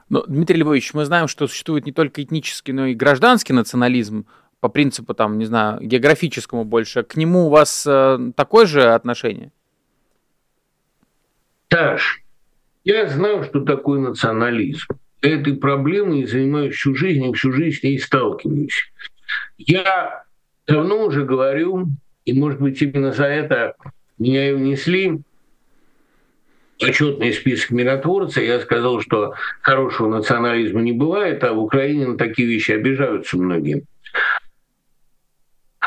Но, 0.08 0.23
Дмитрий 0.28 0.58
Львович, 0.58 0.93
мы 0.93 1.06
знаем, 1.06 1.28
что 1.28 1.47
существует 1.47 1.86
не 1.86 1.91
только 1.91 2.23
этнический, 2.23 2.73
но 2.73 2.86
и 2.86 2.93
гражданский 2.93 3.54
национализм 3.54 4.28
по 4.65 4.69
принципу, 4.69 5.13
там, 5.13 5.38
не 5.38 5.45
знаю, 5.45 5.80
географическому 5.80 6.65
больше, 6.65 7.04
к 7.04 7.15
нему 7.15 7.45
у 7.45 7.49
вас 7.49 7.86
э, 7.88 8.17
такое 8.36 8.65
же 8.65 8.82
отношение? 8.82 9.51
Таш, 11.67 12.23
я 12.84 13.08
знаю, 13.08 13.43
что 13.43 13.60
такое 13.60 13.99
национализм. 13.99 14.88
Этой 15.21 15.56
проблемой 15.56 16.25
занимаюсь 16.25 16.73
всю 16.73 16.95
жизнь 16.95 17.23
и 17.23 17.34
всю 17.34 17.51
жизнь 17.51 17.78
с 17.78 17.84
ней 17.84 17.99
сталкиваюсь. 17.99 18.91
Я 19.60 20.23
давно 20.65 21.06
уже 21.06 21.25
говорю, 21.25 21.86
и, 22.25 22.34
может 22.34 22.60
быть, 22.60 22.82
именно 22.82 23.12
за 23.12 23.25
это 23.25 23.75
меня 24.17 24.49
и 24.49 24.54
внесли 24.54 25.21
отчетный 26.82 27.34
список 27.34 27.69
миротворца, 27.69 28.41
я 28.41 28.60
сказал, 28.60 28.99
что 28.99 29.36
хорошего 29.62 30.10
национализма 30.10 30.82
не 30.82 30.91
бывает, 30.91 31.43
а 31.43 31.54
в 31.54 31.60
Украине 31.60 32.08
на 32.08 32.17
такие 32.17 32.47
вещи 32.47 32.71
обижаются 32.71 33.38
многие. 33.38 33.84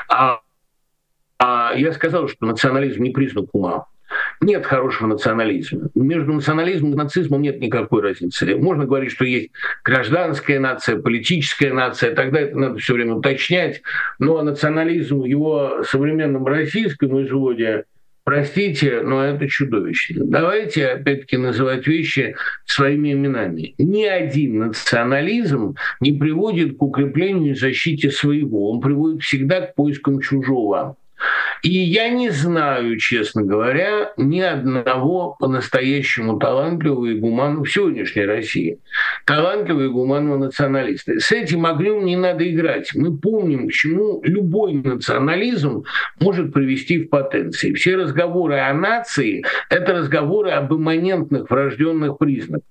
А, 0.08 0.40
а 1.38 1.72
я 1.76 1.92
сказал, 1.92 2.28
что 2.28 2.46
национализм 2.46 3.02
не 3.02 3.10
признак 3.10 3.46
ума. 3.52 3.86
Нет 4.40 4.64
хорошего 4.64 5.08
национализма. 5.08 5.90
Между 5.94 6.32
национализмом 6.32 6.92
и 6.92 6.96
нацизмом 6.96 7.42
нет 7.42 7.60
никакой 7.60 8.02
разницы. 8.02 8.56
Можно 8.56 8.86
говорить, 8.86 9.12
что 9.12 9.24
есть 9.24 9.50
гражданская 9.84 10.60
нация, 10.60 10.98
политическая 10.98 11.72
нация, 11.72 12.14
тогда 12.14 12.40
это 12.40 12.58
надо 12.58 12.78
все 12.78 12.94
время 12.94 13.14
уточнять. 13.14 13.82
Но 14.18 14.40
национализм 14.42 15.20
в 15.20 15.24
его 15.24 15.82
современном 15.84 16.46
российском 16.46 17.22
изводе 17.22 17.84
Простите, 18.28 19.00
но 19.00 19.24
это 19.24 19.48
чудовищно. 19.48 20.22
Давайте, 20.26 20.86
опять-таки, 20.88 21.38
называть 21.38 21.86
вещи 21.86 22.36
своими 22.66 23.14
именами. 23.14 23.74
Ни 23.78 24.04
один 24.04 24.58
национализм 24.58 25.76
не 26.00 26.12
приводит 26.12 26.76
к 26.76 26.82
укреплению 26.82 27.52
и 27.52 27.58
защите 27.58 28.10
своего. 28.10 28.70
Он 28.70 28.82
приводит 28.82 29.22
всегда 29.22 29.62
к 29.62 29.74
поискам 29.74 30.20
чужого. 30.20 30.98
И 31.62 31.70
я 31.70 32.08
не 32.08 32.30
знаю, 32.30 32.96
честно 32.98 33.42
говоря, 33.42 34.12
ни 34.16 34.40
одного 34.40 35.36
по-настоящему 35.38 36.38
талантливого 36.38 37.06
и 37.06 37.18
гуманного 37.18 37.64
в 37.64 37.72
сегодняшней 37.72 38.24
России, 38.24 38.78
талантливого 39.24 39.84
и 39.84 39.88
гуманного 39.88 40.38
националиста. 40.38 41.18
С 41.18 41.32
этим 41.32 41.66
огнем 41.66 42.04
не 42.04 42.16
надо 42.16 42.48
играть. 42.48 42.90
Мы 42.94 43.16
помним, 43.16 43.68
к 43.68 43.72
чему 43.72 44.20
любой 44.22 44.74
национализм 44.74 45.84
может 46.20 46.52
привести 46.52 47.04
в 47.04 47.08
потенции. 47.08 47.72
Все 47.74 47.96
разговоры 47.96 48.58
о 48.58 48.72
нации– 48.74 49.44
это 49.70 49.94
разговоры 49.94 50.50
об 50.50 50.72
имманентных 50.72 51.50
врожденных 51.50 52.18
признаках. 52.18 52.64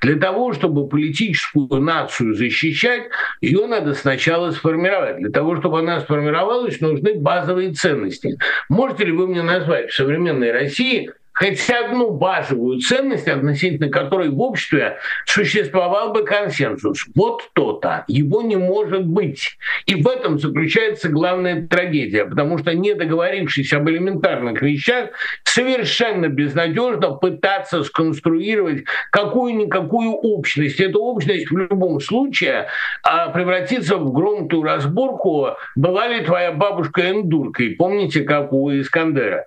Для 0.00 0.16
того, 0.16 0.52
чтобы 0.52 0.88
политическую 0.88 1.80
нацию 1.80 2.34
защищать, 2.34 3.04
ее 3.40 3.66
надо 3.66 3.94
сначала 3.94 4.50
сформировать. 4.50 5.18
Для 5.18 5.30
того, 5.30 5.56
чтобы 5.56 5.80
она 5.80 6.00
сформировалась, 6.00 6.80
нужны 6.80 7.14
базовые 7.14 7.72
ценности. 7.72 8.36
Можете 8.68 9.04
ли 9.04 9.12
вы 9.12 9.28
мне 9.28 9.42
назвать 9.42 9.90
в 9.90 9.94
современной 9.94 10.52
России 10.52 11.10
хоть 11.42 11.70
одну 11.70 12.10
базовую 12.10 12.78
ценность, 12.80 13.28
относительно 13.28 13.88
которой 13.88 14.28
в 14.30 14.40
обществе 14.40 14.98
существовал 15.26 16.12
бы 16.12 16.24
консенсус. 16.24 17.06
Вот 17.14 17.50
то-то. 17.54 18.04
Его 18.08 18.42
не 18.42 18.56
может 18.56 19.06
быть. 19.06 19.58
И 19.86 19.94
в 19.94 20.06
этом 20.08 20.38
заключается 20.38 21.08
главная 21.08 21.66
трагедия, 21.66 22.24
потому 22.24 22.58
что 22.58 22.74
не 22.74 22.94
договорившись 22.94 23.72
об 23.72 23.88
элементарных 23.88 24.62
вещах, 24.62 25.10
совершенно 25.44 26.28
безнадежно 26.28 27.10
пытаться 27.10 27.82
сконструировать 27.84 28.84
какую-никакую 29.10 30.12
общность. 30.12 30.80
Эта 30.80 30.98
общность 30.98 31.50
в 31.50 31.56
любом 31.56 32.00
случае 32.00 32.68
а, 33.02 33.28
превратится 33.28 33.96
в 33.96 34.12
громкую 34.12 34.62
разборку 34.62 35.50
«Была 35.76 36.08
ли 36.08 36.24
твоя 36.24 36.52
бабушка 36.52 37.10
эндуркой?» 37.10 37.70
Помните, 37.70 38.22
как 38.22 38.52
у 38.52 38.70
Искандера? 38.70 39.46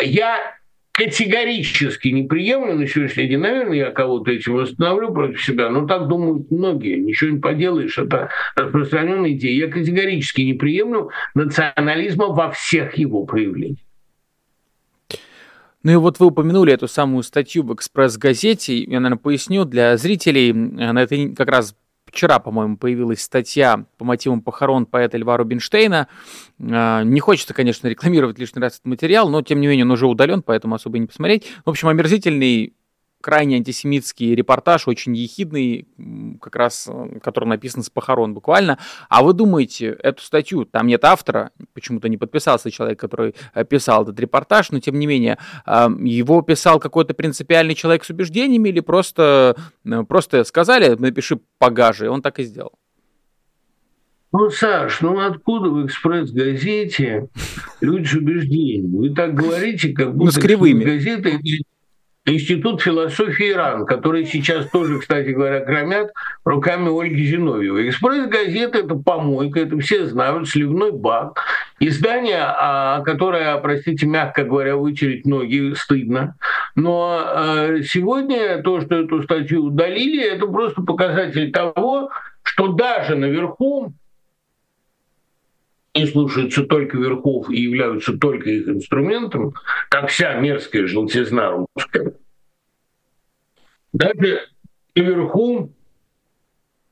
Я 0.00 0.55
категорически 0.96 2.08
не 2.08 2.22
приемлю 2.22 2.74
на 2.74 2.86
сегодняшний 2.86 3.28
день. 3.28 3.38
Наверное, 3.38 3.76
я 3.76 3.90
кого-то 3.90 4.30
этим 4.30 4.54
восстановлю 4.54 5.12
против 5.12 5.44
себя, 5.44 5.68
но 5.68 5.86
так 5.86 6.08
думают 6.08 6.50
многие. 6.50 6.96
Ничего 6.96 7.32
не 7.32 7.38
поделаешь, 7.38 7.98
это 7.98 8.30
распространенная 8.54 9.32
идея. 9.32 9.66
Я 9.66 9.70
категорически 9.70 10.40
не 10.40 10.54
приемлю 10.54 11.10
национализма 11.34 12.28
во 12.28 12.50
всех 12.50 12.96
его 12.96 13.24
проявлениях. 13.26 13.78
Ну 15.82 15.92
и 15.92 15.96
вот 15.96 16.18
вы 16.18 16.26
упомянули 16.26 16.72
эту 16.72 16.88
самую 16.88 17.22
статью 17.24 17.62
в 17.62 17.74
«Экспресс-газете». 17.74 18.78
Я, 18.78 18.98
наверное, 18.98 19.22
поясню 19.22 19.66
для 19.66 19.98
зрителей. 19.98 20.52
На 20.52 21.02
это 21.02 21.28
как 21.36 21.48
раз 21.48 21.76
вчера, 22.16 22.38
по-моему, 22.38 22.78
появилась 22.78 23.20
статья 23.20 23.84
по 23.98 24.04
мотивам 24.04 24.40
похорон 24.40 24.86
поэта 24.86 25.18
Льва 25.18 25.36
Рубинштейна. 25.36 26.08
А, 26.58 27.02
не 27.04 27.20
хочется, 27.20 27.52
конечно, 27.52 27.88
рекламировать 27.88 28.38
лишний 28.38 28.62
раз 28.62 28.74
этот 28.74 28.86
материал, 28.86 29.28
но, 29.28 29.42
тем 29.42 29.60
не 29.60 29.66
менее, 29.66 29.84
он 29.84 29.90
уже 29.90 30.06
удален, 30.06 30.42
поэтому 30.42 30.74
особо 30.74 30.98
не 30.98 31.06
посмотреть. 31.06 31.46
В 31.64 31.70
общем, 31.70 31.88
омерзительный 31.88 32.74
крайне 33.26 33.56
антисемитский 33.56 34.36
репортаж, 34.36 34.86
очень 34.86 35.16
ехидный, 35.16 35.88
как 36.40 36.54
раз, 36.54 36.88
э, 36.88 37.18
который 37.18 37.48
написан 37.48 37.82
с 37.82 37.90
похорон 37.90 38.34
буквально. 38.34 38.78
А 39.08 39.24
вы 39.24 39.32
думаете, 39.32 39.98
эту 40.00 40.22
статью, 40.22 40.64
там 40.64 40.86
нет 40.86 41.04
автора, 41.04 41.50
почему-то 41.74 42.08
не 42.08 42.18
подписался 42.18 42.70
человек, 42.70 43.00
который 43.00 43.34
э, 43.52 43.64
писал 43.64 44.04
этот 44.04 44.20
репортаж, 44.20 44.70
но 44.70 44.78
тем 44.78 44.96
не 45.00 45.08
менее, 45.08 45.38
его 45.66 46.40
писал 46.42 46.78
какой-то 46.78 47.14
принципиальный 47.14 47.74
человек 47.74 48.04
с 48.04 48.10
убеждениями 48.10 48.68
или 48.68 48.78
просто, 48.78 49.56
э, 49.84 50.04
просто 50.04 50.44
сказали, 50.44 50.94
напиши 50.94 51.40
погаже, 51.58 52.04
и 52.04 52.08
он 52.08 52.22
так 52.22 52.38
и 52.38 52.44
сделал? 52.44 52.74
Ну, 54.30 54.50
Саш, 54.50 55.00
ну 55.00 55.18
откуда 55.18 55.70
в 55.70 55.84
«Экспресс-газете» 55.84 57.28
люди 57.80 58.06
с 58.06 58.14
убеждениями? 58.14 58.96
Вы 58.96 59.14
так 59.14 59.34
говорите, 59.34 59.92
как 59.92 60.14
будто 60.14 60.26
ну, 60.26 60.30
с 60.30 60.38
кривыми. 60.38 60.84
газета 60.84 61.30
Институт 62.28 62.82
философии 62.82 63.52
Иран, 63.52 63.86
который 63.86 64.26
сейчас 64.26 64.68
тоже, 64.70 64.98
кстати 64.98 65.28
говоря, 65.28 65.64
громят 65.64 66.12
руками 66.44 66.88
Ольги 66.88 67.24
Зиновьевой. 67.24 67.88
«Экспресс-газета»— 67.88 68.78
это 68.80 68.96
помойка, 68.96 69.60
это 69.60 69.78
все 69.78 70.06
знают, 70.06 70.48
сливной 70.48 70.90
бак. 70.90 71.38
Издание, 71.78 72.42
а, 72.42 73.00
которое, 73.02 73.56
простите, 73.58 74.06
мягко 74.06 74.42
говоря, 74.42 74.76
вытереть 74.76 75.24
ноги 75.24 75.72
стыдно. 75.76 76.34
Но 76.74 77.22
а, 77.24 77.76
сегодня 77.84 78.60
то, 78.60 78.80
что 78.80 78.96
эту 78.96 79.22
статью 79.22 79.66
удалили, 79.66 80.24
это 80.24 80.48
просто 80.48 80.82
показатель 80.82 81.52
того, 81.52 82.10
что 82.42 82.68
даже 82.72 83.14
наверху 83.14 83.92
они 85.96 86.06
слушаются 86.06 86.62
только 86.64 86.98
верхов 86.98 87.48
и 87.50 87.60
являются 87.60 88.16
только 88.16 88.50
их 88.50 88.68
инструментом, 88.68 89.54
как 89.88 90.10
вся 90.10 90.34
мерзкая 90.34 90.86
желтизна 90.86 91.50
русская. 91.50 92.12
Даже 93.92 94.48
наверху 94.94 95.72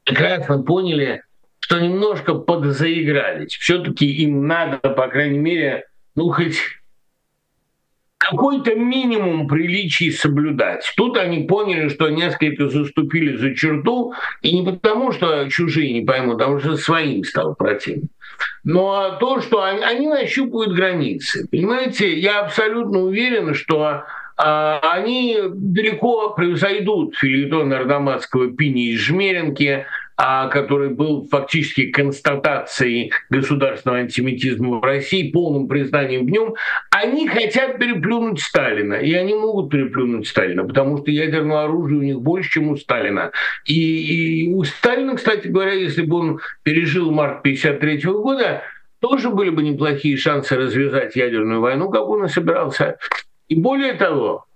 прекрасно 0.04 0.62
поняли, 0.62 1.22
что 1.60 1.80
немножко 1.80 2.34
подзаигрались. 2.34 3.54
Все-таки 3.54 4.06
им 4.06 4.46
надо, 4.46 4.78
по 4.78 5.08
крайней 5.08 5.38
мере, 5.38 5.84
ну 6.14 6.30
хоть 6.30 6.58
какой-то 8.16 8.74
минимум 8.74 9.46
приличий 9.48 10.12
соблюдать. 10.12 10.90
Тут 10.96 11.18
они 11.18 11.44
поняли, 11.46 11.88
что 11.88 12.08
несколько 12.08 12.68
заступили 12.68 13.36
за 13.36 13.54
черту, 13.54 14.14
и 14.40 14.58
не 14.58 14.64
потому, 14.64 15.12
что 15.12 15.46
чужие 15.50 15.92
не 15.92 16.06
поймут, 16.06 16.40
а 16.40 16.58
что 16.58 16.76
своим 16.76 17.22
стал 17.22 17.54
противным. 17.54 18.08
Но 18.64 19.16
то, 19.20 19.40
что 19.40 19.62
они, 19.62 19.82
они 19.82 20.08
нащупывают 20.08 20.72
границы. 20.74 21.46
Понимаете, 21.50 22.18
я 22.18 22.40
абсолютно 22.40 23.00
уверен, 23.00 23.54
что 23.54 24.04
а, 24.36 24.80
они 24.92 25.38
далеко 25.48 26.30
превзойдут 26.30 27.14
филитон 27.16 27.72
Арнаматского 27.72 28.50
Пини 28.50 28.88
и 28.88 28.96
Жмеренки, 28.96 29.86
который 30.16 30.90
был 30.90 31.26
фактически 31.28 31.90
констатацией 31.90 33.12
государственного 33.30 34.00
антисемитизма 34.00 34.78
в 34.78 34.84
России, 34.84 35.32
полным 35.32 35.66
признанием 35.66 36.26
в 36.26 36.30
нем, 36.30 36.54
они 36.90 37.26
хотят 37.26 37.78
переплюнуть 37.78 38.40
Сталина. 38.40 38.94
И 38.94 39.12
они 39.12 39.34
могут 39.34 39.70
переплюнуть 39.70 40.28
Сталина, 40.28 40.64
потому 40.64 40.98
что 40.98 41.10
ядерного 41.10 41.64
оружия 41.64 41.98
у 41.98 42.02
них 42.02 42.20
больше, 42.20 42.50
чем 42.50 42.68
у 42.68 42.76
Сталина. 42.76 43.32
И, 43.64 44.44
и 44.44 44.52
у 44.52 44.62
Сталина, 44.64 45.16
кстати 45.16 45.48
говоря, 45.48 45.72
если 45.72 46.02
бы 46.02 46.16
он 46.16 46.40
пережил 46.62 47.10
март 47.10 47.40
1953 47.40 48.12
года, 48.12 48.62
тоже 49.00 49.30
были 49.30 49.50
бы 49.50 49.62
неплохие 49.62 50.16
шансы 50.16 50.56
развязать 50.56 51.16
ядерную 51.16 51.60
войну, 51.60 51.90
как 51.90 52.08
он 52.08 52.24
и 52.24 52.28
собирался. 52.28 52.96
И 53.48 53.54
более 53.54 53.94
того, 53.94 54.46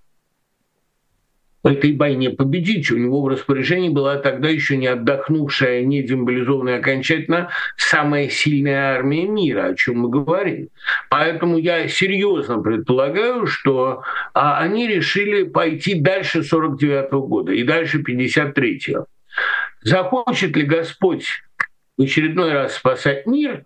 в 1.63 1.67
этой 1.67 1.95
войне 1.95 2.29
победить. 2.29 2.89
У 2.91 2.97
него 2.97 3.21
в 3.21 3.27
распоряжении 3.27 3.89
была 3.89 4.17
тогда 4.17 4.49
еще 4.49 4.77
не 4.77 4.87
отдохнувшая, 4.87 5.83
не 5.83 6.03
демобилизованная 6.03 6.79
окончательно 6.79 7.49
самая 7.77 8.29
сильная 8.29 8.95
армия 8.95 9.27
мира, 9.27 9.65
о 9.65 9.75
чем 9.75 9.99
мы 9.99 10.09
говорим. 10.09 10.69
Поэтому 11.09 11.57
я 11.57 11.87
серьезно 11.87 12.59
предполагаю, 12.59 13.45
что 13.45 14.03
а, 14.33 14.59
они 14.59 14.87
решили 14.87 15.43
пойти 15.43 15.99
дальше 15.99 16.43
49 16.43 17.11
-го 17.11 17.27
года 17.27 17.51
и 17.51 17.63
дальше 17.63 18.01
53-го. 18.01 19.05
Захочет 19.81 20.55
ли 20.55 20.63
Господь 20.63 21.27
в 21.97 22.01
очередной 22.01 22.53
раз 22.53 22.75
спасать 22.75 23.25
мир, 23.25 23.65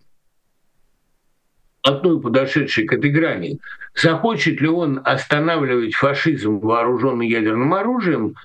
одной 1.83 2.19
подошедшей 2.19 2.85
к 2.85 2.93
этой 2.93 3.11
грани, 3.11 3.59
захочет 3.93 4.59
ли 4.61 4.67
он 4.67 5.01
останавливать 5.03 5.93
фашизм 5.93 6.59
вооруженный 6.59 7.27
ядерным 7.27 7.73
оружием, 7.73 8.35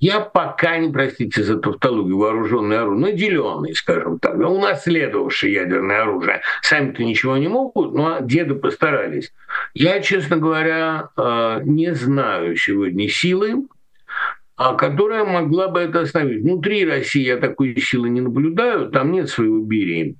я 0.00 0.20
пока 0.20 0.76
не, 0.78 0.92
простите 0.92 1.42
за 1.42 1.58
тавтологию, 1.58 2.18
вооруженное 2.18 2.82
оружие, 2.82 3.12
наделенный, 3.12 3.74
скажем 3.74 4.18
так, 4.18 4.36
унаследовавший 4.36 5.52
ядерное 5.52 6.02
оружие. 6.02 6.42
Сами-то 6.62 7.02
ничего 7.02 7.36
не 7.36 7.48
могут, 7.48 7.94
но 7.94 8.18
деды 8.20 8.54
постарались. 8.54 9.32
Я, 9.74 10.00
честно 10.00 10.36
говоря, 10.36 11.08
э, 11.16 11.60
не 11.64 11.94
знаю 11.94 12.56
сегодня 12.56 13.08
силы, 13.08 13.66
а 14.56 14.74
которая 14.74 15.24
могла 15.24 15.68
бы 15.68 15.80
это 15.80 16.00
остановить. 16.00 16.42
Внутри 16.42 16.84
России 16.84 17.24
я 17.24 17.36
такой 17.36 17.80
силы 17.80 18.08
не 18.08 18.20
наблюдаю, 18.20 18.90
там 18.90 19.12
нет 19.12 19.28
своего 19.28 19.60
Берии. 19.60 20.16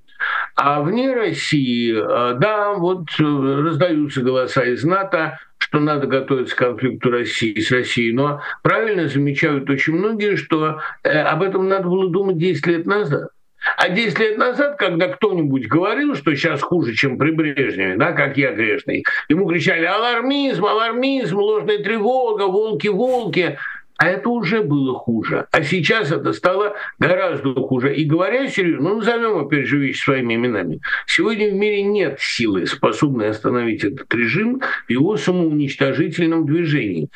А 0.61 0.81
вне 0.81 1.15
России, 1.15 1.95
э, 1.95 2.35
да, 2.35 2.75
вот 2.75 3.11
э, 3.21 3.23
раздаются 3.23 4.23
голоса 4.23 4.65
из 4.65 4.83
НАТО, 4.83 5.39
что 5.59 5.79
надо 5.79 6.09
готовиться 6.09 6.57
к 6.57 6.59
конфликту 6.59 7.13
России 7.13 7.61
с 7.61 7.71
Россией, 7.71 8.13
но 8.13 8.41
правильно 8.65 9.07
замечают 9.07 9.71
очень 9.71 9.93
многие, 9.93 10.35
что 10.35 10.81
э, 11.05 11.11
об 11.11 11.45
этом 11.45 11.69
надо 11.69 11.87
было 11.87 12.11
думать 12.11 12.39
10 12.39 12.67
лет 12.67 12.87
назад. 12.87 13.29
А 13.77 13.89
10 13.89 14.19
лет 14.19 14.37
назад, 14.37 14.79
когда 14.79 15.07
кто-нибудь 15.07 15.69
говорил, 15.69 16.17
что 16.17 16.35
сейчас 16.35 16.61
хуже, 16.61 16.93
чем 16.95 17.19
при 17.19 17.31
Брежневе, 17.31 17.95
да, 17.97 18.11
как 18.11 18.37
я 18.37 18.53
грешный, 18.53 19.05
ему 19.29 19.49
кричали 19.49 19.85
«алармизм, 19.85 20.65
алармизм, 20.65 21.39
ложная 21.39 21.79
тревога, 21.79 22.49
волки, 22.49 22.89
волки». 22.89 23.59
А 23.99 24.07
это 24.07 24.29
уже 24.29 24.63
было 24.63 24.95
хуже. 24.95 25.49
А 25.51 25.63
сейчас 25.63 26.13
это 26.13 26.33
стало 26.33 26.77
гораздо 27.01 27.53
хуже. 27.55 27.97
И 27.97 28.05
говоря 28.05 28.49
серьезно, 28.49 28.91
ну, 28.91 28.97
назовем 28.99 29.39
опять 29.39 29.67
же 29.67 29.79
вещи 29.79 30.05
своими 30.05 30.35
именами. 30.35 30.81
Сегодня 31.07 31.51
в 31.51 31.55
мире 31.55 31.83
нет 31.83 32.19
силы, 32.21 32.65
способной 32.67 33.31
остановить 33.31 33.83
этот 33.83 34.15
режим 34.15 34.63
в 34.87 34.91
его 34.91 35.17
самоуничтожительном 35.17 36.47
движении. 36.47 37.09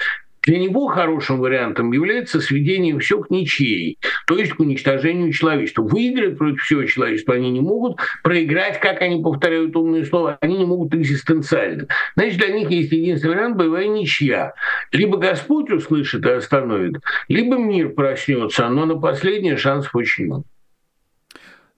Для 0.43 0.59
него 0.59 0.89
хорошим 0.89 1.39
вариантом 1.39 1.93
является 1.93 2.41
сведение 2.41 2.99
все 2.99 3.21
к 3.21 3.31
ничьей, 3.31 3.99
то 4.27 4.37
есть 4.37 4.55
к 4.55 4.61
уничтожению 4.61 5.33
человечества. 5.33 5.83
Выиграть 5.83 6.37
против 6.37 6.63
всего 6.63 6.85
человечества 6.85 7.35
они 7.35 7.51
не 7.51 7.61
могут, 7.61 7.99
проиграть, 8.23 8.81
как 8.81 9.03
они 9.03 9.23
повторяют 9.23 9.77
умные 9.77 10.05
слова, 10.05 10.39
они 10.41 10.59
не 10.59 10.65
могут 10.65 10.95
экзистенциально. 10.95 11.87
Значит, 12.17 12.39
для 12.39 12.49
них 12.49 12.71
есть 12.71 12.91
единственный 12.93 13.35
вариант– 13.35 13.57
боевая 13.59 13.87
ничья. 13.87 14.55
Либо 14.91 15.17
Господь 15.19 15.71
услышит 15.71 16.27
и 16.27 16.31
остановит, 16.31 17.01
либо 17.29 17.57
мир 17.57 17.91
проснется, 17.91 18.69
но 18.69 18.85
на 18.85 18.97
последний 18.97 19.57
шансов 19.57 19.95
очень 19.95 20.27
мало. 20.27 20.45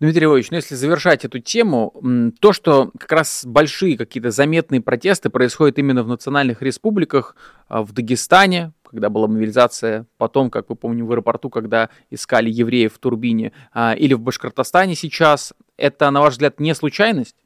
Дмитрий 0.01 0.27
Львович, 0.27 0.51
ну 0.51 0.57
если 0.57 0.75
завершать 0.75 1.25
эту 1.25 1.39
тему, 1.39 1.95
то, 2.41 2.53
что 2.53 2.91
как 2.99 3.13
раз 3.13 3.45
большие 3.47 3.97
какие-то 3.97 4.31
заметные 4.31 4.81
протесты 4.81 5.31
происходят 5.31 5.79
именно 5.79 6.03
в 6.03 6.09
национальных 6.09 6.63
республиках, 6.63 7.37
а, 7.69 7.83
в 7.83 7.93
Дагестане, 7.93 8.73
когда 8.89 9.09
была 9.09 9.29
мобилизация, 9.29 10.07
потом, 10.19 10.51
как 10.51 10.69
вы 10.69 10.77
помните, 10.77 11.05
в 11.05 11.13
аэропорту, 11.13 11.49
когда 11.49 11.91
искали 12.11 12.51
евреев 12.51 12.95
в 12.95 12.99
Турбине, 12.99 13.53
а, 13.73 13.95
или 13.95 14.15
в 14.15 14.21
Башкортостане 14.21 14.97
сейчас, 14.97 15.53
это, 15.77 16.11
на 16.11 16.21
ваш 16.21 16.35
взгляд, 16.35 16.59
не 16.61 16.75
случайность? 16.75 17.37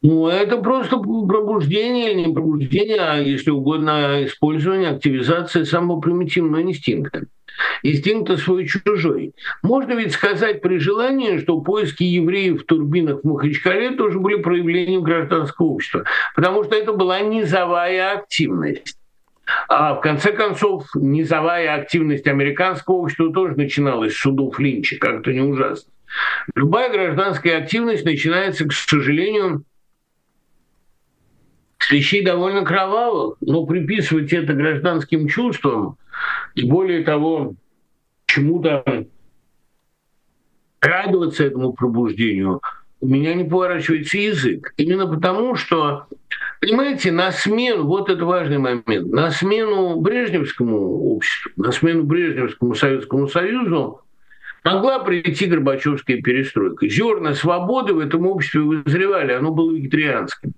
Ну, 0.00 0.28
это 0.28 0.58
просто 0.58 0.96
пробуждение 0.96 2.12
или 2.12 2.26
не 2.28 2.32
пробуждение, 2.32 3.00
а, 3.00 3.16
если 3.16 3.50
угодно, 3.50 4.24
использование, 4.24 4.90
активизация 4.90 5.64
самого 5.64 6.00
примитивного 6.00 6.62
инстинкта. 6.62 7.24
Инстинкта 7.82 8.36
свой-чужой. 8.36 9.34
Можно 9.62 9.94
ведь 9.94 10.12
сказать 10.12 10.62
при 10.62 10.78
желании, 10.78 11.38
что 11.38 11.60
поиски 11.60 12.04
евреев 12.04 12.62
в 12.62 12.64
турбинах 12.64 13.20
в 13.22 13.26
Махачкале 13.26 13.96
тоже 13.96 14.20
были 14.20 14.36
проявлением 14.36 15.02
гражданского 15.02 15.66
общества, 15.66 16.04
потому 16.36 16.62
что 16.62 16.76
это 16.76 16.92
была 16.92 17.18
низовая 17.20 18.12
активность. 18.18 18.96
А 19.68 19.94
в 19.94 20.00
конце 20.00 20.30
концов, 20.30 20.84
низовая 20.94 21.74
активность 21.74 22.28
американского 22.28 22.96
общества 22.96 23.32
тоже 23.32 23.56
начиналась 23.56 24.14
с 24.14 24.20
судов 24.20 24.60
Линча, 24.60 24.96
как-то 25.00 25.32
не 25.32 25.40
ужасно. 25.40 25.90
Любая 26.54 26.90
гражданская 26.90 27.58
активность 27.58 28.04
начинается, 28.04 28.66
к 28.66 28.72
сожалению, 28.72 29.64
вещей 31.90 32.24
довольно 32.24 32.64
кровавых, 32.64 33.36
но 33.40 33.64
приписывать 33.66 34.32
это 34.32 34.52
гражданским 34.52 35.28
чувствам 35.28 35.96
и 36.54 36.68
более 36.68 37.04
того, 37.04 37.54
чему-то 38.26 38.84
радоваться 40.80 41.44
этому 41.44 41.72
пробуждению, 41.72 42.60
у 43.00 43.06
меня 43.06 43.34
не 43.34 43.44
поворачивается 43.44 44.18
язык. 44.18 44.74
Именно 44.76 45.06
потому, 45.06 45.54
что, 45.54 46.06
понимаете, 46.60 47.12
на 47.12 47.30
смену, 47.30 47.84
вот 47.84 48.10
это 48.10 48.24
важный 48.24 48.58
момент, 48.58 49.12
на 49.12 49.30
смену 49.30 50.00
Брежневскому 50.00 51.14
обществу, 51.14 51.52
на 51.56 51.72
смену 51.72 52.02
Брежневскому 52.04 52.74
Советскому 52.74 53.28
Союзу 53.28 54.02
могла 54.64 54.98
прийти 54.98 55.46
Горбачевская 55.46 56.20
перестройка. 56.20 56.88
Зерна 56.88 57.34
свободы 57.34 57.94
в 57.94 58.00
этом 58.00 58.26
обществе 58.26 58.60
вызревали, 58.60 59.32
оно 59.32 59.52
было 59.52 59.72
вегетарианским. 59.72 60.52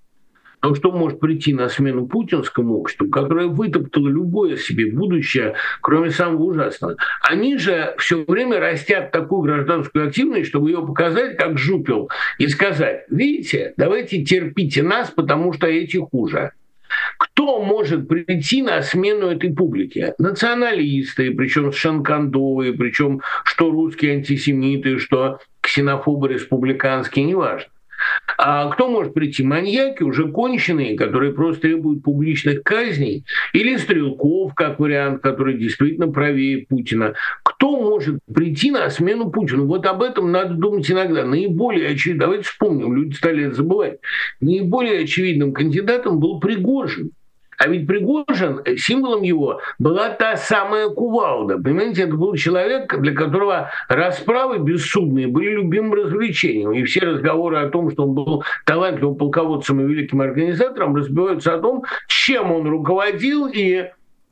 Но 0.63 0.75
что 0.75 0.93
может 0.93 1.21
прийти 1.21 1.55
на 1.55 1.69
смену 1.69 2.07
путинскому 2.07 2.79
обществу, 2.79 3.09
которое 3.09 3.47
вытоптало 3.47 4.09
любое 4.09 4.57
себе 4.57 4.91
будущее, 4.93 5.55
кроме 5.81 6.11
самого 6.11 6.43
ужасного? 6.43 6.97
Они 7.23 7.57
же 7.57 7.95
все 7.99 8.25
время 8.27 8.61
растят 8.61 9.11
такую 9.11 9.43
гражданскую 9.43 10.09
активность, 10.09 10.49
чтобы 10.49 10.71
ее 10.71 10.87
показать 10.87 11.37
как 11.37 11.59
жупел 11.59 12.11
и 12.39 12.47
сказать, 12.49 13.05
видите, 13.09 13.75
давайте 13.77 14.23
терпите 14.23 14.83
нас, 14.83 15.11
потому 15.11 15.53
что 15.53 15.67
эти 15.67 15.97
хуже. 15.97 16.53
Кто 17.19 17.63
может 17.63 18.09
прийти 18.09 18.63
на 18.63 18.83
смену 18.83 19.29
этой 19.29 19.53
публике? 19.55 20.15
Националисты, 20.19 21.31
причем 21.31 21.73
шанкандовые, 21.73 22.73
причем 22.73 23.21
что 23.45 23.71
русские 23.71 24.15
антисемиты, 24.15 24.99
что 24.99 25.39
ксенофобы 25.61 26.29
республиканские, 26.29 27.25
неважно. 27.25 27.71
А 28.39 28.71
кто 28.71 28.89
может 28.89 29.13
прийти? 29.15 29.43
Маньяки, 29.43 30.03
уже 30.03 30.29
конченые, 30.29 30.97
которые 30.97 31.33
просто 31.33 31.63
требуют 31.63 32.03
публичных 32.03 32.63
казней, 32.63 33.25
или 33.53 33.77
Стрелков, 33.77 34.55
как 34.55 34.81
вариант, 34.81 35.23
который 35.23 35.59
действительно 35.59 36.09
правее 36.09 36.67
Путина. 36.67 37.15
Кто 37.43 37.81
может 37.81 38.21
прийти 38.33 38.71
на 38.71 38.89
смену 38.89 39.31
Путину? 39.31 39.67
Вот 39.67 39.85
об 39.87 40.03
этом 40.03 40.33
надо 40.33 40.55
думать 40.55 40.91
иногда. 40.91 41.25
Наиболее 41.25 41.91
очевидным, 41.91 42.21
давайте 42.21 42.45
вспомним, 42.45 42.95
люди 42.95 43.15
стали 43.15 43.45
это 43.47 43.57
забывать, 43.57 43.99
наиболее 44.41 45.03
очевидным 45.03 45.53
кандидатом 45.53 46.19
был 46.19 46.41
Пригожин. 46.41 47.13
А 47.61 47.69
ведь 47.69 47.87
Пригожин, 47.87 48.63
э, 48.65 48.77
символом 48.77 49.21
его 49.21 49.61
была 49.79 50.09
та 50.09 50.37
самая 50.37 50.89
кувалда. 50.89 51.59
Понимаете, 51.59 52.05
это 52.05 52.15
был 52.15 52.35
человек, 52.35 52.99
для 52.99 53.15
которого 53.15 53.71
расправы 53.87 54.61
бессудные 54.61 55.27
были 55.27 55.51
любимым 55.57 55.93
развлечением. 55.93 56.73
И 56.73 56.85
все 56.85 57.01
разговоры 57.01 57.59
о 57.59 57.69
том, 57.69 57.91
что 57.91 58.05
он 58.05 58.15
был 58.15 58.45
талантливым 58.65 59.17
полководцем 59.17 59.79
и 59.83 59.85
великим 59.85 60.23
организатором, 60.23 60.97
разбиваются 60.97 61.55
о 61.55 61.59
том, 61.59 61.85
чем 62.09 62.51
он 62.51 62.67
руководил 62.67 63.47
и 63.47 63.91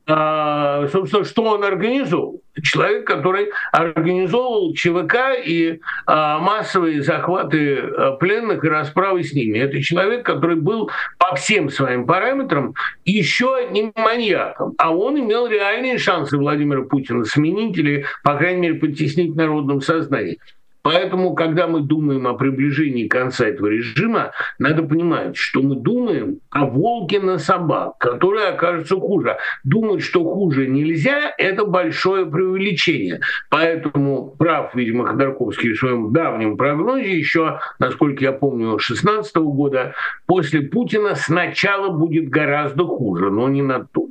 собственно, 0.09 1.25
что 1.25 1.43
он 1.43 1.65
организовал? 1.65 2.41
Человек, 2.63 3.07
который 3.07 3.51
организовывал 3.73 4.75
ЧВК 4.75 5.37
и 5.45 5.81
а, 6.07 6.39
массовые 6.39 7.03
захваты 7.03 7.79
а, 7.79 8.13
пленных 8.13 8.65
и 8.65 8.69
расправы 8.69 9.23
с 9.23 9.33
ними. 9.33 9.59
Это 9.59 9.81
человек, 9.83 10.25
который 10.25 10.57
был 10.57 10.91
по 11.19 11.37
всем 11.37 11.69
своим 11.69 12.07
параметрам 12.07 12.75
еще 13.05 13.55
одним 13.55 13.93
маньяком. 13.95 14.75
А 14.79 14.95
он 14.95 15.21
имел 15.21 15.47
реальные 15.47 15.99
шансы 15.99 16.37
Владимира 16.39 16.83
Путина 16.83 17.25
сменить 17.25 17.77
или, 17.77 18.07
по 18.25 18.35
крайней 18.37 18.61
мере, 18.63 18.75
потеснить 18.75 19.33
в 19.33 19.37
народном 19.37 19.81
сознании. 19.81 20.39
Поэтому, 20.83 21.35
когда 21.35 21.67
мы 21.67 21.81
думаем 21.81 22.27
о 22.27 22.35
приближении 22.35 23.09
конца 23.09 23.47
этого 23.47 23.67
режима, 23.67 24.33
надо 24.59 24.83
понимать, 24.83 25.37
что 25.37 25.63
мы 25.63 25.77
думаем 25.77 26.41
о 26.51 26.67
волке 26.67 27.21
на 27.21 27.39
собак, 27.39 27.99
который 27.99 28.49
окажется 28.49 28.97
хуже. 28.97 29.39
Думать, 29.65 30.03
что 30.03 30.25
хуже 30.25 30.67
нельзя, 30.67 31.33
это 31.37 31.65
большое 31.65 32.27
преувеличение. 32.27 33.21
Поэтому 33.51 34.35
прав, 34.39 34.75
видимо, 34.75 35.07
Ходорковский 35.07 35.73
в 35.73 35.79
своем 35.79 36.13
давнем 36.13 36.57
прогнозе 36.57 37.17
еще, 37.17 37.61
насколько 37.79 38.25
я 38.25 38.33
помню, 38.33 38.71
2016 38.71 39.37
года, 39.37 39.95
после 40.27 40.63
Путина 40.63 41.15
сначала 41.15 41.91
будет 41.91 42.29
гораздо 42.29 42.85
хуже, 42.85 43.31
но 43.31 43.49
не 43.49 43.63
на 43.63 43.85
то. 43.85 44.09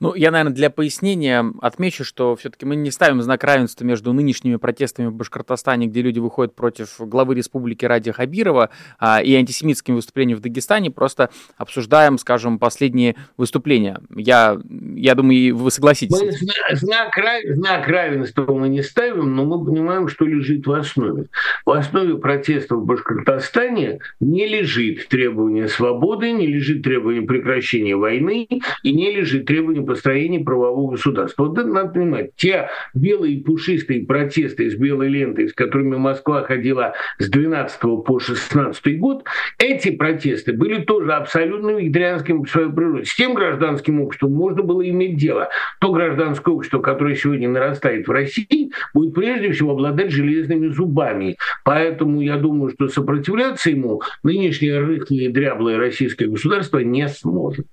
Ну, 0.00 0.14
я, 0.14 0.30
наверное, 0.30 0.54
для 0.54 0.70
пояснения 0.70 1.44
отмечу, 1.60 2.04
что 2.04 2.34
все-таки 2.34 2.64
мы 2.64 2.74
не 2.74 2.90
ставим 2.90 3.20
знак 3.20 3.44
равенства 3.44 3.84
между 3.84 4.14
нынешними 4.14 4.56
протестами 4.56 5.08
в 5.08 5.12
Башкортостане, 5.12 5.88
где 5.88 6.00
люди 6.00 6.18
выходят 6.18 6.54
против 6.54 6.96
главы 7.00 7.34
республики 7.34 7.84
Ради 7.84 8.10
Хабирова, 8.10 8.70
а, 8.98 9.20
и 9.22 9.34
антисемитскими 9.34 9.96
выступлениями 9.96 10.38
в 10.38 10.42
Дагестане, 10.42 10.90
просто 10.90 11.28
обсуждаем, 11.58 12.16
скажем, 12.16 12.58
последние 12.58 13.16
выступления. 13.36 14.00
Я, 14.16 14.58
я 14.94 15.14
думаю, 15.14 15.54
вы 15.54 15.70
согласитесь. 15.70 16.18
Мы 16.18 16.32
знак, 16.76 17.12
знак 17.56 17.86
равенства 17.86 18.50
мы 18.54 18.70
не 18.70 18.82
ставим, 18.82 19.36
но 19.36 19.44
мы 19.44 19.62
понимаем, 19.62 20.08
что 20.08 20.24
лежит 20.24 20.66
в 20.66 20.72
основе. 20.72 21.26
В 21.66 21.72
основе 21.72 22.16
протестов 22.16 22.78
в 22.78 22.86
Башкортостане 22.86 23.98
не 24.18 24.46
лежит 24.48 25.08
требование 25.08 25.68
свободы, 25.68 26.32
не 26.32 26.46
лежит 26.46 26.82
требование 26.82 27.22
прекращения 27.22 27.96
войны 27.96 28.48
и 28.82 28.92
не 28.94 29.14
лежит 29.14 29.44
требование 29.44 29.89
построении 29.90 30.38
правового 30.38 30.92
государства. 30.92 31.46
Вот 31.46 31.58
это 31.58 31.66
надо 31.66 31.88
понимать. 31.88 32.30
Те 32.36 32.68
белые 32.94 33.42
пушистые 33.42 34.06
протесты 34.06 34.70
с 34.70 34.76
белой 34.76 35.08
лентой, 35.08 35.48
с 35.48 35.52
которыми 35.52 35.96
Москва 35.96 36.44
ходила 36.44 36.94
с 37.18 37.28
12 37.28 37.80
по 37.80 38.20
16 38.20 39.00
год, 39.00 39.24
эти 39.58 39.90
протесты 39.90 40.52
были 40.52 40.82
тоже 40.82 41.12
абсолютно 41.12 41.70
вегетарианским 41.70 42.44
в 42.44 42.48
своей 42.48 42.70
природе. 42.70 43.04
С 43.04 43.16
тем 43.16 43.34
гражданским 43.34 44.00
обществом 44.00 44.32
можно 44.32 44.62
было 44.62 44.88
иметь 44.88 45.16
дело. 45.16 45.48
То 45.80 45.90
гражданское 45.90 46.54
общество, 46.54 46.78
которое 46.78 47.16
сегодня 47.16 47.48
нарастает 47.48 48.06
в 48.06 48.12
России, 48.12 48.70
будет 48.94 49.12
прежде 49.12 49.50
всего 49.50 49.72
обладать 49.72 50.12
железными 50.12 50.68
зубами. 50.68 51.36
Поэтому 51.64 52.20
я 52.20 52.36
думаю, 52.36 52.70
что 52.70 52.86
сопротивляться 52.86 53.70
ему 53.70 54.02
нынешнее 54.22 54.78
рыхлое 54.78 55.30
дряблое 55.30 55.78
российское 55.78 56.26
государство 56.26 56.78
не 56.78 57.08
сможет. 57.08 57.66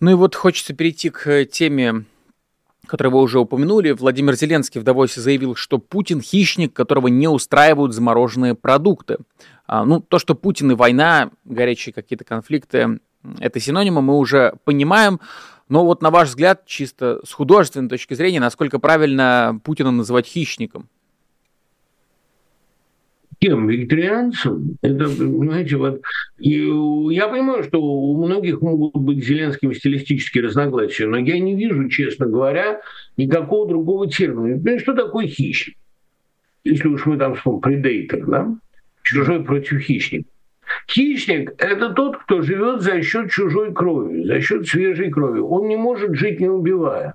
Ну 0.00 0.10
и 0.10 0.14
вот 0.14 0.34
хочется 0.34 0.74
перейти 0.74 1.10
к 1.10 1.44
теме 1.46 2.04
которую 2.86 3.14
вы 3.14 3.22
уже 3.22 3.38
упомянули, 3.38 3.90
Владимир 3.90 4.34
Зеленский 4.34 4.80
в 4.80 4.84
Давосе 4.84 5.20
заявил, 5.20 5.54
что 5.54 5.78
Путин 5.78 6.20
хищник, 6.20 6.72
которого 6.72 7.08
не 7.08 7.28
устраивают 7.28 7.92
замороженные 7.92 8.54
продукты. 8.54 9.18
А, 9.66 9.84
ну, 9.84 10.00
то, 10.00 10.18
что 10.18 10.34
Путин 10.34 10.72
и 10.72 10.74
война, 10.74 11.30
горячие 11.44 11.92
какие-то 11.92 12.24
конфликты, 12.24 13.00
это 13.40 13.60
синонимы, 13.60 14.02
мы 14.02 14.16
уже 14.16 14.54
понимаем. 14.64 15.20
Но 15.68 15.84
вот 15.84 16.00
на 16.00 16.10
ваш 16.10 16.28
взгляд, 16.28 16.64
чисто 16.66 17.20
с 17.26 17.32
художественной 17.32 17.88
точки 17.88 18.14
зрения, 18.14 18.38
насколько 18.38 18.78
правильно 18.78 19.60
Путина 19.64 19.90
называть 19.90 20.26
хищником? 20.26 20.88
Кем? 23.38 23.68
Вегетарианцем? 23.68 24.76
Это, 24.82 25.04
понимаете, 25.08 25.76
вот... 25.76 26.02
И 26.38 26.54
я 27.14 27.28
понимаю, 27.28 27.64
что 27.64 27.82
у 27.82 28.24
многих 28.24 28.62
могут 28.62 28.96
быть 28.96 29.24
Зеленским 29.24 29.74
стилистические 29.74 30.44
разногласия, 30.44 31.06
но 31.06 31.18
я 31.18 31.38
не 31.38 31.54
вижу, 31.54 31.88
честно 31.88 32.26
говоря, 32.26 32.80
никакого 33.16 33.68
другого 33.68 34.08
термина. 34.08 34.56
Понимаете, 34.56 34.82
что 34.82 34.94
такое 34.94 35.26
хищник? 35.26 35.76
Если 36.64 36.88
уж 36.88 37.06
мы 37.06 37.18
там 37.18 37.34
вспомним, 37.34 37.60
предейтор, 37.60 38.26
да? 38.26 38.56
Чужой 39.02 39.44
против 39.44 39.80
хищника. 39.80 40.28
Хищник– 40.88 41.54
это 41.58 41.90
тот, 41.90 42.16
кто 42.18 42.42
живет 42.42 42.82
за 42.82 43.00
счет 43.02 43.30
чужой 43.30 43.72
крови, 43.72 44.24
за 44.24 44.40
счет 44.40 44.66
свежей 44.66 45.10
крови. 45.10 45.38
Он 45.38 45.68
не 45.68 45.76
может 45.76 46.14
жить, 46.16 46.40
не 46.40 46.48
убивая. 46.48 47.14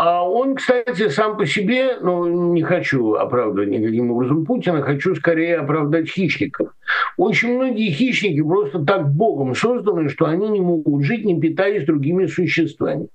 А 0.00 0.22
он, 0.22 0.54
кстати, 0.54 1.08
сам 1.08 1.36
по 1.36 1.44
себе, 1.44 1.98
ну, 2.00 2.52
не 2.52 2.62
хочу 2.62 3.14
оправдывать 3.14 3.68
никаким 3.68 4.12
образом 4.12 4.44
Путина, 4.44 4.80
хочу 4.80 5.16
скорее 5.16 5.56
оправдать 5.56 6.08
хищников. 6.08 6.68
Очень 7.16 7.56
многие 7.56 7.90
хищники 7.90 8.40
просто 8.40 8.84
так 8.84 9.12
богом 9.12 9.56
созданы, 9.56 10.08
что 10.08 10.26
они 10.26 10.50
не 10.50 10.60
могут 10.60 11.02
жить, 11.02 11.24
не 11.24 11.40
питаясь 11.40 11.84
другими 11.84 12.26
существами. 12.26 13.08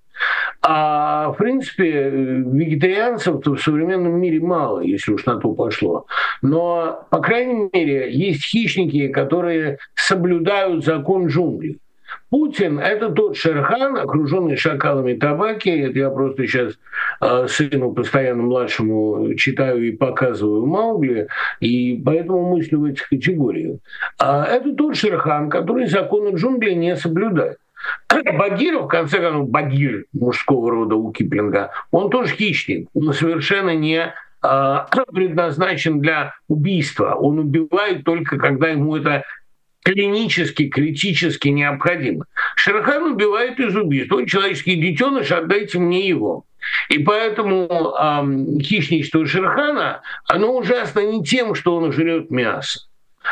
А 0.61 1.31
в 1.31 1.37
принципе 1.37 2.09
вегетарианцев 2.09 3.45
в 3.45 3.57
современном 3.59 4.19
мире 4.19 4.41
мало, 4.41 4.81
если 4.81 5.13
уж 5.13 5.25
на 5.25 5.37
то 5.37 5.53
пошло. 5.53 6.05
Но, 6.41 7.07
по 7.09 7.19
крайней 7.19 7.69
мере, 7.71 8.11
есть 8.11 8.43
хищники, 8.43 9.07
которые 9.07 9.77
соблюдают 9.95 10.83
закон 10.83 11.27
джунглей. 11.27 11.79
Путин– 12.29 12.79
это 12.79 13.09
тот 13.09 13.37
Шерхан, 13.37 13.97
окруженный 13.97 14.55
шакалами 14.55 15.13
табаки. 15.13 15.69
Это 15.69 15.99
я 15.99 16.09
просто 16.09 16.47
сейчас 16.47 16.73
э, 17.21 17.47
сыну 17.47 17.93
постоянно 17.93 18.43
младшему 18.43 19.35
читаю 19.35 19.87
и 19.87 19.91
показываю 19.91 20.65
Маугли, 20.65 21.27
и 21.59 22.01
поэтому 22.03 22.55
мыслю 22.55 22.79
в 22.79 22.85
этих 22.85 23.07
категориях. 23.09 23.77
А 24.19 24.45
это 24.45 24.73
тот 24.75 24.95
Шерхан, 24.95 25.49
который 25.49 25.87
законы 25.87 26.35
джунглей 26.35 26.75
не 26.75 26.95
соблюдает. 26.95 27.57
Багиров, 28.37 28.85
в 28.85 28.87
конце 28.87 29.19
концов, 29.19 29.49
Багир 29.49 30.05
мужского 30.13 30.71
рода 30.71 30.95
у 30.95 31.11
Киплинга, 31.11 31.71
он 31.91 32.09
тоже 32.09 32.33
хищник, 32.35 32.87
он 32.93 33.13
совершенно 33.13 33.75
не 33.75 34.13
а, 34.41 34.87
предназначен 35.13 35.99
для 35.99 36.33
убийства. 36.47 37.15
Он 37.15 37.39
убивает 37.39 38.03
только, 38.03 38.37
когда 38.37 38.69
ему 38.69 38.95
это 38.95 39.23
клинически, 39.83 40.69
критически 40.69 41.49
необходимо. 41.49 42.25
Шерхан 42.55 43.13
убивает 43.13 43.59
из 43.59 43.75
убийства. 43.75 44.17
Он 44.17 44.25
человеческий 44.25 44.75
детеныш, 44.75 45.31
отдайте 45.31 45.79
мне 45.79 46.07
его. 46.07 46.45
И 46.89 46.99
поэтому 46.99 47.67
э, 47.67 48.61
хищничество 48.61 49.25
Шерхана, 49.25 50.01
оно 50.27 50.55
ужасно 50.55 51.01
не 51.01 51.23
тем, 51.23 51.55
что 51.55 51.75
он 51.75 51.91
жрет 51.91 52.31
мясо. 52.31 52.79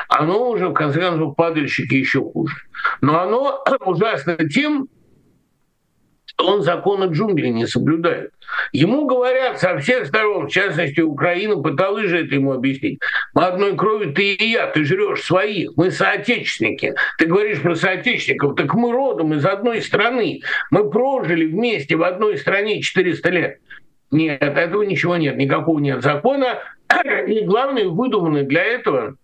Оно 0.08 0.49
уже, 0.49 0.70
в 0.70 0.74
конце 0.74 0.99
концов, 0.99 1.36
падальщики 1.36 1.95
еще 1.95 2.22
хуже. 2.22 2.56
Но 3.02 3.20
оно 3.20 3.64
ужасно 3.86 4.38
тем, 4.49 4.88
он 6.42 6.62
законы 6.62 7.06
джунглей 7.06 7.52
не 7.52 7.66
соблюдает. 7.66 8.32
Ему 8.72 9.06
говорят 9.06 9.60
со 9.60 9.78
всех 9.78 10.08
сторон, 10.08 10.48
в 10.48 10.52
частности, 10.52 11.02
Украина 11.02 11.58
пыталась 11.58 12.08
же 12.08 12.26
это 12.26 12.36
ему 12.36 12.54
объяснить. 12.54 13.00
Мы 13.34 13.46
одной 13.46 13.76
крови 13.76 14.12
ты 14.12 14.34
и 14.34 14.52
я, 14.52 14.68
ты 14.68 14.84
жрешь 14.84 15.22
своих, 15.22 15.72
мы 15.76 15.92
соотечественники. 15.92 16.94
Ты 17.18 17.26
говоришь 17.26 17.62
про 17.62 17.76
соотечественников, 17.76 18.56
так 18.56 18.74
мы 18.74 18.92
родом 18.92 19.34
из 19.34 19.46
одной 19.46 19.82
страны. 19.82 20.42
Мы 20.70 20.89
прожили 20.89 21.46
вместе 21.46 21.96
в 21.96 22.04
одной 22.04 22.38
стране 22.38 22.82
400 22.82 23.30
лет. 23.30 23.60
Нет, 24.12 24.42
этого 24.42 24.84
ничего 24.84 25.16
нет, 25.18 25.38
никакого 25.38 25.80
нет 25.80 26.02
закона. 26.02 26.60
И 27.28 27.42
главное, 27.42 27.88
выдуманный 27.88 28.44
для 28.44 28.64
этого 28.64 29.16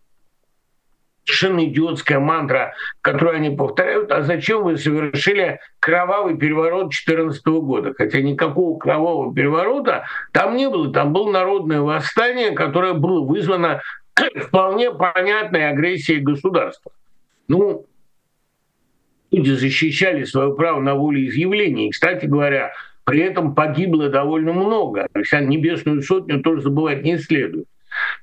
совершенно 1.28 1.66
идиотская 1.66 2.20
мантра, 2.20 2.74
которую 3.02 3.36
они 3.36 3.50
повторяют, 3.50 4.12
а 4.12 4.24
зачем 4.24 4.64
вы 4.64 4.78
совершили 4.78 5.60
кровавый 5.80 6.38
переворот 6.38 6.90
2014 6.90 7.46
года? 7.46 7.94
Хотя 7.96 8.22
никакого 8.22 8.80
кровавого 8.80 9.34
переворота 9.34 10.06
там 10.32 10.56
не 10.56 10.70
было, 10.70 10.92
там 10.92 11.12
было 11.12 11.30
народное 11.30 11.82
восстание, 11.82 12.52
которое 12.52 12.94
было 12.94 13.26
вызвано 13.26 13.82
вполне 14.36 14.92
понятной 14.92 15.70
агрессией 15.70 16.22
государства. 16.22 16.92
Ну, 17.50 17.86
люди 19.32 19.52
защищали 19.52 20.24
свое 20.24 20.56
право 20.56 20.80
на 20.80 20.96
волеизъявление. 20.96 21.90
И, 21.90 21.92
кстати 21.92 22.26
говоря, 22.26 22.72
при 23.04 23.20
этом 23.20 23.54
погибло 23.54 24.10
довольно 24.10 24.54
много. 24.54 25.08
То 25.12 25.20
есть 25.20 25.34
небесную 25.34 26.02
сотню 26.02 26.42
тоже 26.42 26.62
забывать 26.62 27.04
не 27.04 27.18
следует. 27.18 27.68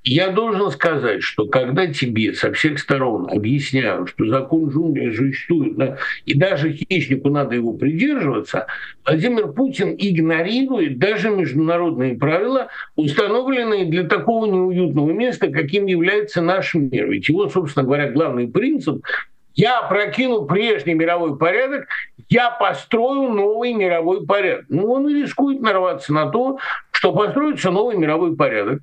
Я 0.03 0.29
должен 0.29 0.71
сказать, 0.71 1.23
что 1.23 1.47
когда 1.47 1.87
тебе 1.87 2.35
со 2.35 2.53
всех 2.53 2.79
сторон 2.79 3.29
объясняют, 3.31 4.11
что 4.11 4.27
закон 4.27 4.69
джунглей 4.69 5.15
существует, 5.15 5.77
да, 5.77 5.97
и 6.27 6.35
даже 6.35 6.73
хищнику 6.73 7.31
надо 7.31 7.55
его 7.55 7.73
придерживаться, 7.73 8.67
Владимир 9.07 9.53
Путин 9.53 9.95
игнорирует 9.97 10.99
даже 10.99 11.31
международные 11.31 12.17
правила, 12.17 12.69
установленные 12.97 13.87
для 13.87 14.05
такого 14.05 14.47
неуютного 14.47 15.11
места, 15.13 15.49
каким 15.49 15.87
является 15.87 16.43
наш 16.43 16.75
мир. 16.75 17.11
Ведь 17.11 17.29
его, 17.29 17.49
собственно 17.49 17.85
говоря, 17.85 18.11
главный 18.11 18.49
принцип 18.49 19.03
я 19.55 19.83
прокину 19.83 20.47
прежний 20.47 20.95
мировой 20.95 21.39
порядок, 21.39 21.87
я 22.29 22.51
построю 22.51 23.31
новый 23.31 23.73
мировой 23.73 24.27
порядок. 24.27 24.67
Ну, 24.69 24.91
он 24.91 25.09
и 25.09 25.23
рискует 25.23 25.61
нарваться 25.61 26.13
на 26.13 26.29
то, 26.29 26.59
что 26.91 27.13
построится 27.13 27.71
новый 27.71 27.97
мировой 27.97 28.35
порядок 28.37 28.81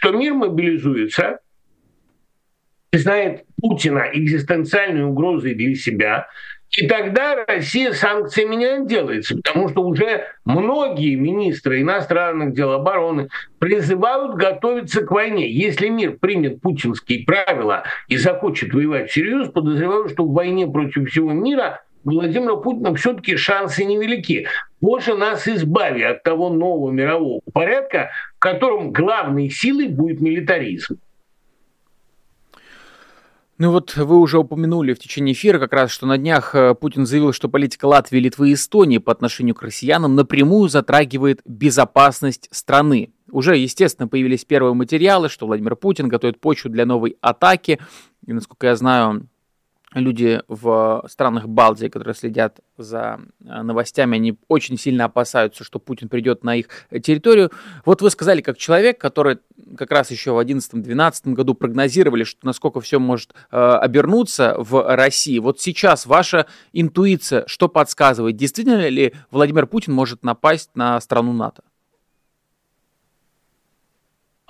что 0.00 0.12
мир 0.12 0.32
мобилизуется, 0.32 1.40
знает 2.92 3.44
Путина 3.60 4.06
экзистенциальной 4.14 5.04
угрозой 5.04 5.54
для 5.54 5.74
себя, 5.74 6.26
и 6.70 6.86
тогда 6.86 7.44
Россия 7.46 7.92
санкциями 7.92 8.54
не 8.54 8.64
отделается, 8.64 9.36
потому 9.36 9.68
что 9.68 9.82
уже 9.82 10.24
многие 10.44 11.16
министры 11.16 11.82
иностранных 11.82 12.54
дел 12.54 12.72
обороны 12.72 13.28
призывают 13.58 14.36
готовиться 14.36 15.04
к 15.04 15.10
войне. 15.10 15.50
Если 15.50 15.88
мир 15.88 16.16
примет 16.18 16.62
путинские 16.62 17.24
правила 17.26 17.82
и 18.08 18.16
захочет 18.16 18.72
воевать 18.72 19.10
всерьез, 19.10 19.50
подозреваю, 19.50 20.08
что 20.08 20.24
в 20.24 20.32
войне 20.32 20.66
против 20.66 21.10
всего 21.10 21.32
мира 21.32 21.82
Владимира 22.04 22.56
Путина 22.56 22.94
все-таки 22.94 23.36
шансы 23.36 23.84
невелики. 23.84 24.46
Боже 24.80 25.14
нас 25.14 25.46
избави 25.46 26.02
от 26.02 26.22
того 26.22 26.48
нового 26.48 26.90
мирового 26.90 27.40
порядка, 27.52 28.10
в 28.36 28.38
котором 28.38 28.92
главной 28.92 29.50
силой 29.50 29.88
будет 29.88 30.20
милитаризм. 30.20 30.98
Ну 33.58 33.72
вот 33.72 33.94
вы 33.94 34.18
уже 34.18 34.38
упомянули 34.38 34.94
в 34.94 34.98
течение 34.98 35.34
эфира 35.34 35.58
как 35.58 35.74
раз, 35.74 35.90
что 35.90 36.06
на 36.06 36.16
днях 36.16 36.54
э, 36.54 36.74
Путин 36.74 37.04
заявил, 37.04 37.34
что 37.34 37.50
политика 37.50 37.84
Латвии, 37.84 38.18
Литвы 38.18 38.48
и 38.48 38.54
Эстонии 38.54 38.96
по 38.96 39.12
отношению 39.12 39.54
к 39.54 39.60
россиянам 39.60 40.16
напрямую 40.16 40.70
затрагивает 40.70 41.42
безопасность 41.44 42.48
страны. 42.50 43.12
Уже, 43.30 43.58
естественно, 43.58 44.08
появились 44.08 44.46
первые 44.46 44.72
материалы, 44.72 45.28
что 45.28 45.46
Владимир 45.46 45.76
Путин 45.76 46.08
готовит 46.08 46.40
почву 46.40 46.70
для 46.70 46.86
новой 46.86 47.18
атаки. 47.20 47.78
И, 48.26 48.32
насколько 48.32 48.66
я 48.66 48.76
знаю, 48.76 49.26
люди 49.94 50.40
в 50.48 51.04
странах 51.08 51.48
Балтии, 51.48 51.88
которые 51.88 52.14
следят 52.14 52.60
за 52.76 53.20
э, 53.44 53.62
новостями, 53.62 54.16
они 54.16 54.38
очень 54.48 54.78
сильно 54.78 55.06
опасаются, 55.06 55.64
что 55.64 55.78
Путин 55.78 56.08
придет 56.08 56.44
на 56.44 56.56
их 56.56 56.68
территорию. 57.02 57.50
Вот 57.84 58.02
вы 58.02 58.10
сказали, 58.10 58.40
как 58.40 58.56
человек, 58.56 58.98
который 58.98 59.38
как 59.76 59.90
раз 59.90 60.10
еще 60.10 60.32
в 60.32 60.38
2011-2012 60.40 61.32
году 61.32 61.54
прогнозировали, 61.54 62.24
что 62.24 62.46
насколько 62.46 62.80
все 62.80 62.98
может 62.98 63.34
э, 63.50 63.56
обернуться 63.56 64.54
в 64.58 64.96
России. 64.96 65.38
Вот 65.38 65.60
сейчас 65.60 66.06
ваша 66.06 66.46
интуиция 66.72 67.44
что 67.46 67.68
подсказывает? 67.68 68.36
Действительно 68.36 68.88
ли 68.88 69.14
Владимир 69.30 69.66
Путин 69.66 69.92
может 69.92 70.22
напасть 70.22 70.70
на 70.74 71.00
страну 71.00 71.32
НАТО? 71.32 71.62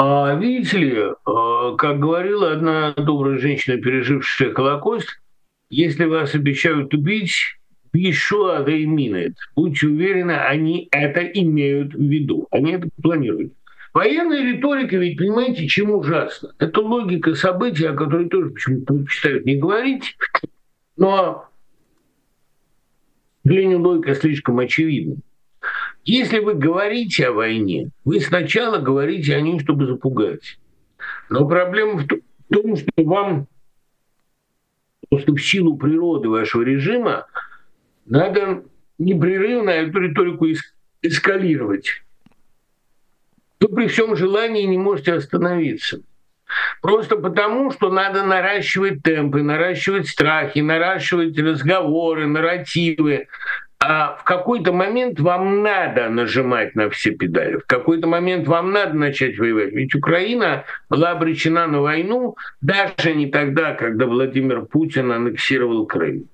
А 0.02 0.34
видите 0.34 0.78
ли, 0.78 0.94
э, 0.96 1.76
как 1.76 1.98
говорила 1.98 2.52
одна 2.52 2.94
добрая 2.96 3.38
женщина, 3.38 3.76
пережившая 3.76 4.54
Холокост, 4.54 5.20
если 5.70 6.04
вас 6.04 6.34
обещают 6.34 6.92
убить, 6.92 7.34
mean 7.94 9.14
it. 9.14 9.34
Будьте 9.56 9.86
уверены, 9.86 10.32
они 10.32 10.88
это 10.90 11.20
имеют 11.22 11.94
в 11.94 12.02
виду, 12.02 12.46
они 12.50 12.72
это 12.72 12.88
планируют. 13.02 13.54
Военная 13.92 14.52
риторика, 14.52 14.96
ведь 14.96 15.18
понимаете, 15.18 15.66
чем 15.66 15.90
ужасно? 15.90 16.52
Это 16.58 16.80
логика 16.80 17.34
событий, 17.34 17.86
о 17.86 17.94
которой 17.94 18.28
тоже 18.28 18.50
почему-то 18.50 18.94
предпочитают 18.94 19.46
не 19.46 19.56
говорить, 19.56 20.16
но 20.96 21.48
нее 23.44 23.76
логика 23.76 24.14
слишком 24.14 24.58
очевидна. 24.58 25.16
Если 26.04 26.38
вы 26.38 26.54
говорите 26.54 27.28
о 27.28 27.32
войне, 27.32 27.90
вы 28.04 28.20
сначала 28.20 28.78
говорите 28.78 29.34
о 29.34 29.40
ней, 29.40 29.58
чтобы 29.58 29.86
запугать. 29.86 30.58
Но 31.28 31.46
проблема 31.46 31.98
в 31.98 32.06
том, 32.06 32.76
что 32.76 32.90
вам 32.98 33.46
Просто 35.10 35.32
в 35.32 35.38
силу 35.38 35.76
природы 35.76 36.28
вашего 36.28 36.62
режима 36.62 37.26
надо 38.06 38.62
непрерывно 38.98 39.70
эту 39.70 39.98
риторику 39.98 40.46
эскалировать. 41.02 42.02
Вы 43.60 43.68
при 43.68 43.88
всем 43.88 44.14
желании 44.14 44.64
не 44.64 44.78
можете 44.78 45.14
остановиться. 45.14 46.00
Просто 46.80 47.16
потому, 47.16 47.70
что 47.72 47.90
надо 47.90 48.24
наращивать 48.24 49.02
темпы, 49.02 49.42
наращивать 49.42 50.08
страхи, 50.08 50.60
наращивать 50.60 51.38
разговоры, 51.38 52.26
нарративы, 52.26 53.28
а 53.80 54.16
в 54.16 54.24
какой-то 54.24 54.72
момент 54.74 55.20
вам 55.20 55.62
надо 55.62 56.10
нажимать 56.10 56.74
на 56.74 56.90
все 56.90 57.12
педали, 57.12 57.56
в 57.56 57.66
какой-то 57.66 58.06
момент 58.06 58.46
вам 58.46 58.72
надо 58.72 58.94
начать 58.94 59.38
воевать. 59.38 59.72
Ведь 59.72 59.94
Украина 59.94 60.64
была 60.90 61.12
обречена 61.12 61.66
на 61.66 61.80
войну 61.80 62.36
даже 62.60 63.14
не 63.14 63.26
тогда, 63.26 63.72
когда 63.72 64.06
Владимир 64.06 64.66
Путин 64.66 65.10
аннексировал 65.10 65.86
Крым. 65.86 66.26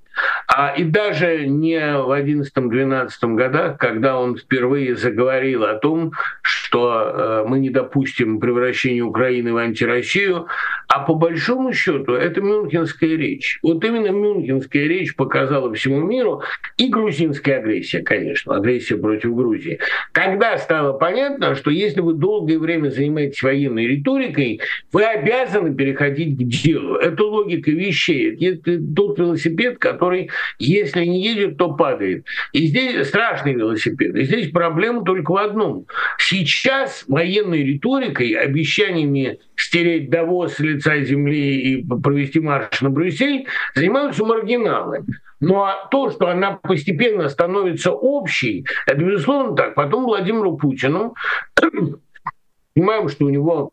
А, 0.46 0.72
и 0.76 0.84
даже 0.84 1.46
не 1.46 1.78
в 1.78 2.10
11-12 2.10 3.34
годах, 3.34 3.78
когда 3.78 4.18
он 4.18 4.36
впервые 4.36 4.96
заговорил 4.96 5.64
о 5.64 5.74
том, 5.74 6.12
что 6.42 7.02
э, 7.02 7.44
мы 7.46 7.58
не 7.58 7.70
допустим 7.70 8.40
превращения 8.40 9.02
Украины 9.02 9.52
в 9.52 9.56
антироссию, 9.56 10.46
а 10.88 11.00
по 11.00 11.14
большому 11.14 11.72
счету 11.72 12.14
это 12.14 12.40
мюнхенская 12.40 13.16
речь. 13.16 13.58
Вот 13.62 13.84
именно 13.84 14.08
мюнхенская 14.08 14.84
речь 14.84 15.14
показала 15.16 15.72
всему 15.74 16.00
миру 16.00 16.42
и 16.76 16.88
грузинская 16.88 17.58
агрессия, 17.58 18.02
конечно, 18.02 18.56
агрессия 18.56 18.96
против 18.96 19.34
Грузии. 19.34 19.78
Когда 20.12 20.56
стало 20.58 20.92
понятно, 20.92 21.54
что 21.54 21.70
если 21.70 22.00
вы 22.00 22.14
долгое 22.14 22.58
время 22.58 22.90
занимаетесь 22.90 23.42
военной 23.42 23.86
риторикой, 23.86 24.60
вы 24.92 25.04
обязаны 25.04 25.74
переходить 25.74 26.36
к 26.38 26.42
делу. 26.42 26.96
Это 26.96 27.24
логика 27.24 27.70
вещей. 27.70 28.36
Это 28.46 28.80
тот 28.94 29.18
велосипед, 29.18 29.78
который, 29.78 30.05
если 30.58 31.04
не 31.04 31.22
едет, 31.22 31.56
то 31.56 31.72
падает. 31.72 32.24
И 32.52 32.66
здесь 32.66 33.08
страшный 33.08 33.54
велосипед. 33.54 34.14
И 34.16 34.24
здесь 34.24 34.50
проблема 34.50 35.04
только 35.04 35.32
в 35.32 35.36
одном. 35.36 35.86
Сейчас 36.18 37.04
военной 37.08 37.62
риторикой, 37.62 38.32
обещаниями 38.32 39.38
стереть 39.56 40.10
Давос 40.10 40.54
с 40.54 40.58
лица 40.60 41.00
земли 41.00 41.60
и 41.60 41.86
провести 42.02 42.40
марш 42.40 42.80
на 42.80 42.90
Брюссель, 42.90 43.46
занимаются 43.74 44.24
маргиналы. 44.24 45.04
Ну 45.40 45.62
а 45.62 45.86
то, 45.90 46.10
что 46.10 46.28
она 46.28 46.52
постепенно 46.52 47.28
становится 47.28 47.92
общей, 47.92 48.66
это 48.86 48.98
безусловно 48.98 49.54
так. 49.54 49.74
Потом 49.74 50.04
Владимиру 50.04 50.56
Путину, 50.56 51.14
понимаем, 52.74 53.08
что 53.08 53.26
у 53.26 53.28
него 53.28 53.72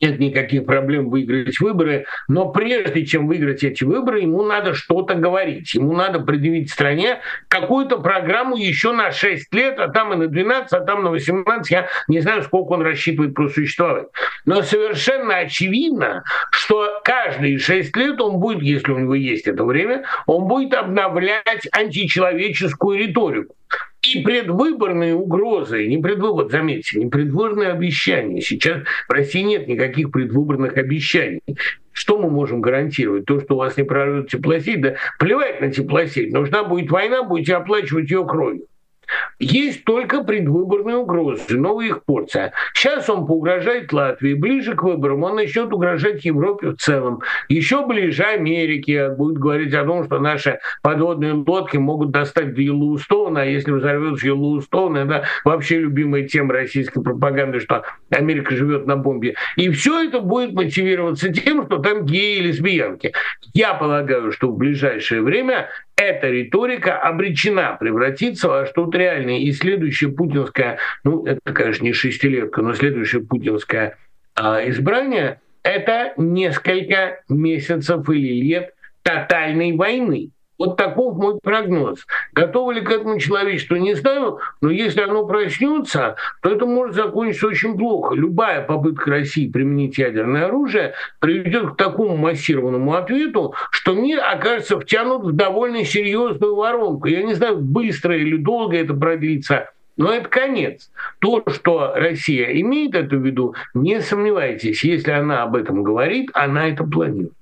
нет 0.00 0.18
никаких 0.18 0.64
проблем 0.64 1.10
выиграть 1.10 1.58
выборы, 1.60 2.06
но 2.28 2.50
прежде 2.50 3.04
чем 3.04 3.26
выиграть 3.26 3.64
эти 3.64 3.84
выборы, 3.84 4.20
ему 4.20 4.42
надо 4.42 4.74
что-то 4.74 5.14
говорить. 5.14 5.74
Ему 5.74 5.92
надо 5.94 6.20
предъявить 6.20 6.70
стране 6.70 7.20
какую-то 7.48 7.98
программу 7.98 8.56
еще 8.56 8.92
на 8.92 9.10
6 9.10 9.52
лет, 9.54 9.78
а 9.80 9.88
там 9.88 10.12
и 10.12 10.16
на 10.16 10.26
12, 10.28 10.72
а 10.72 10.80
там 10.80 11.04
на 11.04 11.10
18. 11.10 11.70
Я 11.70 11.88
не 12.06 12.20
знаю, 12.20 12.42
сколько 12.42 12.72
он 12.72 12.82
рассчитывает 12.82 13.34
просуществовать. 13.34 14.08
Но 14.44 14.62
совершенно 14.62 15.38
очевидно, 15.38 16.22
что 16.50 17.00
каждые 17.04 17.58
6 17.58 17.96
лет 17.96 18.20
он 18.20 18.38
будет, 18.38 18.62
если 18.62 18.92
у 18.92 18.98
него 18.98 19.14
есть 19.14 19.46
это 19.46 19.64
время, 19.64 20.04
он 20.26 20.46
будет 20.46 20.74
обновлять 20.74 21.66
античеловеческую 21.72 22.98
риторику 22.98 23.54
и 24.02 24.22
предвыборные 24.22 25.14
угрозы, 25.14 25.86
не 25.86 25.98
предвыбор, 25.98 26.48
заметьте, 26.48 26.98
не 26.98 27.06
предвыборные 27.06 27.70
обещания. 27.70 28.40
Сейчас 28.40 28.82
в 29.08 29.12
России 29.12 29.42
нет 29.42 29.66
никаких 29.68 30.10
предвыборных 30.10 30.76
обещаний. 30.76 31.42
Что 31.92 32.18
мы 32.18 32.30
можем 32.30 32.60
гарантировать? 32.60 33.24
То, 33.24 33.40
что 33.40 33.54
у 33.54 33.58
вас 33.58 33.76
не 33.76 33.82
прорвет 33.82 34.30
теплосеть, 34.30 34.80
да 34.80 34.94
плевать 35.18 35.60
на 35.60 35.72
теплосеть. 35.72 36.32
Нужна 36.32 36.62
будет 36.62 36.90
война, 36.90 37.24
будете 37.24 37.56
оплачивать 37.56 38.10
ее 38.10 38.24
кровью. 38.24 38.66
Есть 39.38 39.84
только 39.84 40.24
предвыборные 40.24 40.96
угрозы, 40.96 41.56
новая 41.56 41.86
их 41.86 42.04
порция. 42.04 42.52
Сейчас 42.74 43.08
он 43.08 43.26
поугрожает 43.26 43.92
Латвии, 43.92 44.34
ближе 44.34 44.74
к 44.74 44.82
выборам 44.82 45.22
он 45.22 45.36
начнет 45.36 45.72
угрожать 45.72 46.24
Европе 46.24 46.70
в 46.70 46.76
целом. 46.76 47.20
Еще 47.48 47.86
ближе 47.86 48.24
Америке 48.24 49.10
будет 49.10 49.38
говорить 49.38 49.74
о 49.74 49.84
том, 49.84 50.04
что 50.04 50.18
наши 50.18 50.58
подводные 50.82 51.32
лодки 51.32 51.76
могут 51.76 52.10
достать 52.10 52.54
до 52.54 52.62
Йеллоустоуна, 52.62 53.42
а 53.42 53.44
если 53.44 53.70
взорвется 53.72 54.26
Йеллоустоун, 54.26 54.96
это 54.96 55.24
вообще 55.44 55.78
любимая 55.78 56.26
тема 56.26 56.54
российской 56.54 57.02
пропаганды, 57.02 57.60
что 57.60 57.84
Америка 58.10 58.54
живет 58.54 58.86
на 58.86 58.96
бомбе. 58.96 59.34
И 59.56 59.70
все 59.70 60.04
это 60.04 60.20
будет 60.20 60.52
мотивироваться 60.52 61.32
тем, 61.32 61.66
что 61.66 61.78
там 61.78 62.04
геи 62.04 62.38
и 62.38 62.42
лесбиянки. 62.42 63.12
Я 63.54 63.74
полагаю, 63.74 64.32
что 64.32 64.50
в 64.50 64.56
ближайшее 64.56 65.22
время 65.22 65.68
эта 65.98 66.28
риторика 66.28 66.96
обречена 66.96 67.76
превратиться 67.78 68.48
во 68.48 68.66
что-то 68.66 68.96
реальное. 68.96 69.38
И 69.38 69.52
следующая 69.52 70.08
путинская, 70.08 70.78
ну, 71.04 71.26
это, 71.26 71.52
конечно, 71.52 71.84
не 71.84 71.92
шестилетка, 71.92 72.62
но 72.62 72.72
следующее 72.72 73.22
путинское 73.22 73.98
а, 74.34 74.66
избрание– 74.68 75.40
это 75.64 76.14
несколько 76.16 77.20
месяцев 77.28 78.08
или 78.08 78.40
лет 78.40 78.74
тотальной 79.02 79.72
войны. 79.76 80.30
Вот 80.58 80.76
таков 80.76 81.16
мой 81.16 81.38
прогноз. 81.40 82.04
Готово 82.32 82.72
ли 82.72 82.80
к 82.80 82.90
этому 82.90 83.20
человечество, 83.20 83.76
не 83.76 83.94
знаю, 83.94 84.40
но 84.60 84.70
если 84.70 85.02
оно 85.02 85.24
проснется, 85.24 86.16
то 86.42 86.50
это 86.50 86.66
может 86.66 86.96
закончиться 86.96 87.46
очень 87.46 87.78
плохо. 87.78 88.14
Любая 88.16 88.62
попытка 88.62 89.10
России 89.10 89.48
применить 89.48 89.98
ядерное 89.98 90.46
оружие 90.46 90.94
приведет 91.20 91.72
к 91.72 91.76
такому 91.76 92.16
массированному 92.16 92.94
ответу, 92.94 93.54
что 93.70 93.94
мир 93.94 94.20
окажется 94.20 94.80
втянут 94.80 95.24
в 95.24 95.32
довольно 95.32 95.84
серьезную 95.84 96.56
воронку. 96.56 97.06
Я 97.06 97.22
не 97.22 97.34
знаю, 97.34 97.58
быстро 97.58 98.16
или 98.16 98.36
долго 98.36 98.76
это 98.76 98.94
продлится, 98.94 99.70
но 99.96 100.12
это 100.12 100.28
конец. 100.28 100.90
То, 101.20 101.44
что 101.46 101.92
Россия 101.94 102.60
имеет 102.60 102.96
это 102.96 103.16
в 103.16 103.24
виду, 103.24 103.54
не 103.74 104.00
сомневайтесь, 104.00 104.82
если 104.82 105.12
она 105.12 105.44
об 105.44 105.54
этом 105.54 105.84
говорит, 105.84 106.30
она 106.34 106.68
это 106.68 106.82
планирует. 106.82 107.37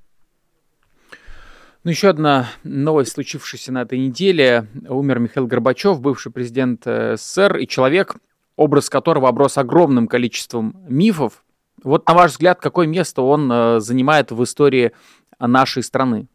Ну, 1.86 1.90
еще 1.90 2.08
одна 2.08 2.48
новость, 2.64 3.12
случившаяся 3.12 3.70
на 3.70 3.82
этой 3.82 4.00
неделе. 4.00 4.66
Умер 4.88 5.20
Михаил 5.20 5.46
Горбачев, 5.46 6.00
бывший 6.00 6.32
президент 6.32 6.84
э, 6.84 7.14
СССР, 7.16 7.58
и 7.58 7.68
человек, 7.68 8.16
образ 8.56 8.90
которого 8.90 9.28
оброс 9.28 9.56
огромным 9.56 10.08
количеством 10.08 10.84
мифов. 10.88 11.44
Вот, 11.84 12.04
на 12.08 12.14
ваш 12.14 12.32
взгляд, 12.32 12.58
какое 12.60 12.88
место 12.88 13.22
он 13.22 13.48
э, 13.52 13.78
занимает 13.78 14.32
в 14.32 14.42
истории 14.42 14.90
нашей 15.38 15.84
страны? 15.84 16.26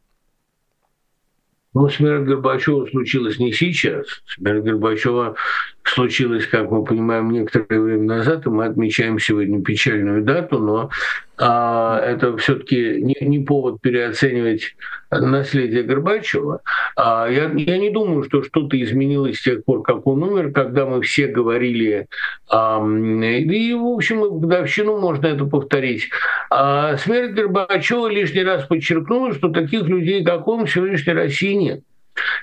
Ну, 1.74 1.90
смерть 1.90 2.24
Горбачева 2.24 2.86
случилась 2.86 3.38
не 3.38 3.52
сейчас. 3.52 4.06
Смерть 4.28 4.64
Горбачева 4.64 5.36
случилась, 5.84 6.46
как 6.48 6.72
мы 6.72 6.84
понимаем, 6.84 7.32
некоторое 7.32 7.80
время 7.80 8.04
назад, 8.04 8.46
и 8.46 8.50
мы 8.50 8.66
отмечаем 8.66 9.20
сегодня 9.20 9.62
печальную 9.64 10.24
дату, 10.24 10.60
но 10.60 10.90
а, 11.38 12.00
это 12.00 12.38
все-таки 12.38 13.02
не, 13.02 13.16
не 13.22 13.40
повод 13.40 13.82
переоценивать 13.82 14.76
наследие 15.10 15.84
Горбачева. 15.84 16.62
А, 16.96 17.28
я, 17.28 17.52
я 17.52 17.78
не 17.78 17.90
думаю, 17.90 18.24
что 18.24 18.44
что-то 18.44 18.82
изменилось 18.82 19.40
с 19.40 19.44
тех 19.44 19.66
пор, 19.66 19.82
как 19.82 20.06
он 20.06 20.24
умер, 20.24 20.52
когда 20.52 20.86
мы 20.86 21.02
все 21.02 21.28
говорили, 21.28 22.08
а, 22.50 22.80
и, 22.80 23.74
в 23.74 23.86
общем, 23.86 24.22
в 24.22 24.40
годовщину 24.40 25.00
можно 25.00 25.28
это 25.28 25.46
повторить. 25.46 26.10
А 26.50 26.96
смерть 26.98 27.32
Горбачева 27.32 28.08
лишний 28.08 28.44
раз 28.44 28.66
подчеркнула, 28.66 29.34
что 29.34 29.50
таких 29.50 29.84
людей, 29.84 30.24
как 30.24 30.48
он, 30.48 30.66
в 30.66 30.72
сегодняшней 30.72 31.14
России 31.14 31.54
нет. 31.54 31.82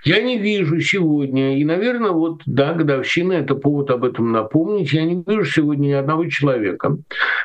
Я 0.04 0.22
не 0.22 0.38
вижу 0.38 0.80
сегодня, 0.80 1.58
и, 1.58 1.64
наверное, 1.64 2.10
вот, 2.10 2.42
да, 2.46 2.72
годовщина– 2.72 3.32
это 3.34 3.54
повод 3.54 3.90
об 3.90 4.04
этом 4.04 4.32
напомнить, 4.32 4.92
я 4.92 5.04
не 5.04 5.22
вижу 5.26 5.44
сегодня 5.44 5.88
ни 5.88 5.92
одного 5.92 6.26
человека, 6.26 6.96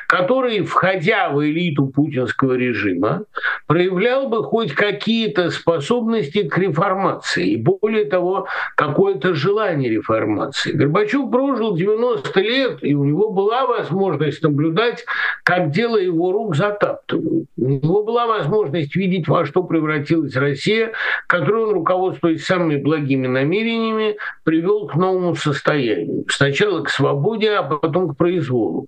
который, 0.06 0.62
входя 0.62 1.30
в 1.30 1.44
элиту 1.44 1.86
путинского 1.86 2.54
режима, 2.54 3.24
проявлял 3.66 4.28
бы 4.28 4.42
хоть 4.42 4.72
какие-то 4.72 5.50
способности 5.50 6.48
к 6.48 6.56
реформации, 6.58 7.50
и 7.50 7.56
более 7.56 8.04
того, 8.04 8.46
какое-то 8.76 9.34
желание 9.34 9.90
реформации. 9.90 10.72
Горбачев 10.72 11.30
прожил 11.30 11.76
90 11.76 12.40
лет, 12.40 12.78
и 12.82 12.94
у 12.94 13.04
него 13.04 13.30
была 13.30 13.66
возможность 13.66 14.42
наблюдать, 14.42 15.04
как 15.42 15.70
дело 15.70 15.96
его 15.96 16.32
рук 16.32 16.56
затаптывают. 16.56 17.48
У 17.56 17.68
него 17.68 18.04
была 18.04 18.26
возможность 18.26 18.96
видеть, 18.96 19.28
во 19.28 19.44
что 19.44 19.62
превратилась 19.62 20.36
Россия, 20.36 20.92
которую 21.26 21.68
он 21.68 21.74
руководствовал 21.74 22.23
руководствуясь 22.24 22.44
самыми 22.44 22.76
благими 22.76 23.26
намерениями, 23.26 24.16
привел 24.44 24.86
к 24.86 24.94
новому 24.94 25.34
состоянию. 25.34 26.24
Сначала 26.28 26.82
к 26.82 26.90
свободе, 26.90 27.52
а 27.52 27.62
потом 27.62 28.08
к 28.08 28.16
произволу. 28.16 28.86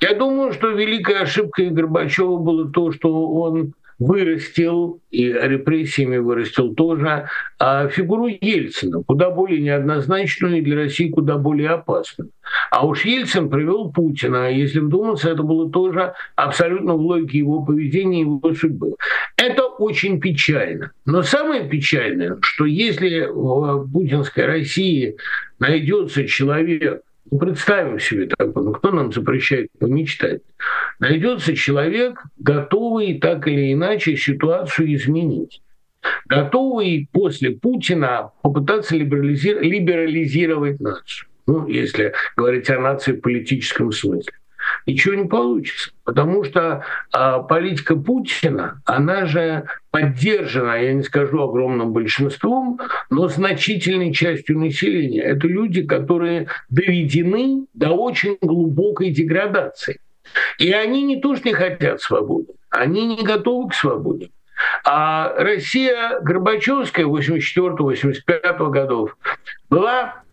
Я 0.00 0.14
думаю, 0.14 0.52
что 0.52 0.68
великой 0.68 1.22
ошибкой 1.22 1.70
Горбачева 1.70 2.36
было 2.36 2.70
то, 2.70 2.92
что 2.92 3.32
он 3.32 3.74
вырастил, 3.98 5.00
и 5.10 5.32
репрессиями 5.32 6.18
вырастил 6.18 6.74
тоже, 6.74 7.28
а 7.58 7.88
фигуру 7.88 8.26
Ельцина, 8.26 9.02
куда 9.02 9.30
более 9.30 9.60
неоднозначную 9.60 10.58
и 10.58 10.60
для 10.62 10.76
России 10.76 11.10
куда 11.10 11.36
более 11.36 11.70
опасную. 11.70 12.30
А 12.70 12.86
уж 12.86 13.04
Ельцин 13.04 13.48
привел 13.48 13.92
Путина, 13.92 14.46
а 14.46 14.50
если 14.50 14.80
вдуматься, 14.80 15.30
это 15.30 15.42
было 15.42 15.70
тоже 15.70 16.14
абсолютно 16.36 16.94
в 16.94 17.00
логике 17.00 17.38
его 17.38 17.64
поведения 17.64 18.18
и 18.18 18.22
его 18.22 18.54
судьбы. 18.54 18.94
Это 19.36 19.64
очень 19.64 20.20
печально. 20.20 20.90
Но 21.04 21.22
самое 21.22 21.68
печальное, 21.68 22.38
что 22.40 22.64
если 22.64 23.26
в 23.30 23.90
путинской 23.92 24.46
России 24.46 25.16
найдется 25.58 26.26
человек, 26.26 27.02
ну, 27.30 27.38
представим 27.38 27.98
себе 27.98 28.26
такое, 28.26 28.64
ну 28.64 28.72
кто 28.72 28.90
нам 28.90 29.12
запрещает 29.12 29.68
помечтать? 29.78 30.42
Найдется 30.98 31.54
человек, 31.54 32.22
готовый 32.38 33.18
так 33.18 33.48
или 33.48 33.72
иначе 33.72 34.16
ситуацию 34.16 34.94
изменить 34.94 35.60
готовый 36.26 37.08
после 37.12 37.50
Путина 37.52 38.32
попытаться 38.42 38.96
либерализировать 38.96 40.80
нацию. 40.80 41.28
Ну, 41.46 41.68
если 41.68 42.14
говорить 42.36 42.70
о 42.70 42.80
нации 42.80 43.12
в 43.12 43.20
политическом 43.20 43.92
смысле. 43.92 44.32
ничего 44.86 45.14
не 45.14 45.26
получится. 45.26 45.90
Потому 46.04 46.42
что 46.44 46.84
а, 47.12 47.40
политика 47.40 47.96
Путина, 47.96 48.80
она 48.86 49.26
же 49.26 49.64
поддержана, 49.90 50.82
я 50.82 50.94
не 50.94 51.02
скажу 51.02 51.42
огромным 51.42 51.92
большинством, 51.92 52.80
но 53.10 53.28
значительной 53.28 54.14
частью 54.14 54.58
населения. 54.58 55.20
Это 55.20 55.46
люди, 55.46 55.82
которые 55.82 56.48
доведены 56.70 57.66
до 57.74 57.90
очень 57.90 58.38
глубокой 58.40 59.10
деградации. 59.10 60.00
И 60.58 60.72
они 60.72 61.02
не 61.02 61.20
то, 61.20 61.36
что 61.36 61.48
не 61.48 61.54
хотят 61.54 62.00
свободы, 62.00 62.52
они 62.70 63.06
не 63.06 63.22
готовы 63.22 63.70
к 63.70 63.74
свободе. 63.74 64.30
А 64.84 65.34
Россия 65.36 66.20
Горбачевская 66.20 67.06
84-85 67.06 68.70
годов 68.70 69.16
была 69.68 70.23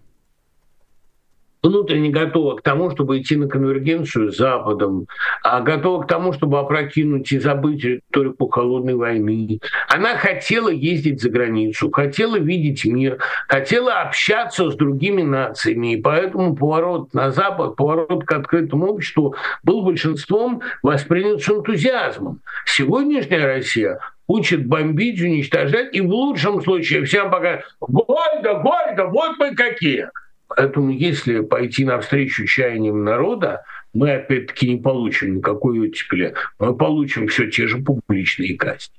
внутренне 1.64 2.09
готова 2.09 2.55
к 2.55 2.62
тому, 2.62 2.89
чтобы 2.91 3.20
идти 3.20 3.36
на 3.36 3.47
конвергенцию 3.47 4.32
с 4.32 4.38
Западом, 4.38 5.07
а 5.43 5.62
готова 5.62 6.03
к 6.03 6.07
тому, 6.07 6.34
чтобы 6.34 6.59
опрокинуть 6.59 7.32
и 7.32 7.39
забыть 7.39 7.84
риторику 7.84 8.47
холодной 8.47 8.95
войны. 8.95 9.59
Она 9.88 10.18
хотела 10.18 10.70
ездить 10.70 11.22
за 11.22 11.30
границу, 11.30 11.91
хотела 11.91 12.38
видеть 12.38 12.86
мир, 12.86 13.20
хотела 13.47 14.01
общаться 14.01 14.70
с 14.72 14.76
другими 14.76 15.22
нациями, 15.22 15.93
и 15.93 16.01
поэтому 16.01 16.55
поворот 16.55 17.14
на 17.14 17.32
Запад, 17.32 17.76
поворот 17.76 18.26
к 18.26 18.32
открытому 18.32 18.88
обществу 18.88 19.36
был 19.64 19.84
большинством 19.84 20.62
воспринят 20.82 21.41
с 21.41 21.49
энтузиазмом. 21.49 22.39
Сегодняшняя 22.66 23.45
Россия 23.45 23.99
учит 24.28 24.66
бомбить, 24.66 25.22
уничтожать, 25.22 25.93
и 25.93 26.01
в 26.01 26.09
лучшем 26.09 26.62
случае 26.62 27.03
всем 27.05 27.30
пока 27.30 27.62
«Гойда, 27.82 28.62
Гойда, 28.64 29.05
вот 29.07 29.38
мы 29.38 29.53
какие!» 29.55 30.09
Поэтому 30.56 30.91
если 30.91 31.39
пойти 31.39 31.86
навстречу 31.86 32.45
чаяниям 32.45 33.06
народа, 33.06 33.64
мы 33.93 34.12
опять-таки 34.12 34.70
не 34.70 34.82
получим 34.82 35.38
никакой 35.38 35.80
оттепели, 35.80 36.34
мы 36.60 36.76
получим 36.76 37.28
все 37.28 37.49
те 37.49 37.68
же 37.68 37.78
публичные 37.78 38.58
казни. 38.58 38.93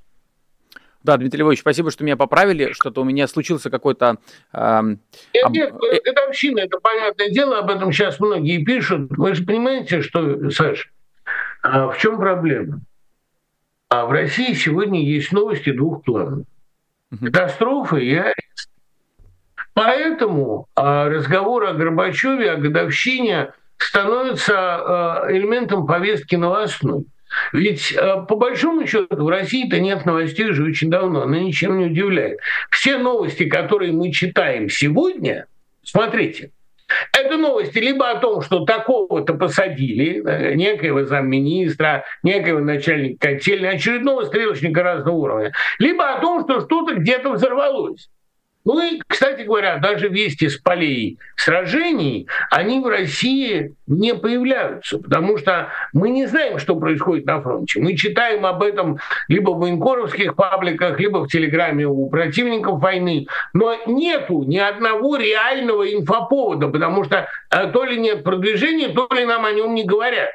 Да, 1.02 1.16
Дмитрий 1.16 1.40
Львович, 1.40 1.60
спасибо, 1.60 1.90
что 1.90 2.04
меня 2.04 2.16
поправили, 2.16 2.72
что-то 2.72 3.02
у 3.02 3.04
меня 3.04 3.26
случился 3.26 3.70
какой-то... 3.70 4.18
Э, 4.52 4.80
нет, 5.34 5.50
нет, 5.50 5.74
это 6.04 6.24
община, 6.26 6.60
это 6.60 6.78
понятное 6.78 7.28
дело, 7.28 7.58
об 7.58 7.70
этом 7.70 7.92
сейчас 7.92 8.20
многие 8.20 8.64
пишут. 8.64 9.10
Вы 9.10 9.34
же 9.34 9.44
понимаете, 9.44 10.00
что, 10.00 10.48
Саша, 10.50 10.88
а 11.62 11.88
в 11.88 11.98
чем 11.98 12.18
проблема? 12.18 12.80
А 13.88 14.06
в 14.06 14.12
России 14.12 14.54
сегодня 14.54 15.04
есть 15.04 15.32
новости 15.32 15.70
двух 15.70 16.02
планов. 16.04 16.46
Катастрофа 17.20 17.96
и 17.96 18.14
арест. 18.14 18.71
Поэтому 19.74 20.66
а, 20.74 21.08
разговор 21.08 21.64
о 21.64 21.72
Горбачеве, 21.72 22.50
о 22.52 22.56
годовщине 22.56 23.52
становится 23.78 24.54
а, 24.56 25.26
элементом 25.30 25.86
повестки 25.86 26.36
новостной. 26.36 27.06
Ведь 27.52 27.94
а, 27.96 28.20
по 28.20 28.36
большому 28.36 28.86
счету 28.86 29.24
в 29.24 29.28
России-то 29.28 29.80
нет 29.80 30.04
новостей 30.04 30.50
уже 30.50 30.64
очень 30.64 30.90
давно, 30.90 31.22
она 31.22 31.38
ничем 31.38 31.78
не 31.78 31.86
удивляет. 31.86 32.38
Все 32.70 32.98
новости, 32.98 33.44
которые 33.44 33.92
мы 33.92 34.12
читаем 34.12 34.68
сегодня, 34.68 35.46
смотрите, 35.82 36.50
это 37.12 37.38
новости 37.38 37.78
либо 37.78 38.10
о 38.10 38.18
том, 38.18 38.42
что 38.42 38.64
такого-то 38.64 39.34
посадили, 39.34 40.22
э, 40.22 40.54
некоего 40.54 41.04
замминистра, 41.04 42.04
некоего 42.22 42.60
начальника 42.60 43.28
котельной, 43.28 43.70
очередного 43.70 44.24
стрелочника 44.24 44.82
разного 44.82 45.16
уровня, 45.16 45.52
либо 45.78 46.12
о 46.12 46.20
том, 46.20 46.42
что 46.42 46.60
что-то 46.60 46.94
где-то 46.94 47.30
взорвалось. 47.30 48.10
Ну 48.64 48.80
и, 48.80 49.00
кстати 49.06 49.42
говоря, 49.42 49.78
даже 49.78 50.08
вести 50.08 50.48
с 50.48 50.56
полей 50.56 51.18
сражений, 51.36 52.28
они 52.50 52.80
в 52.80 52.86
России 52.86 53.74
не 53.88 54.14
появляются, 54.14 54.98
потому 54.98 55.36
что 55.36 55.68
мы 55.92 56.10
не 56.10 56.26
знаем, 56.26 56.58
что 56.58 56.76
происходит 56.76 57.26
на 57.26 57.40
фронте. 57.40 57.80
Мы 57.80 57.96
читаем 57.96 58.46
об 58.46 58.62
этом 58.62 58.98
либо 59.26 59.50
в 59.50 59.58
военкоровских 59.58 60.36
пабликах, 60.36 61.00
либо 61.00 61.18
в 61.18 61.28
телеграме 61.28 61.86
у 61.86 62.08
противников 62.08 62.80
войны, 62.80 63.26
но 63.52 63.76
нету 63.86 64.44
ни 64.44 64.58
одного 64.58 65.16
реального 65.16 65.92
инфоповода, 65.92 66.68
потому 66.68 67.04
что 67.04 67.26
э, 67.50 67.66
то 67.72 67.84
ли 67.84 67.98
нет 67.98 68.22
продвижения, 68.22 68.88
то 68.88 69.08
ли 69.12 69.24
нам 69.24 69.44
о 69.44 69.52
нем 69.52 69.74
не 69.74 69.84
говорят 69.84 70.30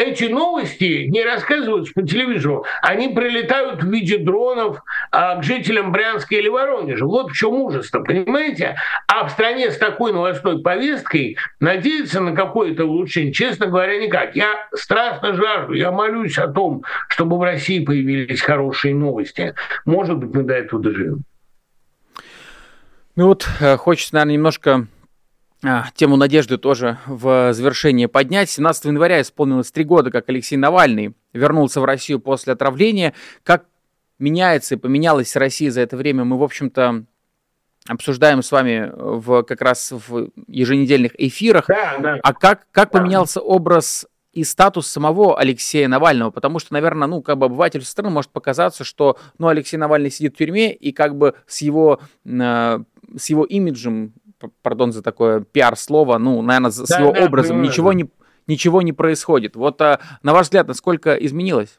эти 0.00 0.24
новости 0.24 1.06
не 1.08 1.22
рассказываются 1.22 1.92
по 1.92 2.02
телевизору, 2.02 2.64
они 2.82 3.08
прилетают 3.08 3.82
в 3.82 3.90
виде 3.90 4.16
дронов 4.16 4.82
а, 5.10 5.36
к 5.36 5.44
жителям 5.44 5.92
Брянска 5.92 6.36
или 6.36 6.48
Воронежа. 6.48 7.04
Вот 7.04 7.30
в 7.30 7.34
чем 7.34 7.52
ужас-то, 7.54 8.00
понимаете? 8.00 8.76
А 9.06 9.26
в 9.26 9.30
стране 9.30 9.70
с 9.70 9.76
такой 9.76 10.12
новостной 10.12 10.62
повесткой 10.62 11.36
надеяться 11.60 12.20
на 12.20 12.34
какое-то 12.34 12.86
улучшение, 12.86 13.32
честно 13.32 13.66
говоря, 13.66 13.98
никак. 13.98 14.34
Я 14.36 14.68
страшно 14.72 15.34
жажду, 15.34 15.74
я 15.74 15.92
молюсь 15.92 16.38
о 16.38 16.48
том, 16.48 16.82
чтобы 17.08 17.38
в 17.38 17.42
России 17.42 17.84
появились 17.84 18.40
хорошие 18.40 18.94
новости. 18.94 19.54
Может 19.84 20.16
быть, 20.16 20.34
мы 20.34 20.44
до 20.44 20.54
этого 20.54 20.82
доживем. 20.82 21.24
Ну 23.16 23.26
вот, 23.26 23.46
э, 23.60 23.76
хочется, 23.76 24.14
наверное, 24.14 24.34
немножко 24.34 24.86
тему 25.94 26.16
надежды 26.16 26.58
тоже 26.58 26.98
в 27.06 27.52
завершение 27.52 28.08
поднять. 28.08 28.50
17 28.50 28.86
января 28.86 29.20
исполнилось 29.20 29.70
три 29.70 29.84
года, 29.84 30.10
как 30.10 30.28
Алексей 30.28 30.56
Навальный 30.56 31.14
вернулся 31.32 31.80
в 31.80 31.84
Россию 31.84 32.20
после 32.20 32.54
отравления. 32.54 33.14
Как 33.42 33.66
меняется 34.18 34.74
и 34.74 34.78
поменялась 34.78 35.36
Россия 35.36 35.70
за 35.70 35.80
это 35.80 35.96
время, 35.96 36.24
мы, 36.24 36.38
в 36.38 36.42
общем-то, 36.42 37.04
обсуждаем 37.88 38.42
с 38.42 38.52
вами 38.52 38.90
в, 38.94 39.42
как 39.42 39.60
раз 39.62 39.92
в 39.92 40.30
еженедельных 40.46 41.12
эфирах. 41.18 41.66
Да, 41.68 41.98
да. 41.98 42.18
А 42.22 42.32
как, 42.34 42.66
как 42.70 42.92
да. 42.92 42.98
поменялся 42.98 43.40
образ 43.40 44.06
и 44.32 44.44
статус 44.44 44.86
самого 44.86 45.38
Алексея 45.38 45.88
Навального, 45.88 46.30
потому 46.30 46.60
что, 46.60 46.72
наверное, 46.72 47.08
ну, 47.08 47.20
как 47.20 47.38
бы 47.38 47.46
обыватель 47.46 47.82
со 47.82 47.90
стороны 47.90 48.14
может 48.14 48.30
показаться, 48.30 48.84
что, 48.84 49.18
ну, 49.38 49.48
Алексей 49.48 49.76
Навальный 49.76 50.10
сидит 50.10 50.34
в 50.34 50.38
тюрьме, 50.38 50.72
и 50.72 50.92
как 50.92 51.16
бы 51.16 51.34
с 51.46 51.62
его, 51.62 52.00
э, 52.24 52.78
с 53.16 53.30
его 53.30 53.44
имиджем 53.44 54.12
пардон 54.62 54.92
за 54.92 55.02
такое 55.02 55.40
пиар-слово, 55.40 56.18
ну, 56.18 56.40
наверное, 56.42 56.70
с 56.70 56.88
да, 56.88 56.98
его 56.98 57.12
да, 57.12 57.24
образом 57.24 57.56
понимаю. 57.56 57.70
ничего 57.70 57.92
не, 57.92 58.10
ничего 58.46 58.82
не 58.82 58.92
происходит. 58.92 59.56
Вот, 59.56 59.80
а, 59.82 60.00
на 60.22 60.32
ваш 60.32 60.46
взгляд, 60.46 60.68
насколько 60.68 61.14
изменилось? 61.14 61.78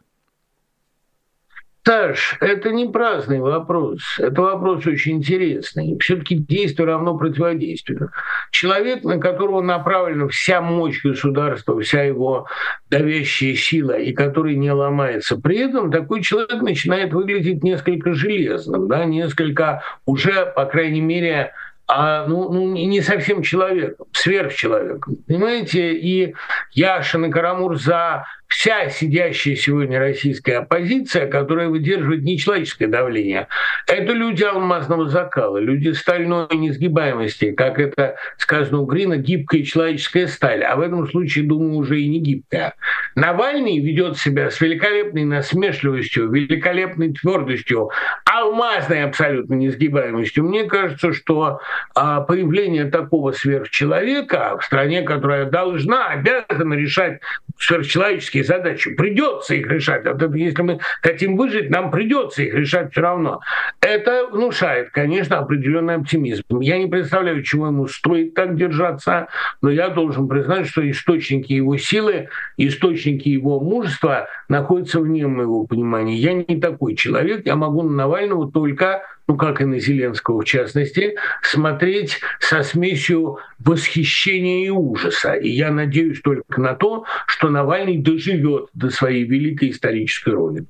Саш, 1.83 2.37
это 2.41 2.69
не 2.71 2.87
праздный 2.87 3.39
вопрос. 3.39 4.01
Это 4.19 4.39
вопрос 4.43 4.85
очень 4.85 5.13
интересный. 5.13 5.97
Все-таки 5.99 6.35
действие 6.35 6.85
равно 6.85 7.17
противодействию. 7.17 8.11
Человек, 8.51 9.03
на 9.03 9.17
которого 9.17 9.61
направлена 9.61 10.27
вся 10.27 10.61
мощь 10.61 11.03
государства, 11.03 11.79
вся 11.81 12.03
его 12.03 12.45
давящая 12.91 13.55
сила, 13.55 13.93
и 13.93 14.13
который 14.13 14.57
не 14.57 14.71
ломается, 14.71 15.37
при 15.37 15.57
этом 15.57 15.91
такой 15.91 16.21
человек 16.21 16.61
начинает 16.61 17.13
выглядеть 17.13 17.63
несколько 17.63 18.13
железным, 18.13 18.87
да, 18.87 19.05
несколько 19.05 19.81
уже, 20.05 20.53
по 20.55 20.65
крайней 20.65 21.01
мере, 21.01 21.51
а 21.93 22.25
ну, 22.25 22.49
ну 22.51 22.73
не 22.73 23.01
совсем 23.01 23.41
человеком, 23.41 24.07
сверхчеловеком. 24.13 25.17
Понимаете, 25.27 25.93
и 25.93 26.33
Яшин 26.71 27.25
и 27.25 27.29
Карамурза, 27.29 28.23
вся 28.51 28.89
сидящая 28.89 29.55
сегодня 29.55 29.97
российская 29.97 30.57
оппозиция, 30.57 31.25
которая 31.27 31.69
выдерживает 31.69 32.23
нечеловеческое 32.23 32.89
давление, 32.89 33.47
это 33.87 34.11
люди 34.11 34.43
алмазного 34.43 35.07
закала, 35.07 35.57
люди 35.57 35.89
стальной 35.93 36.47
несгибаемости, 36.51 37.53
как 37.53 37.79
это 37.79 38.17
сказано 38.37 38.81
у 38.81 38.85
Грина, 38.85 39.15
гибкая 39.15 39.63
человеческая 39.63 40.27
сталь, 40.27 40.63
а 40.63 40.75
в 40.75 40.81
этом 40.81 41.07
случае, 41.09 41.45
думаю, 41.45 41.75
уже 41.75 42.01
и 42.01 42.09
не 42.09 42.19
гибкая. 42.19 42.73
Навальный 43.15 43.79
ведет 43.79 44.17
себя 44.17 44.51
с 44.51 44.59
великолепной 44.59 45.23
насмешливостью, 45.23 46.29
великолепной 46.29 47.13
твердостью, 47.13 47.89
алмазной 48.25 49.03
абсолютно 49.03 49.53
несгибаемостью. 49.53 50.43
Мне 50.43 50.65
кажется, 50.65 51.13
что 51.13 51.61
а, 51.95 52.19
появление 52.21 52.85
такого 52.85 53.31
сверхчеловека 53.31 54.57
в 54.59 54.65
стране, 54.65 55.03
которая 55.03 55.45
должна, 55.45 56.07
обязана 56.07 56.73
решать 56.73 57.21
сверхчеловеческие 57.57 58.40
технические 58.41 58.43
задачи. 58.43 58.93
Придется 58.95 59.55
их 59.55 59.67
решать. 59.67 60.05
Вот 60.05 60.35
если 60.35 60.61
мы 60.61 60.79
хотим 61.01 61.37
выжить, 61.37 61.69
нам 61.69 61.91
придется 61.91 62.43
их 62.43 62.53
решать 62.53 62.91
все 62.91 63.01
равно. 63.01 63.39
Это 63.79 64.27
внушает, 64.31 64.89
конечно, 64.91 65.39
определенный 65.39 65.95
оптимизм. 65.95 66.43
Я 66.59 66.77
не 66.77 66.87
представляю, 66.87 67.43
чего 67.43 67.67
ему 67.67 67.87
стоит 67.87 68.33
так 68.33 68.55
держаться, 68.55 69.27
но 69.61 69.69
я 69.69 69.89
должен 69.89 70.27
признать, 70.27 70.67
что 70.67 70.87
источники 70.89 71.53
его 71.53 71.77
силы, 71.77 72.29
источники 72.57 73.29
его 73.29 73.59
мужества 73.59 74.27
находятся 74.49 74.99
вне 74.99 75.27
моего 75.27 75.65
понимания. 75.65 76.15
Я 76.15 76.33
не 76.33 76.59
такой 76.59 76.95
человек, 76.95 77.45
я 77.45 77.55
могу 77.55 77.83
на 77.83 78.01
Навального 78.01 78.51
только 78.51 79.03
ну 79.31 79.37
как 79.37 79.61
и 79.61 79.65
на 79.65 79.79
Зеленского 79.79 80.41
в 80.41 80.45
частности, 80.45 81.15
смотреть 81.41 82.19
со 82.41 82.63
смесью 82.63 83.39
восхищения 83.59 84.65
и 84.65 84.69
ужаса. 84.69 85.35
И 85.35 85.49
я 85.49 85.71
надеюсь 85.71 86.21
только 86.21 86.59
на 86.59 86.75
то, 86.75 87.05
что 87.27 87.49
Навальный 87.49 87.97
доживет 87.97 88.67
до 88.73 88.89
своей 88.89 89.23
великой 89.23 89.69
исторической 89.69 90.33
роли. 90.33 90.65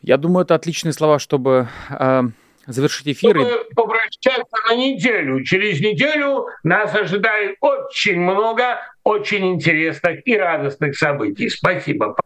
Я 0.00 0.16
думаю, 0.16 0.44
это 0.44 0.54
отличные 0.54 0.94
слова, 0.94 1.18
чтобы 1.18 1.68
э, 1.90 2.22
завершить 2.66 3.08
эфир. 3.08 3.36
Чтобы 3.36 3.64
попрощаться 3.74 4.56
на 4.70 4.74
неделю. 4.74 5.44
Через 5.44 5.80
неделю 5.80 6.46
нас 6.62 6.94
ожидает 6.94 7.56
очень 7.60 8.18
много 8.18 8.80
очень 9.02 9.46
интересных 9.46 10.26
и 10.26 10.36
радостных 10.38 10.96
событий. 10.96 11.50
Спасибо. 11.50 12.16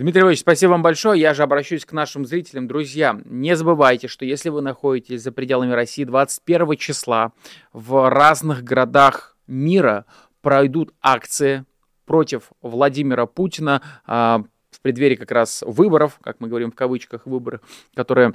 Дмитрий 0.00 0.22
Ильич, 0.22 0.40
спасибо 0.40 0.70
вам 0.70 0.82
большое. 0.82 1.20
Я 1.20 1.34
же 1.34 1.42
обращусь 1.42 1.84
к 1.84 1.92
нашим 1.92 2.24
зрителям. 2.24 2.66
Друзья, 2.66 3.20
не 3.26 3.54
забывайте, 3.54 4.08
что 4.08 4.24
если 4.24 4.48
вы 4.48 4.62
находитесь 4.62 5.20
за 5.20 5.30
пределами 5.30 5.72
России 5.72 6.04
21 6.04 6.74
числа 6.78 7.32
в 7.74 8.08
разных 8.08 8.64
городах 8.64 9.36
мира 9.46 10.06
пройдут 10.40 10.94
акции 11.02 11.66
против 12.06 12.44
Владимира 12.62 13.26
Путина 13.26 13.82
а, 14.06 14.42
в 14.70 14.80
преддверии 14.80 15.16
как 15.16 15.32
раз 15.32 15.62
выборов, 15.66 16.18
как 16.22 16.40
мы 16.40 16.48
говорим 16.48 16.72
в 16.72 16.74
кавычках, 16.74 17.26
выборы, 17.26 17.60
которые 17.94 18.32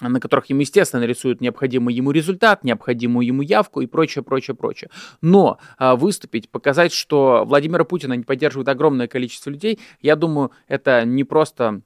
на 0.00 0.20
которых 0.20 0.46
ему, 0.46 0.60
естественно, 0.60 1.00
нарисуют 1.00 1.40
необходимый 1.40 1.94
ему 1.94 2.10
результат, 2.10 2.64
необходимую 2.64 3.26
ему 3.26 3.42
явку 3.42 3.80
и 3.80 3.86
прочее, 3.86 4.22
прочее, 4.22 4.54
прочее. 4.54 4.90
Но 5.20 5.58
а, 5.76 5.96
выступить, 5.96 6.48
показать, 6.50 6.92
что 6.92 7.44
Владимира 7.46 7.84
Путина 7.84 8.12
не 8.14 8.24
поддерживает 8.24 8.68
огромное 8.68 9.08
количество 9.08 9.50
людей, 9.50 9.80
я 10.00 10.16
думаю, 10.16 10.52
это 10.68 11.04
не 11.04 11.24
просто 11.24 11.82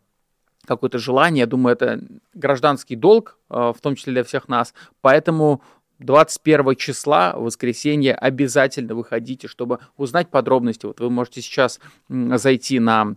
какое-то 0.67 0.99
желание, 0.99 1.41
я 1.41 1.47
думаю, 1.47 1.75
это 1.75 2.01
гражданский 2.35 2.97
долг, 2.97 3.39
а, 3.49 3.73
в 3.73 3.81
том 3.81 3.97
числе 3.97 4.13
для 4.13 4.25
всех 4.25 4.49
нас. 4.49 4.75
Поэтому 5.01 5.63
21 5.99 6.75
числа, 6.77 7.35
воскресенье, 7.37 8.15
обязательно 8.15 8.95
выходите, 8.95 9.49
чтобы 9.49 9.79
узнать 9.97 10.29
подробности. 10.29 10.87
Вот 10.87 11.01
вы 11.01 11.11
можете 11.11 11.41
сейчас 11.41 11.81
зайти 12.09 12.79
на 12.79 13.17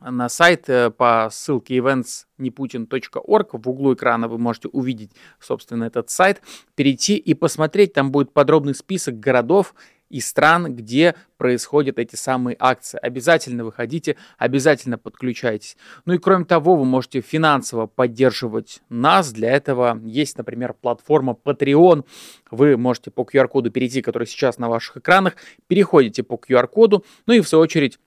на 0.00 0.28
сайт 0.28 0.68
э, 0.68 0.90
по 0.90 1.28
ссылке 1.30 1.76
eventsneputin.org. 1.78 3.48
В 3.52 3.68
углу 3.68 3.94
экрана 3.94 4.28
вы 4.28 4.38
можете 4.38 4.68
увидеть, 4.68 5.12
собственно, 5.38 5.84
этот 5.84 6.10
сайт, 6.10 6.42
перейти 6.74 7.16
и 7.16 7.34
посмотреть. 7.34 7.92
Там 7.92 8.10
будет 8.10 8.32
подробный 8.32 8.74
список 8.74 9.20
городов 9.20 9.74
и 10.08 10.20
стран, 10.20 10.74
где 10.74 11.14
происходят 11.38 11.98
эти 11.98 12.16
самые 12.16 12.56
акции. 12.58 12.98
Обязательно 13.00 13.64
выходите, 13.64 14.16
обязательно 14.38 14.98
подключайтесь. 14.98 15.76
Ну 16.04 16.14
и 16.14 16.18
кроме 16.18 16.44
того, 16.44 16.74
вы 16.76 16.84
можете 16.84 17.20
финансово 17.20 17.86
поддерживать 17.86 18.82
нас. 18.88 19.32
Для 19.32 19.52
этого 19.52 20.00
есть, 20.04 20.36
например, 20.36 20.74
платформа 20.74 21.36
Patreon. 21.44 22.04
Вы 22.50 22.76
можете 22.76 23.10
по 23.10 23.22
QR-коду 23.22 23.70
перейти, 23.70 24.02
который 24.02 24.26
сейчас 24.26 24.58
на 24.58 24.68
ваших 24.68 24.98
экранах, 24.98 25.36
переходите 25.68 26.24
по 26.24 26.34
QR-коду, 26.34 27.04
ну 27.26 27.34
и 27.34 27.40
в 27.40 27.48
свою 27.48 27.62
очередь 27.62 27.98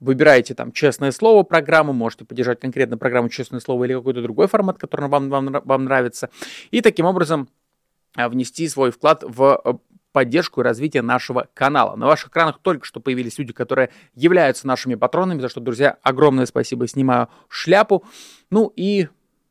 выбираете 0.00 0.54
там 0.54 0.72
честное 0.72 1.12
слово 1.12 1.42
программу, 1.44 1.92
можете 1.92 2.24
поддержать 2.24 2.60
конкретно 2.60 2.98
программу 2.98 3.28
честное 3.30 3.60
слово 3.60 3.84
или 3.84 3.94
какой-то 3.94 4.22
другой 4.22 4.48
формат, 4.48 4.78
который 4.78 5.08
вам, 5.08 5.30
вам, 5.30 5.62
вам 5.64 5.84
нравится, 5.84 6.28
и 6.70 6.82
таким 6.82 7.06
образом 7.06 7.48
а, 8.16 8.28
внести 8.28 8.68
свой 8.68 8.90
вклад 8.90 9.22
в 9.26 9.60
э, 9.64 9.72
поддержку 10.12 10.60
и 10.60 10.64
развитие 10.64 11.02
нашего 11.02 11.48
канала. 11.54 11.96
На 11.96 12.06
ваших 12.06 12.30
экранах 12.30 12.58
только 12.60 12.84
что 12.84 13.00
появились 13.00 13.38
люди, 13.38 13.52
которые 13.52 13.90
являются 14.14 14.66
нашими 14.66 14.96
патронами, 14.96 15.40
за 15.40 15.48
что, 15.48 15.60
друзья, 15.60 15.96
огромное 16.02 16.46
спасибо, 16.46 16.86
снимаю 16.88 17.28
шляпу. 17.48 18.04
Ну 18.50 18.72
и 18.74 19.08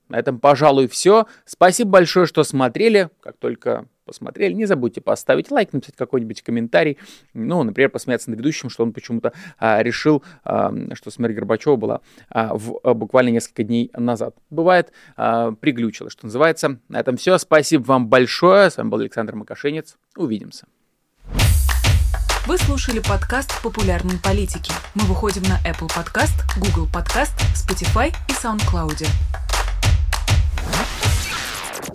на 0.10 0.18
этом, 0.18 0.40
пожалуй, 0.40 0.88
все. 0.88 1.28
Спасибо 1.46 1.92
большое, 1.92 2.26
что 2.26 2.44
смотрели. 2.44 3.10
Как 3.22 3.38
только 3.38 3.86
посмотрели, 4.06 4.54
не 4.54 4.66
забудьте 4.66 5.02
поставить 5.02 5.52
лайк, 5.52 5.72
написать 5.72 5.96
какой-нибудь 5.96 6.42
комментарий. 6.42 6.98
Ну, 7.36 7.62
например, 7.62 7.92
посмеяться 7.92 8.32
над 8.32 8.40
ведущим, 8.40 8.72
что 8.72 8.84
он 8.84 8.92
почему-то 8.92 9.34
а, 9.60 9.84
решил, 9.84 10.24
а, 10.44 10.74
что 10.94 11.12
смерть 11.12 11.36
Горбачева 11.36 11.76
была 11.76 12.02
а, 12.30 12.56
в, 12.56 12.80
а, 12.84 12.96
буквально 12.96 13.30
несколько 13.30 13.64
дней 13.64 13.92
назад. 13.96 14.36
Бывает, 14.50 14.92
а, 15.16 15.52
приглючило, 15.52 16.10
что 16.10 16.26
называется. 16.26 16.80
На 16.88 17.00
этом 17.00 17.18
все. 17.18 17.38
Спасибо 17.38 17.84
вам 17.84 18.08
большое. 18.08 18.72
С 18.72 18.78
вами 18.78 18.90
был 18.90 19.00
Александр 19.00 19.36
Макашенец. 19.36 19.96
Увидимся. 20.18 20.66
Вы 22.48 22.58
слушали 22.58 23.00
подкаст 23.00 23.62
«Популярные 23.62 24.18
политики». 24.18 24.72
Мы 24.96 25.04
выходим 25.04 25.44
на 25.44 25.60
Apple 25.70 25.88
Podcast, 25.88 26.34
Google 26.60 26.88
Podcast, 26.92 27.34
Spotify 27.54 28.08
и 28.28 28.32
SoundCloud. 28.32 29.06